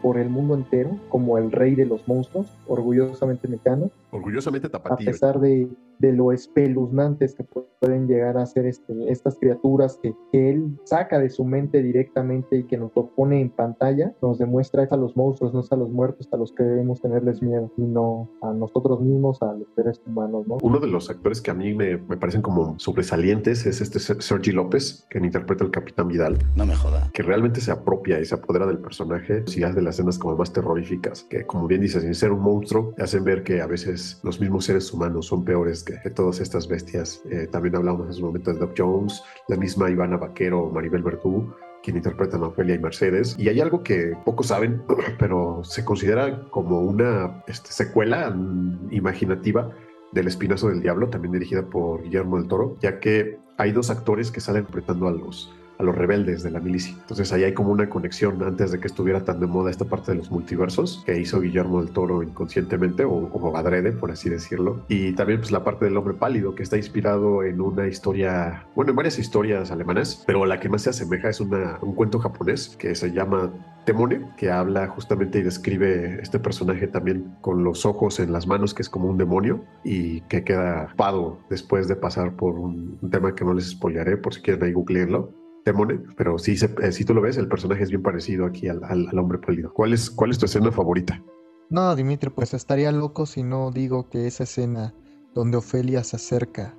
por 0.00 0.16
el 0.16 0.28
mundo 0.30 0.54
entero 0.54 0.90
como 1.08 1.38
el 1.38 1.50
rey 1.50 1.74
de 1.74 1.86
los 1.86 2.06
monstruos, 2.06 2.46
orgullosamente 2.68 3.48
mexicano, 3.48 3.90
Orgullosamente 4.10 4.66
a 4.68 4.70
tapatío. 4.70 5.06
pesar 5.06 5.38
de, 5.40 5.68
de 5.98 6.12
lo 6.12 6.32
espeluznantes 6.32 7.34
que 7.34 7.44
pueden 7.44 8.06
llegar 8.08 8.36
a 8.38 8.46
ser 8.46 8.66
este, 8.66 8.92
estas 9.10 9.36
criaturas 9.38 9.98
que, 10.02 10.14
que 10.32 10.50
él 10.50 10.78
saca 10.84 11.18
de 11.18 11.28
su 11.30 11.44
mente 11.44 11.82
directamente 11.82 12.56
y 12.56 12.64
que 12.64 12.76
nos 12.78 12.90
lo 12.96 13.08
pone 13.10 13.40
en 13.40 13.50
pantalla, 13.50 14.12
nos 14.22 14.38
demuestra 14.38 14.82
es 14.82 14.92
a 14.92 14.96
los 14.96 15.16
monstruos, 15.16 15.52
no 15.54 15.60
es 15.60 15.70
a 15.72 15.76
los 15.76 15.90
muertos 15.90 16.28
a 16.32 16.36
los 16.36 16.52
que 16.52 16.62
debemos 16.62 17.00
tenerles 17.00 17.42
miedo, 17.42 17.70
sino 17.76 18.28
a 18.42 18.52
nosotros 18.52 19.00
mismos, 19.00 19.40
a 19.42 19.52
los 19.52 19.68
seres 19.76 20.00
humanos, 20.06 20.46
¿no? 20.46 20.58
Uno 20.62 20.78
de 20.80 20.86
los 20.88 21.10
actores 21.10 21.40
que 21.40 21.50
a 21.50 21.54
mí 21.54 21.74
me, 21.74 21.96
me 21.96 22.16
parecen 22.16 22.42
como 22.42 22.78
sobresalientes 22.78 23.66
es 23.66 23.80
este 23.80 23.98
Ser- 24.00 24.22
Sergi 24.22 24.52
López, 24.52 25.06
que 25.10 25.18
interpreta 25.18 25.64
al 25.64 25.70
Capitán 25.70 26.08
Vidal, 26.08 26.38
No 26.56 26.64
me 26.66 26.74
joda. 26.74 27.10
que 27.12 27.22
realmente 27.22 27.60
se 27.60 27.70
apropia 27.70 28.20
y 28.20 28.24
se 28.24 28.34
apodera 28.34 28.66
del 28.66 28.78
personaje 28.78 29.44
y 29.54 29.62
hace 29.62 29.74
de 29.74 29.82
las 29.82 29.96
escenas 29.96 30.18
como 30.18 30.36
más 30.36 30.52
terroríficas, 30.52 31.24
que 31.24 31.44
como 31.44 31.66
bien 31.66 31.80
dices, 31.82 32.02
sin 32.02 32.14
ser 32.14 32.32
un 32.32 32.40
monstruo, 32.40 32.94
hacen 32.98 33.24
ver 33.24 33.42
que 33.42 33.60
a 33.60 33.66
veces 33.66 33.97
los 34.22 34.40
mismos 34.40 34.64
seres 34.64 34.92
humanos 34.92 35.26
son 35.26 35.44
peores 35.44 35.84
que, 35.84 35.94
todas 36.10 36.40
estas 36.40 36.68
bestias. 36.68 37.22
Eh, 37.30 37.48
también 37.50 37.76
hablamos 37.76 38.06
en 38.06 38.14
su 38.14 38.24
momento 38.24 38.52
de 38.52 38.58
Doc 38.58 38.74
Jones, 38.76 39.22
la 39.48 39.56
misma 39.56 39.90
Ivana 39.90 40.16
Vaquero, 40.16 40.70
Maribel 40.70 41.02
Verdú, 41.02 41.54
quien 41.82 41.96
interpretan 41.96 42.42
a 42.42 42.48
Ofelia 42.48 42.74
y 42.74 42.78
Mercedes. 42.78 43.36
Y 43.38 43.48
hay 43.48 43.60
algo 43.60 43.82
que 43.82 44.16
pocos 44.24 44.48
saben, 44.48 44.82
pero 45.18 45.62
se 45.64 45.84
considera 45.84 46.48
como 46.50 46.80
una 46.80 47.42
este, 47.46 47.72
secuela 47.72 48.30
mm, 48.30 48.88
imaginativa 48.92 49.70
del 50.12 50.26
Espinazo 50.26 50.68
del 50.68 50.80
Diablo, 50.80 51.08
también 51.08 51.32
dirigida 51.32 51.62
por 51.68 52.02
Guillermo 52.02 52.38
del 52.38 52.48
Toro, 52.48 52.76
ya 52.80 53.00
que 53.00 53.38
hay 53.58 53.72
dos 53.72 53.90
actores 53.90 54.30
que 54.30 54.40
salen 54.40 54.62
interpretando 54.62 55.08
a 55.08 55.12
los 55.12 55.52
a 55.78 55.82
los 55.82 55.94
rebeldes 55.94 56.42
de 56.42 56.50
la 56.50 56.60
milicia. 56.60 56.94
Entonces 56.94 57.32
ahí 57.32 57.44
hay 57.44 57.54
como 57.54 57.70
una 57.70 57.88
conexión 57.88 58.42
antes 58.42 58.72
de 58.72 58.80
que 58.80 58.86
estuviera 58.86 59.24
tan 59.24 59.40
de 59.40 59.46
moda 59.46 59.70
esta 59.70 59.84
parte 59.84 60.12
de 60.12 60.18
los 60.18 60.30
multiversos 60.30 61.02
que 61.06 61.18
hizo 61.18 61.40
Guillermo 61.40 61.82
del 61.82 61.92
Toro 61.92 62.22
inconscientemente 62.22 63.04
o 63.04 63.28
como 63.30 63.56
adrede, 63.56 63.92
por 63.92 64.10
así 64.10 64.28
decirlo. 64.28 64.84
Y 64.88 65.12
también 65.12 65.40
pues 65.40 65.52
la 65.52 65.64
parte 65.64 65.84
del 65.84 65.96
hombre 65.96 66.14
pálido 66.14 66.54
que 66.54 66.62
está 66.62 66.76
inspirado 66.76 67.42
en 67.42 67.60
una 67.60 67.86
historia, 67.86 68.66
bueno, 68.74 68.90
en 68.90 68.96
varias 68.96 69.18
historias 69.18 69.70
alemanas, 69.70 70.22
pero 70.26 70.44
la 70.46 70.60
que 70.60 70.68
más 70.68 70.82
se 70.82 70.90
asemeja 70.90 71.28
es 71.28 71.40
una, 71.40 71.78
un 71.80 71.94
cuento 71.94 72.18
japonés 72.18 72.76
que 72.78 72.94
se 72.94 73.12
llama 73.12 73.52
Temone, 73.88 74.20
que 74.36 74.50
habla 74.50 74.86
justamente 74.88 75.38
y 75.38 75.42
describe 75.42 76.20
este 76.20 76.38
personaje 76.38 76.88
también 76.88 77.34
con 77.40 77.64
los 77.64 77.86
ojos 77.86 78.20
en 78.20 78.32
las 78.32 78.46
manos, 78.46 78.74
que 78.74 78.82
es 78.82 78.90
como 78.90 79.08
un 79.08 79.16
demonio 79.16 79.64
y 79.82 80.20
que 80.22 80.44
queda 80.44 80.92
pado 80.96 81.38
después 81.48 81.88
de 81.88 81.96
pasar 81.96 82.36
por 82.36 82.58
un, 82.58 82.98
tema 83.10 83.34
que 83.34 83.46
no 83.46 83.54
les 83.54 83.70
spoilearé 83.70 84.18
por 84.18 84.34
si 84.34 84.42
quieren 84.42 84.62
ahí 84.62 84.72
googleenlo. 84.72 85.32
Temone, 85.70 86.00
pero 86.16 86.38
sí, 86.38 86.56
eh, 86.82 86.92
si 86.92 87.04
tú 87.04 87.14
lo 87.14 87.20
ves, 87.20 87.36
el 87.36 87.48
personaje 87.48 87.82
es 87.82 87.90
bien 87.90 88.02
parecido 88.02 88.46
aquí 88.46 88.68
al, 88.68 88.82
al, 88.84 89.18
hombre 89.18 89.38
pálido. 89.38 89.72
¿Cuál 89.72 89.92
es, 89.92 90.10
¿Cuál 90.10 90.30
es 90.30 90.38
tu 90.38 90.46
escena 90.46 90.72
favorita? 90.72 91.22
No, 91.70 91.94
Dimitri, 91.94 92.30
pues 92.30 92.54
estaría 92.54 92.92
loco 92.92 93.26
si 93.26 93.42
no 93.42 93.70
digo 93.70 94.08
que 94.08 94.26
esa 94.26 94.44
escena 94.44 94.94
donde 95.34 95.58
Ofelia 95.58 96.02
se 96.04 96.16
acerca 96.16 96.74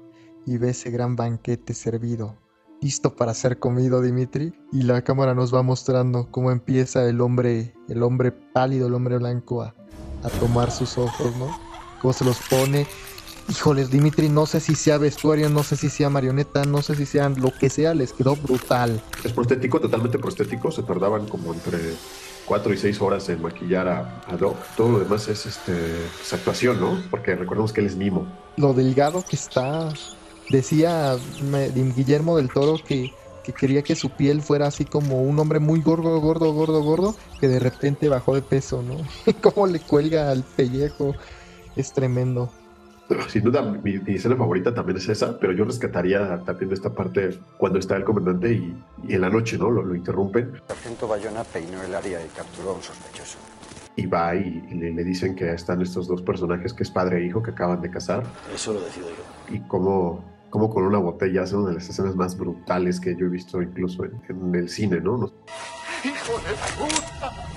y 0.45 0.57
ve 0.57 0.71
ese 0.71 0.89
gran 0.89 1.15
banquete 1.15 1.73
servido 1.73 2.35
listo 2.81 3.15
para 3.15 3.33
ser 3.33 3.59
comido, 3.59 4.01
Dimitri. 4.01 4.53
Y 4.71 4.83
la 4.83 5.01
cámara 5.03 5.33
nos 5.33 5.53
va 5.53 5.63
mostrando 5.63 6.29
cómo 6.31 6.51
empieza 6.51 7.07
el 7.07 7.21
hombre, 7.21 7.73
el 7.87 8.03
hombre 8.03 8.31
pálido, 8.31 8.87
el 8.87 8.93
hombre 8.93 9.17
blanco 9.17 9.63
a, 9.63 9.75
tomar 10.39 10.71
sus 10.71 10.97
ojos, 10.97 11.35
¿no? 11.37 11.47
Cómo 12.01 12.13
se 12.13 12.25
los 12.25 12.39
pone. 12.49 12.85
Híjoles, 13.49 13.89
Dimitri, 13.89 14.29
no 14.29 14.45
sé 14.45 14.59
si 14.59 14.75
sea 14.75 14.97
vestuario, 14.97 15.49
no 15.49 15.63
sé 15.63 15.75
si 15.75 15.89
sea 15.89 16.09
marioneta, 16.09 16.65
no 16.65 16.81
sé 16.81 16.95
si 16.95 17.05
sean 17.05 17.35
lo 17.41 17.51
que 17.51 17.69
sea, 17.69 17.93
les 17.93 18.13
quedó 18.13 18.35
brutal. 18.35 19.01
Es 19.23 19.33
prostético, 19.33 19.79
totalmente 19.79 20.19
prostético. 20.19 20.71
Se 20.71 20.83
tardaban 20.83 21.27
como 21.27 21.53
entre 21.53 21.79
cuatro 22.45 22.73
y 22.73 22.77
seis 22.77 23.01
horas 23.01 23.27
en 23.29 23.41
maquillar 23.41 23.87
a, 23.87 24.37
Doc. 24.37 24.55
Todo 24.77 24.91
lo 24.91 24.99
demás 24.99 25.27
es 25.27 25.45
este, 25.45 25.73
pues, 26.17 26.33
actuación, 26.33 26.79
¿no? 26.79 27.01
Porque 27.09 27.35
recordemos 27.35 27.73
que 27.73 27.81
él 27.81 27.87
es 27.87 27.95
mimo. 27.95 28.27
Lo 28.57 28.73
delgado 28.73 29.23
que 29.27 29.35
está, 29.35 29.91
Decía 30.49 31.15
Guillermo 31.95 32.37
del 32.37 32.49
Toro 32.49 32.77
que, 32.83 33.13
quería 33.59 33.83
que 33.83 33.95
su 33.95 34.09
piel 34.09 34.41
fuera 34.41 34.67
así 34.67 34.83
como 34.83 35.21
un 35.21 35.37
hombre 35.39 35.59
muy 35.59 35.81
gordo, 35.81 36.19
gordo, 36.19 36.53
gordo, 36.53 36.81
gordo, 36.81 37.15
que 37.39 37.47
de 37.47 37.59
repente 37.59 38.09
bajó 38.09 38.33
de 38.33 38.41
peso, 38.41 38.81
¿no? 38.81 38.97
Cómo 39.41 39.67
le 39.67 39.79
cuelga 39.79 40.31
al 40.31 40.43
pellejo, 40.43 41.13
es 41.75 41.93
tremendo. 41.93 42.51
Sin 43.27 43.43
duda, 43.43 43.61
mi, 43.61 43.99
escena 44.07 44.35
favorita 44.35 44.73
también 44.73 44.97
es 44.97 45.09
esa, 45.09 45.39
pero 45.39 45.53
yo 45.53 45.65
rescataría 45.65 46.39
también 46.45 46.71
esta 46.71 46.93
parte 46.93 47.39
cuando 47.57 47.79
está 47.79 47.95
el 47.95 48.03
comandante 48.03 48.53
y, 48.53 48.83
en 49.07 49.21
la 49.21 49.29
noche, 49.29 49.57
¿no? 49.57 49.69
Lo, 49.69 49.83
lo 49.83 49.95
interrumpen. 49.95 50.51
El 50.53 50.61
sargento 50.67 51.07
Bayona 51.07 51.43
peinó 51.43 51.81
el 51.81 51.95
área 51.95 52.23
y 52.23 52.27
capturó 52.29 52.71
a 52.71 52.73
un 52.73 52.83
sospechoso. 52.83 53.37
Y 53.95 54.05
va 54.05 54.35
y, 54.35 54.61
le, 54.71 54.91
le, 54.91 55.03
dicen 55.03 55.35
que 55.35 55.51
están 55.51 55.81
estos 55.81 56.07
dos 56.07 56.21
personajes, 56.21 56.73
que 56.73 56.83
es 56.83 56.91
padre 56.91 57.17
e 57.17 57.25
hijo, 57.25 57.41
que 57.41 57.51
acaban 57.51 57.81
de 57.81 57.89
casar. 57.89 58.23
Eso 58.53 58.73
lo 58.73 58.81
decido 58.81 59.09
yo. 59.09 59.55
Y 59.55 59.59
cómo 59.61 60.23
como 60.49 60.69
con 60.69 60.83
una 60.83 60.97
botella 60.97 61.43
es 61.43 61.53
una 61.53 61.69
de 61.69 61.75
las 61.75 61.89
escenas 61.89 62.15
más 62.15 62.37
brutales 62.37 62.99
que 62.99 63.15
yo 63.15 63.27
he 63.27 63.29
visto 63.29 63.61
incluso 63.61 64.03
en, 64.03 64.55
el 64.55 64.69
cine, 64.69 64.99
¿no? 64.99 65.31
¡Hijo 66.03 66.33
de 66.39 66.53
puta! 66.77 67.49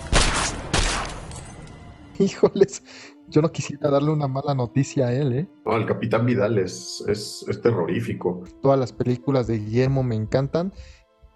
Híjoles, 2.18 2.82
yo 3.28 3.42
no 3.42 3.50
quisiera 3.50 3.90
darle 3.90 4.10
una 4.10 4.28
mala 4.28 4.54
noticia 4.54 5.06
a 5.08 5.12
él, 5.14 5.32
¿eh? 5.32 5.48
No, 5.64 5.76
el 5.76 5.86
Capitán 5.86 6.26
Vidal 6.26 6.58
es, 6.58 7.04
es, 7.08 7.44
es 7.48 7.60
terrorífico. 7.60 8.42
Todas 8.60 8.78
las 8.78 8.92
películas 8.92 9.46
de 9.46 9.58
Guillermo 9.58 10.02
me 10.02 10.14
encantan. 10.14 10.72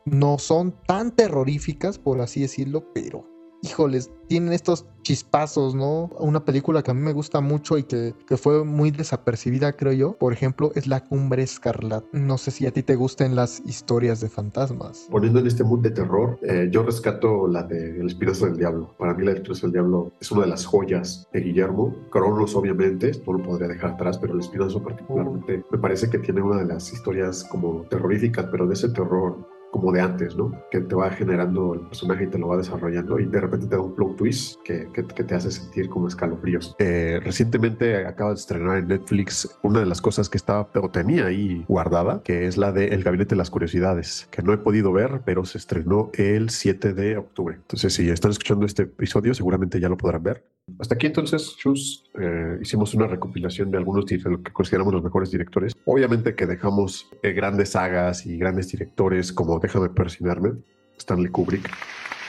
No 0.05 0.39
son 0.39 0.74
tan 0.87 1.14
terroríficas, 1.14 1.99
por 1.99 2.20
así 2.20 2.43
decirlo, 2.43 2.93
pero 2.95 3.24
híjoles, 3.62 4.11
tienen 4.28 4.53
estos 4.53 4.87
chispazos, 5.07 5.77
¿no? 5.77 6.11
Una 6.19 6.45
película 6.45 6.83
que 6.83 6.91
a 6.91 6.95
mí 6.95 7.01
me 7.01 7.13
gusta 7.13 7.41
mucho 7.41 7.79
y 7.79 7.85
que, 7.85 8.13
fue 8.37 8.65
muy 8.65 8.91
desapercibida, 8.91 9.73
creo 9.73 9.93
yo, 9.93 10.13
por 10.15 10.33
ejemplo, 10.33 10.73
es 10.75 10.89
La 10.89 11.05
Cumbre 11.05 11.45
Escarlata. 11.45 12.07
No 12.11 12.39
sé 12.39 12.51
si 12.51 12.67
a 12.67 12.73
ti 12.73 12.83
te 12.83 12.97
gusten 12.97 13.37
las 13.37 13.63
historias 13.65 14.21
de 14.21 14.29
fantasmas. 14.29 15.07
Poniendo 15.09 15.39
en 15.39 15.47
este 15.47 15.63
mood 15.63 15.79
de 15.79 15.93
terror, 15.93 16.41
eh, 16.43 16.69
yo 16.73 16.83
rescato 16.83 17.47
la 17.47 17.63
de 17.63 18.01
El 18.01 18.09
Espinazo 18.09 18.47
del 18.47 18.57
Diablo. 18.57 18.97
Para 18.99 19.15
mí, 19.15 19.25
La 19.25 19.33
Espinazo 19.33 19.67
del 19.67 19.75
Diablo 19.75 20.11
es 20.21 20.33
una 20.33 20.43
de 20.43 20.49
las 20.49 20.67
joyas 20.67 21.29
de 21.33 21.41
Guillermo. 21.41 21.95
Cronos, 22.11 22.57
obviamente, 22.57 23.13
no 23.25 23.35
lo 23.35 23.45
podría 23.45 23.69
dejar 23.69 23.93
atrás, 23.93 24.19
pero 24.19 24.35
El 24.35 24.41
Espinazo 24.41 24.83
particularmente 24.83 25.65
me 25.71 25.79
parece 25.79 26.11
que 26.11 26.19
tiene 26.19 26.43
una 26.43 26.59
de 26.59 26.67
las 26.67 26.93
historias 26.93 27.45
como 27.45 27.83
terroríficas, 27.83 28.47
pero 28.51 28.67
de 28.67 28.75
ese 28.75 28.89
terror 28.89 29.56
como 29.77 29.93
de 29.93 30.01
antes, 30.01 30.37
¿no? 30.37 30.53
Que 30.70 30.81
te 30.81 30.95
va 30.95 31.11
generando 31.11 31.74
el 31.74 31.81
personaje 31.81 32.24
y 32.24 32.27
te 32.29 32.39
lo 32.39 32.49
va 32.49 32.57
desarrollando 32.57 33.18
y 33.18 33.27
de 33.27 33.41
repente 33.41 33.66
te 33.66 33.77
da 33.77 33.83
un 33.83 33.95
plot 33.95 34.16
twist 34.16 34.61
que, 34.64 34.89
que, 34.93 35.03
te 35.03 35.35
hace 35.35 35.51
sentir 35.51 35.89
como 35.89 36.09
escalofríos. 36.09 36.74
Eh, 36.79 37.20
recientemente 37.22 38.07
acaba 38.07 38.31
de 38.31 38.37
estrenar 38.37 38.79
en 38.79 38.89
Netflix 38.89 39.59
una 39.62 39.81
de 39.81 39.87
las 39.87 40.01
cosas 40.01 40.29
que 40.29 40.39
estaba 40.39 40.68
o 40.74 40.91
tenía 40.91 41.27
ahí 41.27 41.64
guardada, 41.68 42.22
que 42.22 42.47
es 42.47 42.57
la 42.57 42.72
de 42.72 42.87
El 42.89 43.03
Gabinete 43.03 43.31
de 43.31 43.37
las 43.37 43.51
Curiosidades, 43.51 44.29
que 44.31 44.43
no 44.43 44.53
he 44.53 44.59
podido 44.59 44.93
ver, 44.93 45.22
pero 45.24 45.45
se 45.45 45.59
estrenó 45.59 46.11
el 46.14 46.51
7 46.51 46.95
de 46.95 47.16
octubre. 47.16 47.57
Entonces, 47.57 47.95
si 47.95 48.09
están 48.09 48.31
escuchando 48.31 48.64
este 48.64 48.83
episodio, 48.85 49.35
seguramente 49.35 49.81
ya 49.81 49.89
lo 49.89 49.97
podrán 49.97 50.22
ver. 50.22 50.56
Hasta 50.81 50.97
aquí 50.97 51.07
entonces, 51.07 51.57
Chus, 51.57 52.05
eh, 52.21 52.59
hicimos 52.61 52.93
una 52.95 53.07
recopilación 53.07 53.71
de 53.71 53.79
algunos 53.79 54.05
de 54.05 54.19
lo 54.19 54.43
que 54.43 54.53
consideramos 54.53 54.93
los 54.93 55.03
mejores 55.03 55.31
directores. 55.31 55.73
Obviamente 55.85 56.35
que 56.35 56.47
dejamos 56.47 57.09
eh, 57.23 57.33
grandes 57.33 57.71
sagas 57.71 58.27
y 58.27 58.37
grandes 58.37 58.73
directores 58.73 59.33
como 59.33 59.61
Déjame 59.61 59.91
persinarme, 59.91 60.55
Stanley 60.99 61.31
Kubrick 61.31 61.71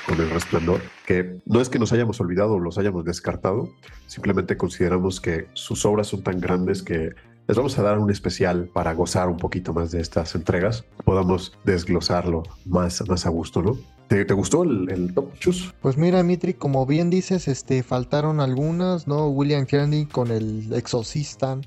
con 0.06 0.22
El 0.22 0.30
Resplandor, 0.30 0.82
que 1.06 1.42
no 1.46 1.60
es 1.60 1.68
que 1.68 1.80
nos 1.80 1.92
hayamos 1.92 2.22
olvidado 2.22 2.54
o 2.54 2.60
los 2.60 2.78
hayamos 2.78 3.04
descartado, 3.04 3.70
simplemente 4.06 4.56
consideramos 4.56 5.20
que 5.20 5.48
sus 5.54 5.84
obras 5.86 6.08
son 6.08 6.24
tan 6.24 6.40
grandes 6.40 6.82
que 6.82 7.14
les 7.48 7.56
vamos 7.56 7.78
a 7.80 7.82
dar 7.82 7.98
un 7.98 8.12
especial 8.12 8.70
para 8.74 8.94
gozar 8.94 9.30
un 9.30 9.38
poquito 9.38 9.74
más 9.74 9.92
de 9.92 10.02
estas 10.02 10.36
entregas, 10.36 10.84
podamos 11.06 11.58
desglosarlo 11.64 12.44
más, 12.66 13.08
más 13.08 13.26
a 13.26 13.30
gusto, 13.30 13.62
¿no? 13.62 13.78
¿Te, 14.10 14.24
gustó 14.34 14.64
el, 14.64 15.14
top 15.14 15.34
chus? 15.40 15.74
Pues 15.82 15.98
mira, 15.98 16.24
Mitri, 16.24 16.54
como 16.54 16.86
bien 16.86 17.10
dices, 17.10 17.48
este, 17.50 17.84
faltaron 17.84 18.40
algunas, 18.40 19.06
¿no? 19.06 19.28
William 19.28 19.66
Kennedy 19.66 20.06
con 20.06 20.32
el 20.32 20.72
exorcista, 20.74 21.60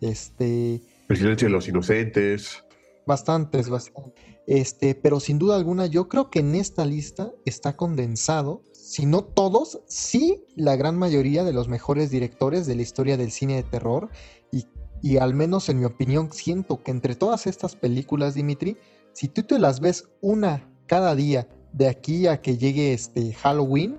este... 0.00 0.82
El 1.08 1.16
silencio 1.16 1.48
de 1.48 1.52
los 1.52 1.66
inocentes. 1.66 2.64
Bastantes, 3.06 3.68
bastantes. 3.68 4.14
Este, 4.46 4.94
pero 4.94 5.18
sin 5.18 5.38
duda 5.40 5.56
alguna, 5.56 5.86
yo 5.86 6.08
creo 6.08 6.30
que 6.30 6.40
en 6.40 6.54
esta 6.54 6.84
lista 6.84 7.32
está 7.44 7.76
condensado, 7.76 8.62
si 8.72 9.06
no 9.06 9.22
todos, 9.22 9.80
sí 9.86 10.44
la 10.56 10.76
gran 10.76 10.96
mayoría 10.96 11.44
de 11.44 11.52
los 11.52 11.68
mejores 11.68 12.10
directores 12.10 12.66
de 12.66 12.76
la 12.76 12.82
historia 12.82 13.16
del 13.16 13.30
cine 13.32 13.56
de 13.56 13.62
terror. 13.64 14.10
Y, 14.52 14.66
y 15.02 15.18
al 15.18 15.34
menos 15.34 15.68
en 15.68 15.78
mi 15.78 15.84
opinión, 15.84 16.32
siento 16.32 16.82
que 16.82 16.90
entre 16.90 17.14
todas 17.14 17.46
estas 17.46 17.76
películas, 17.76 18.34
Dimitri, 18.34 18.76
si 19.12 19.28
tú 19.28 19.42
te 19.42 19.58
las 19.58 19.80
ves 19.80 20.08
una 20.20 20.68
cada 20.86 21.14
día 21.14 21.48
de 21.72 21.88
aquí 21.88 22.26
a 22.26 22.40
que 22.40 22.56
llegue 22.56 22.92
este 22.92 23.32
Halloween, 23.34 23.98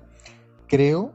creo 0.68 1.14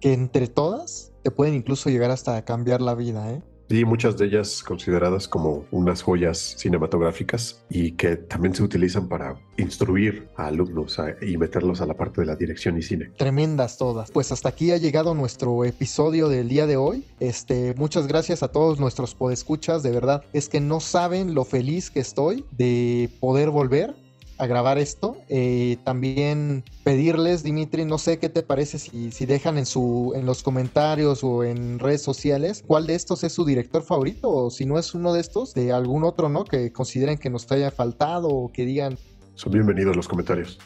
que 0.00 0.12
entre 0.12 0.46
todas 0.46 1.12
te 1.22 1.30
pueden 1.30 1.54
incluso 1.54 1.90
llegar 1.90 2.10
hasta 2.10 2.44
cambiar 2.44 2.82
la 2.82 2.94
vida, 2.94 3.32
¿eh? 3.32 3.42
Sí, 3.68 3.84
muchas 3.84 4.16
de 4.18 4.26
ellas 4.26 4.62
consideradas 4.62 5.26
como 5.26 5.64
unas 5.70 6.02
joyas 6.02 6.54
cinematográficas 6.58 7.64
y 7.70 7.92
que 7.92 8.16
también 8.16 8.54
se 8.54 8.62
utilizan 8.62 9.08
para 9.08 9.36
instruir 9.56 10.28
a 10.36 10.46
alumnos 10.46 10.98
y 11.22 11.36
meterlos 11.38 11.80
a 11.80 11.86
la 11.86 11.94
parte 11.94 12.20
de 12.20 12.26
la 12.26 12.36
dirección 12.36 12.76
y 12.76 12.82
cine. 12.82 13.10
Tremendas 13.16 13.78
todas. 13.78 14.10
Pues 14.10 14.32
hasta 14.32 14.50
aquí 14.50 14.70
ha 14.72 14.76
llegado 14.76 15.14
nuestro 15.14 15.64
episodio 15.64 16.28
del 16.28 16.48
día 16.48 16.66
de 16.66 16.76
hoy. 16.76 17.04
Este, 17.20 17.74
muchas 17.74 18.06
gracias 18.06 18.42
a 18.42 18.48
todos 18.48 18.78
nuestros 18.78 19.14
podescuchas. 19.14 19.82
De 19.82 19.90
verdad, 19.90 20.24
es 20.32 20.48
que 20.48 20.60
no 20.60 20.80
saben 20.80 21.34
lo 21.34 21.44
feliz 21.44 21.90
que 21.90 22.00
estoy 22.00 22.44
de 22.50 23.08
poder 23.20 23.50
volver 23.50 24.03
a 24.44 24.46
grabar 24.46 24.78
esto. 24.78 25.16
Eh, 25.28 25.78
también 25.84 26.64
pedirles, 26.84 27.42
Dimitri, 27.42 27.84
no 27.84 27.98
sé 27.98 28.18
qué 28.18 28.28
te 28.28 28.42
parece 28.42 28.78
si, 28.78 29.10
si 29.10 29.26
dejan 29.26 29.58
en, 29.58 29.66
su, 29.66 30.12
en 30.14 30.26
los 30.26 30.42
comentarios 30.42 31.24
o 31.24 31.44
en 31.44 31.78
redes 31.78 32.02
sociales 32.02 32.62
cuál 32.66 32.86
de 32.86 32.94
estos 32.94 33.24
es 33.24 33.32
su 33.32 33.44
director 33.44 33.82
favorito 33.82 34.30
o 34.30 34.50
si 34.50 34.66
no 34.66 34.78
es 34.78 34.94
uno 34.94 35.12
de 35.12 35.20
estos, 35.20 35.54
de 35.54 35.72
algún 35.72 36.04
otro, 36.04 36.28
¿no? 36.28 36.44
Que 36.44 36.72
consideren 36.72 37.18
que 37.18 37.30
nos 37.30 37.50
haya 37.50 37.70
faltado 37.70 38.28
o 38.28 38.52
que 38.52 38.64
digan... 38.64 38.96
Son 39.34 39.52
bienvenidos 39.52 39.96
los 39.96 40.06
comentarios. 40.06 40.58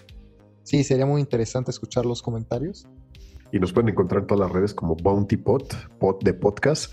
Sí, 0.64 0.84
sería 0.84 1.06
muy 1.06 1.20
interesante 1.20 1.70
escuchar 1.70 2.04
los 2.04 2.20
comentarios. 2.20 2.86
Y 3.52 3.58
nos 3.58 3.72
pueden 3.72 3.88
encontrar 3.88 4.22
en 4.22 4.26
todas 4.26 4.40
las 4.40 4.52
redes 4.52 4.74
como 4.74 4.96
Bounty 4.96 5.38
Pot, 5.38 5.74
Pot 5.98 6.22
de 6.22 6.34
podcast, 6.34 6.92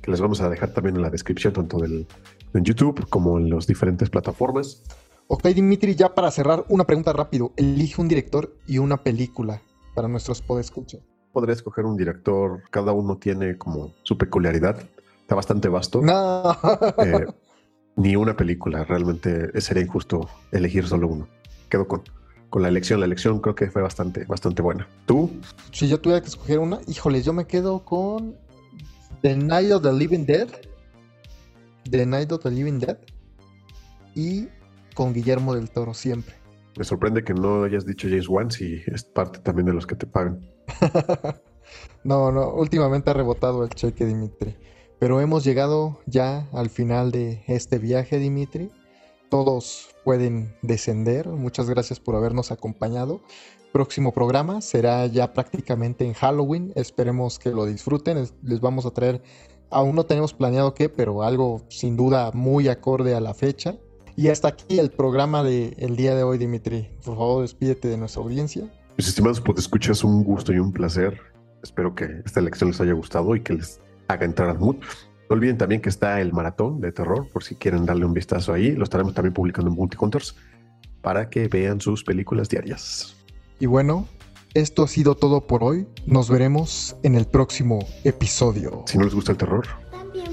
que 0.00 0.10
les 0.10 0.20
vamos 0.20 0.40
a 0.40 0.48
dejar 0.48 0.72
también 0.72 0.96
en 0.96 1.02
la 1.02 1.10
descripción, 1.10 1.52
tanto 1.52 1.78
del, 1.78 2.06
en 2.54 2.64
YouTube 2.64 3.06
como 3.10 3.38
en 3.38 3.50
las 3.50 3.66
diferentes 3.66 4.08
plataformas. 4.08 4.82
Ok, 5.32 5.46
Dimitri, 5.46 5.94
ya 5.94 6.12
para 6.12 6.28
cerrar, 6.32 6.64
una 6.68 6.82
pregunta 6.82 7.12
rápido. 7.12 7.52
Elige 7.56 8.00
un 8.00 8.08
director 8.08 8.52
y 8.66 8.78
una 8.78 8.96
película 8.96 9.62
para 9.94 10.08
nuestros 10.08 10.42
podescuchas. 10.42 11.02
Podría 11.32 11.54
escoger 11.54 11.84
un 11.84 11.96
director, 11.96 12.64
cada 12.72 12.90
uno 12.90 13.16
tiene 13.16 13.56
como 13.56 13.94
su 14.02 14.18
peculiaridad, 14.18 14.82
está 15.20 15.36
bastante 15.36 15.68
vasto. 15.68 16.02
No. 16.02 16.50
Eh, 16.98 17.26
ni 17.96 18.16
una 18.16 18.36
película. 18.36 18.82
Realmente 18.82 19.60
sería 19.60 19.84
injusto 19.84 20.28
elegir 20.50 20.88
solo 20.88 21.06
uno. 21.06 21.28
Quedo 21.68 21.86
con, 21.86 22.02
con 22.48 22.62
la 22.62 22.68
elección. 22.68 22.98
La 22.98 23.06
elección 23.06 23.38
creo 23.38 23.54
que 23.54 23.70
fue 23.70 23.82
bastante, 23.82 24.24
bastante 24.24 24.62
buena. 24.62 24.88
¿Tú? 25.06 25.30
Si 25.70 25.86
yo 25.86 26.00
tuviera 26.00 26.20
que 26.20 26.28
escoger 26.28 26.58
una, 26.58 26.80
híjole, 26.88 27.22
yo 27.22 27.32
me 27.32 27.46
quedo 27.46 27.84
con 27.84 28.36
The 29.22 29.36
Night 29.36 29.70
of 29.70 29.84
the 29.84 29.92
Living 29.92 30.26
Dead. 30.26 30.48
The 31.88 32.04
Night 32.04 32.32
of 32.32 32.42
the 32.42 32.50
Living 32.50 32.80
Dead. 32.80 32.98
Y 34.16 34.48
con 34.94 35.12
Guillermo 35.12 35.54
del 35.54 35.70
Toro 35.70 35.94
siempre. 35.94 36.34
Me 36.76 36.84
sorprende 36.84 37.24
que 37.24 37.34
no 37.34 37.64
hayas 37.64 37.84
dicho 37.84 38.08
James 38.08 38.28
Wan 38.28 38.50
si 38.50 38.82
es 38.86 39.04
parte 39.04 39.40
también 39.40 39.66
de 39.66 39.72
los 39.72 39.86
que 39.86 39.96
te 39.96 40.06
pagan. 40.06 40.40
no, 42.04 42.30
no, 42.30 42.54
últimamente 42.54 43.10
ha 43.10 43.14
rebotado 43.14 43.64
el 43.64 43.70
cheque, 43.70 44.06
Dimitri. 44.06 44.56
Pero 44.98 45.20
hemos 45.20 45.44
llegado 45.44 45.98
ya 46.06 46.48
al 46.52 46.70
final 46.70 47.10
de 47.10 47.42
este 47.46 47.78
viaje, 47.78 48.18
Dimitri. 48.18 48.70
Todos 49.30 49.94
pueden 50.04 50.54
descender. 50.62 51.28
Muchas 51.28 51.70
gracias 51.70 51.98
por 51.98 52.14
habernos 52.16 52.52
acompañado. 52.52 53.20
Próximo 53.72 54.12
programa 54.12 54.60
será 54.60 55.06
ya 55.06 55.32
prácticamente 55.32 56.04
en 56.04 56.12
Halloween. 56.12 56.72
Esperemos 56.74 57.38
que 57.38 57.50
lo 57.50 57.66
disfruten. 57.66 58.26
Les 58.42 58.60
vamos 58.60 58.84
a 58.86 58.90
traer, 58.90 59.22
aún 59.70 59.94
no 59.94 60.04
tenemos 60.04 60.34
planeado 60.34 60.74
qué, 60.74 60.88
pero 60.88 61.22
algo 61.22 61.62
sin 61.68 61.96
duda 61.96 62.30
muy 62.34 62.68
acorde 62.68 63.14
a 63.14 63.20
la 63.20 63.32
fecha. 63.32 63.78
Y 64.20 64.28
hasta 64.28 64.48
aquí 64.48 64.78
el 64.78 64.90
programa 64.90 65.42
del 65.42 65.96
día 65.96 66.14
de 66.14 66.24
hoy, 66.24 66.36
Dimitri. 66.36 66.90
Por 67.02 67.16
favor, 67.16 67.40
despídete 67.40 67.88
de 67.88 67.96
nuestra 67.96 68.20
audiencia. 68.20 68.70
Mis 68.98 69.08
estimados, 69.08 69.40
pues 69.40 69.60
escuchas 69.60 70.04
un 70.04 70.22
gusto 70.24 70.52
y 70.52 70.58
un 70.58 70.74
placer. 70.74 71.18
Espero 71.62 71.94
que 71.94 72.20
esta 72.26 72.42
lección 72.42 72.68
les 72.68 72.78
haya 72.82 72.92
gustado 72.92 73.34
y 73.34 73.40
que 73.40 73.54
les 73.54 73.80
haga 74.08 74.26
entrar 74.26 74.50
al 74.50 74.58
mood. 74.58 74.76
No 74.76 75.36
olviden 75.36 75.56
también 75.56 75.80
que 75.80 75.88
está 75.88 76.20
el 76.20 76.34
maratón 76.34 76.82
de 76.82 76.92
terror, 76.92 77.28
por 77.32 77.44
si 77.44 77.54
quieren 77.54 77.86
darle 77.86 78.04
un 78.04 78.12
vistazo 78.12 78.52
ahí. 78.52 78.72
Lo 78.72 78.84
estaremos 78.84 79.14
también 79.14 79.32
publicando 79.32 79.70
en 79.70 79.76
Multicontors 79.76 80.36
para 81.00 81.30
que 81.30 81.48
vean 81.48 81.80
sus 81.80 82.04
películas 82.04 82.50
diarias. 82.50 83.16
Y 83.58 83.64
bueno, 83.64 84.06
esto 84.52 84.82
ha 84.82 84.88
sido 84.88 85.14
todo 85.14 85.46
por 85.46 85.64
hoy. 85.64 85.86
Nos 86.04 86.28
veremos 86.28 86.94
en 87.04 87.14
el 87.14 87.24
próximo 87.24 87.78
episodio. 88.04 88.84
Si 88.84 88.98
no 88.98 89.04
les 89.04 89.14
gusta 89.14 89.32
el 89.32 89.38
terror, 89.38 89.66
también. 89.90 90.28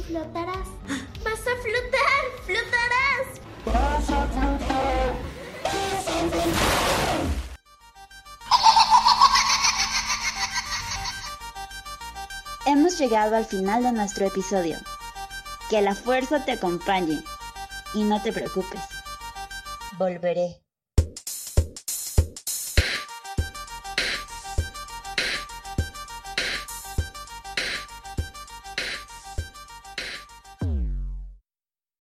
Llegado 12.97 13.35
al 13.35 13.45
final 13.45 13.83
de 13.83 13.91
nuestro 13.91 14.25
episodio. 14.25 14.75
Que 15.69 15.81
la 15.81 15.93
fuerza 15.93 16.43
te 16.43 16.53
acompañe 16.53 17.21
y 17.93 18.03
no 18.03 18.19
te 18.23 18.33
preocupes. 18.33 18.81
Volveré. 19.99 20.66